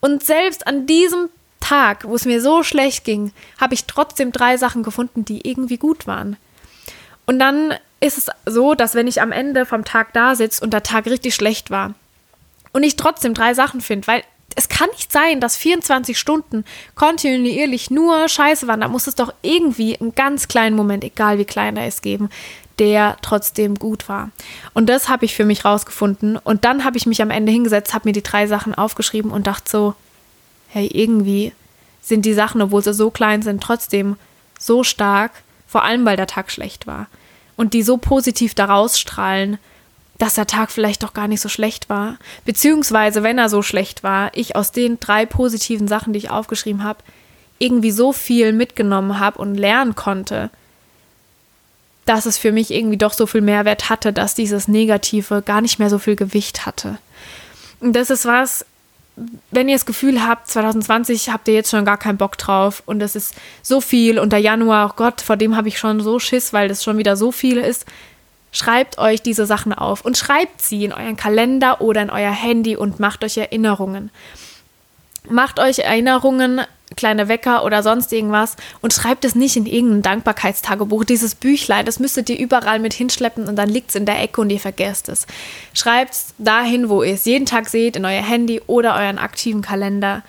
Und 0.01 0.25
selbst 0.25 0.67
an 0.67 0.87
diesem 0.87 1.29
Tag, 1.61 2.05
wo 2.05 2.15
es 2.15 2.25
mir 2.25 2.41
so 2.41 2.63
schlecht 2.63 3.05
ging, 3.05 3.33
habe 3.61 3.75
ich 3.75 3.85
trotzdem 3.87 4.33
drei 4.33 4.57
Sachen 4.57 4.83
gefunden, 4.83 5.25
die 5.25 5.49
irgendwie 5.49 5.77
gut 5.77 6.07
waren. 6.07 6.37
Und 7.27 7.39
dann 7.39 7.75
ist 8.01 8.19
es 8.19 8.31
so, 8.47 8.75
dass 8.75 8.95
wenn 8.95 9.07
ich 9.07 9.21
am 9.23 9.31
Ende 9.31 9.67
vom 9.67 9.85
Tag 9.85 10.13
da 10.15 10.35
sitze 10.35 10.65
und 10.65 10.73
der 10.73 10.83
Tag 10.83 11.07
richtig 11.07 11.35
schlecht 11.35 11.71
war 11.71 11.95
und 12.73 12.83
ich 12.83 12.97
trotzdem 12.97 13.35
drei 13.35 13.55
Sachen 13.55 13.81
finde, 13.81 14.07
weil 14.07 14.25
es 14.57 14.69
kann 14.69 14.89
nicht 14.91 15.13
sein, 15.13 15.41
dass 15.41 15.57
24 15.57 16.19
Stunden 16.19 16.65
kontinuierlich 16.95 17.91
nur 17.91 18.29
Scheiße 18.29 18.67
waren. 18.67 18.81
Da 18.81 18.89
muss 18.89 19.07
es 19.07 19.15
doch 19.15 19.33
irgendwie 19.43 19.99
einen 20.01 20.15
ganz 20.15 20.49
kleinen 20.49 20.77
Moment, 20.77 21.05
egal 21.05 21.39
wie 21.39 21.45
klein 21.45 21.77
er 21.77 21.87
ist, 21.87 22.03
geben, 22.03 22.31
der 22.79 23.17
trotzdem 23.23 23.77
gut 23.77 24.09
war. 24.09 24.31
Und 24.75 24.89
das 24.89 25.09
habe 25.09 25.25
ich 25.25 25.37
für 25.37 25.45
mich 25.45 25.65
rausgefunden. 25.65 26.37
Und 26.37 26.65
dann 26.65 26.85
habe 26.85 26.97
ich 26.97 27.07
mich 27.07 27.23
am 27.23 27.31
Ende 27.31 27.53
hingesetzt, 27.53 27.95
habe 27.95 28.09
mir 28.09 28.13
die 28.13 28.23
drei 28.23 28.47
Sachen 28.47 28.75
aufgeschrieben 28.75 29.31
und 29.31 29.47
dachte 29.47 29.71
so, 29.71 29.95
hey, 30.71 30.87
irgendwie 30.87 31.53
sind 32.01 32.25
die 32.25 32.35
Sachen, 32.35 32.63
obwohl 32.63 32.83
sie 32.83 32.95
so 32.95 33.11
klein 33.11 33.43
sind, 33.43 33.63
trotzdem 33.63 34.17
so 34.59 34.83
stark, 34.85 35.33
vor 35.67 35.85
allem 35.85 36.05
weil 36.05 36.17
der 36.17 36.27
Tag 36.27 36.51
schlecht 36.51 36.87
war. 36.87 37.07
Und 37.57 37.75
die 37.75 37.83
so 37.83 37.99
positiv 37.99 38.55
daraus 38.55 38.99
strahlen, 38.99 39.59
dass 40.19 40.35
der 40.35 40.47
Tag 40.47 40.71
vielleicht 40.71 41.03
doch 41.03 41.13
gar 41.13 41.29
nicht 41.29 41.41
so 41.41 41.49
schlecht 41.49 41.89
war. 41.89 42.17
Beziehungsweise, 42.45 43.23
wenn 43.23 43.39
er 43.39 43.49
so 43.49 43.63
schlecht 43.63 44.03
war, 44.03 44.31
ich 44.35 44.55
aus 44.55 44.71
den 44.71 45.01
drei 45.01 45.27
positiven 45.27 45.89
Sachen, 45.89 46.13
die 46.13 46.19
ich 46.19 46.31
aufgeschrieben 46.31 46.85
habe, 46.85 47.01
irgendwie 47.59 47.91
so 47.91 48.13
viel 48.13 48.53
mitgenommen 48.53 49.19
habe 49.19 49.39
und 49.39 49.55
lernen 49.55 49.95
konnte, 49.95 50.51
dass 52.07 52.27
es 52.27 52.39
für 52.39 52.53
mich 52.53 52.71
irgendwie 52.71 52.97
doch 52.97 53.13
so 53.13 53.27
viel 53.27 53.41
Mehrwert 53.41 53.89
hatte, 53.89 54.13
dass 54.13 54.35
dieses 54.35 54.69
Negative 54.69 55.43
gar 55.43 55.61
nicht 55.61 55.79
mehr 55.79 55.91
so 55.91 55.99
viel 55.99 56.17
Gewicht 56.17 56.67
hatte. 56.67 56.99
Und 57.81 57.95
das 57.95 58.11
ist 58.11 58.25
was, 58.27 58.67
wenn 59.51 59.69
ihr 59.69 59.75
das 59.75 59.87
Gefühl 59.87 60.27
habt, 60.27 60.49
2020 60.49 61.31
habt 61.31 61.49
ihr 61.49 61.55
jetzt 61.55 61.71
schon 61.71 61.85
gar 61.85 61.97
keinen 61.97 62.19
Bock 62.19 62.39
drauf 62.39 62.83
und 62.87 63.03
es 63.03 63.17
ist 63.17 63.35
so 63.63 63.81
viel 63.81 64.19
und 64.19 64.33
der 64.33 64.39
Januar, 64.39 64.91
oh 64.91 64.95
Gott, 64.97 65.21
vor 65.21 65.37
dem 65.37 65.57
habe 65.57 65.69
ich 65.69 65.79
schon 65.79 66.01
so 66.01 66.19
Schiss, 66.19 66.53
weil 66.53 66.69
das 66.69 66.85
schon 66.85 66.99
wieder 66.99 67.17
so 67.17 67.33
viel 67.33 67.59
ist, 67.59 67.87
schreibt 68.53 68.99
euch 68.99 69.23
diese 69.23 69.47
Sachen 69.47 69.73
auf 69.73 70.05
und 70.05 70.17
schreibt 70.17 70.63
sie 70.63 70.85
in 70.85 70.93
euren 70.93 71.17
Kalender 71.17 71.81
oder 71.81 72.03
in 72.03 72.11
euer 72.11 72.33
Handy 72.33 72.77
und 72.77 73.01
macht 73.01 73.25
euch 73.25 73.37
Erinnerungen. 73.37 74.11
Macht 75.29 75.61
euch 75.61 75.81
Erinnerungen 75.81 76.63
kleine 76.97 77.29
Wecker 77.29 77.65
oder 77.65 77.83
sonst 77.83 78.13
irgendwas 78.13 78.57
und 78.81 78.93
schreibt 78.93 79.25
es 79.25 79.35
nicht 79.35 79.57
in 79.57 79.67
irgendein 79.67 80.03
Dankbarkeitstagebuch. 80.03 81.05
Dieses 81.05 81.35
Büchlein, 81.35 81.87
das 81.87 81.99
müsstet 81.99 82.29
ihr 82.29 82.39
überall 82.39 82.79
mit 82.79 82.93
hinschleppen 82.93 83.49
und 83.49 83.57
dann 83.57 83.69
liegt 83.69 83.91
es 83.91 83.95
in 83.95 84.07
der 84.07 84.21
Ecke 84.21 84.41
und 84.41 84.51
ihr 84.51 84.61
vergesst 84.61 85.09
es. 85.09 85.27
Schreibt 85.73 86.15
es 86.15 86.35
dahin, 86.39 86.89
wo 86.89 87.03
ihr 87.03 87.15
es 87.15 87.25
jeden 87.25 87.47
Tag 87.47 87.69
seht, 87.69 87.97
in 87.97 88.05
euer 88.05 88.23
Handy 88.23 88.61
oder 88.67 88.97
euren 88.97 89.19
aktiven 89.19 89.63
Kalender, 89.63 90.23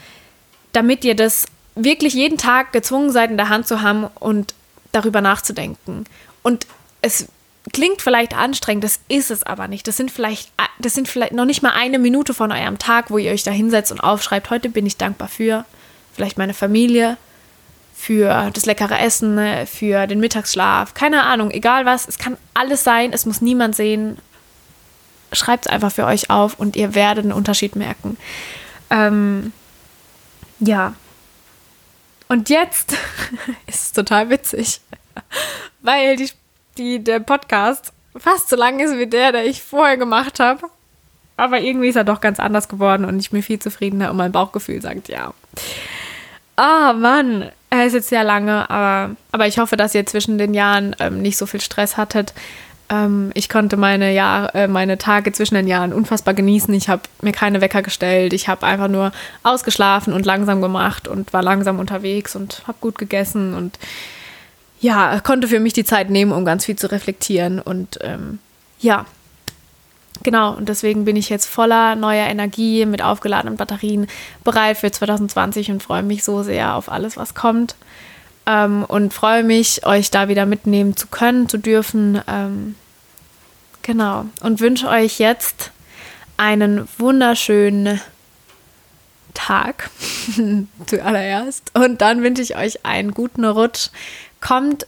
damit 0.72 1.04
ihr 1.04 1.16
das 1.16 1.46
wirklich 1.76 2.14
jeden 2.14 2.38
Tag 2.38 2.74
gezwungen 2.74 3.12
seid 3.12 3.32
in 3.32 3.38
der 3.38 3.50
Hand 3.50 3.68
zu 3.68 3.82
haben 3.82 4.08
und 4.20 4.54
darüber 4.92 5.22
nachzudenken. 5.22 6.06
Und 6.44 6.68
es 7.02 7.28
klingt 7.74 8.02
vielleicht 8.02 8.36
anstrengend, 8.36 8.84
das 8.84 9.00
ist 9.08 9.32
es 9.32 9.44
aber 9.44 9.68
nicht. 9.68 9.88
Das 9.88 9.98
sind 9.98 10.12
vielleicht, 10.12 10.52
das 10.80 10.94
sind 10.94 11.08
vielleicht 11.08 11.34
noch 11.34 11.46
nicht 11.46 11.62
mal 11.62 11.74
eine 11.74 12.00
Minute 12.00 12.34
von 12.34 12.52
eurem 12.52 12.78
Tag, 12.78 13.10
wo 13.10 13.18
ihr 13.18 13.32
euch 13.32 13.44
da 13.44 13.52
hinsetzt 13.52 13.92
und 13.92 14.00
aufschreibt, 14.00 14.50
heute 14.50 14.70
bin 14.70 14.86
ich 14.86 14.98
dankbar 14.98 15.28
für 15.28 15.66
vielleicht 16.14 16.38
meine 16.38 16.54
Familie, 16.54 17.18
für 17.94 18.50
das 18.52 18.66
leckere 18.66 19.00
Essen, 19.00 19.40
für 19.68 20.08
den 20.08 20.20
Mittagsschlaf, 20.20 20.96
keine 20.96 21.22
Ahnung, 21.24 21.52
egal 21.52 21.86
was, 21.86 22.08
es 22.08 22.18
kann 22.18 22.36
alles 22.56 22.84
sein, 22.84 23.14
es 23.14 23.28
muss 23.28 23.42
niemand 23.42 23.76
sehen. 23.76 24.18
Schreibt 25.34 25.68
es 25.68 25.72
einfach 25.72 25.92
für 25.92 26.06
euch 26.06 26.32
auf 26.32 26.60
und 26.60 26.76
ihr 26.76 26.96
werdet 26.96 27.26
einen 27.26 27.34
Unterschied 27.34 27.76
merken. 27.76 28.18
Ähm, 28.90 29.54
ja. 30.60 30.96
Und 32.28 32.50
jetzt 32.50 32.94
ist 33.68 33.82
es 33.82 33.92
total 33.94 34.32
witzig, 34.32 34.82
weil 35.82 36.16
die 36.16 36.32
die, 36.78 37.04
der 37.04 37.20
Podcast 37.20 37.94
fast 38.18 38.50
so 38.50 38.56
lang 38.56 38.80
ist 38.80 38.98
wie 38.98 39.08
der, 39.08 39.32
der 39.32 39.46
ich 39.46 39.62
vorher 39.62 39.98
gemacht 39.98 40.40
habe. 40.40 40.70
Aber 41.38 41.60
irgendwie 41.60 41.88
ist 41.88 41.96
er 41.96 42.04
doch 42.04 42.22
ganz 42.22 42.40
anders 42.40 42.68
geworden 42.68 43.06
und 43.06 43.20
ich 43.20 43.32
bin 43.32 43.42
viel 43.42 43.60
zufriedener 43.60 44.12
und 44.12 44.18
mein 44.18 44.32
Bauchgefühl 44.32 44.82
sagt 44.82 45.08
ja. 45.08 45.34
Ah, 46.64 46.92
oh, 46.92 46.94
Mann. 46.94 47.50
Er 47.72 47.88
ist 47.88 47.94
jetzt 47.94 48.10
sehr 48.10 48.24
lange, 48.24 48.70
aber, 48.70 49.16
aber 49.32 49.48
ich 49.48 49.58
hoffe, 49.58 49.78
dass 49.78 49.96
ihr 49.96 50.06
zwischen 50.06 50.38
den 50.38 50.54
Jahren 50.54 50.96
ähm, 51.00 51.20
nicht 51.20 51.36
so 51.36 51.48
viel 51.48 51.60
Stress 51.60 51.98
hattet. 51.98 52.36
Ähm, 52.88 53.32
ich 53.34 53.50
konnte 53.50 53.78
meine, 53.78 54.14
Jahr, 54.14 54.54
äh, 54.54 54.68
meine 54.68 55.00
Tage 55.00 55.32
zwischen 55.32 55.56
den 55.56 55.68
Jahren 55.68 55.92
unfassbar 55.92 56.36
genießen. 56.36 56.72
Ich 56.76 56.88
habe 56.88 57.02
mir 57.24 57.32
keine 57.32 57.62
Wecker 57.62 57.82
gestellt. 57.82 58.32
Ich 58.34 58.48
habe 58.48 58.68
einfach 58.68 58.90
nur 58.90 59.12
ausgeschlafen 59.42 60.14
und 60.14 60.28
langsam 60.28 60.62
gemacht 60.62 61.08
und 61.08 61.34
war 61.34 61.42
langsam 61.42 61.80
unterwegs 61.80 62.36
und 62.36 62.62
habe 62.68 62.78
gut 62.80 63.00
gegessen 63.00 63.56
und 63.56 63.80
ja, 64.82 65.20
konnte 65.22 65.48
für 65.48 65.60
mich 65.60 65.74
die 65.74 65.84
Zeit 65.84 66.12
nehmen, 66.12 66.32
um 66.32 66.46
ganz 66.46 66.66
viel 66.66 66.76
zu 66.76 66.92
reflektieren. 66.92 67.60
Und 67.60 67.98
ähm, 68.02 68.38
ja, 68.80 69.08
genau. 70.24 70.54
Und 70.54 70.70
deswegen 70.70 71.06
bin 71.06 71.16
ich 71.16 71.30
jetzt 71.30 71.46
voller 71.46 71.96
neuer 71.96 72.28
Energie 72.28 72.86
mit 72.86 73.02
aufgeladenen 73.02 73.58
Batterien 73.58 74.08
bereit 74.44 74.78
für 74.78 74.92
2020 74.92 75.72
und 75.72 75.84
freue 75.84 76.04
mich 76.04 76.24
so 76.24 76.44
sehr 76.44 76.76
auf 76.76 76.92
alles, 76.92 77.18
was 77.18 77.34
kommt. 77.34 77.76
Ähm, 78.46 78.84
und 78.86 79.14
freue 79.14 79.44
mich, 79.44 79.86
euch 79.86 80.12
da 80.12 80.28
wieder 80.28 80.46
mitnehmen 80.46 80.96
zu 80.96 81.08
können, 81.08 81.48
zu 81.48 81.58
dürfen. 81.58 82.22
Ähm, 82.28 82.76
genau. 83.82 84.26
Und 84.42 84.60
wünsche 84.60 84.88
euch 84.88 85.20
jetzt 85.20 85.72
einen 86.38 86.88
wunderschönen 86.98 88.02
Tag 89.34 89.90
zuallererst. 90.88 91.72
Und 91.74 92.02
dann 92.02 92.24
wünsche 92.24 92.42
ich 92.42 92.56
euch 92.56 92.86
einen 92.86 93.12
guten 93.14 93.46
Rutsch 93.46 93.90
Kommt 94.42 94.88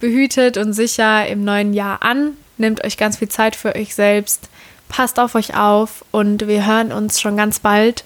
behütet 0.00 0.58
und 0.58 0.74
sicher 0.74 1.26
im 1.26 1.44
neuen 1.44 1.72
Jahr 1.72 2.02
an. 2.02 2.36
Nehmt 2.58 2.84
euch 2.84 2.96
ganz 2.96 3.16
viel 3.16 3.28
Zeit 3.28 3.56
für 3.56 3.74
euch 3.74 3.94
selbst. 3.94 4.48
Passt 4.88 5.18
auf 5.18 5.34
euch 5.34 5.56
auf 5.56 6.04
und 6.10 6.46
wir 6.46 6.66
hören 6.66 6.92
uns 6.92 7.20
schon 7.20 7.36
ganz 7.36 7.60
bald. 7.60 8.04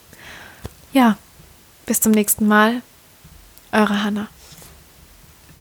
Ja, 0.93 1.17
bis 1.87 2.01
zum 2.01 2.13
nächsten 2.13 2.47
Mal. 2.47 2.83
Eure 3.73 4.05
Hannah. 4.05 4.29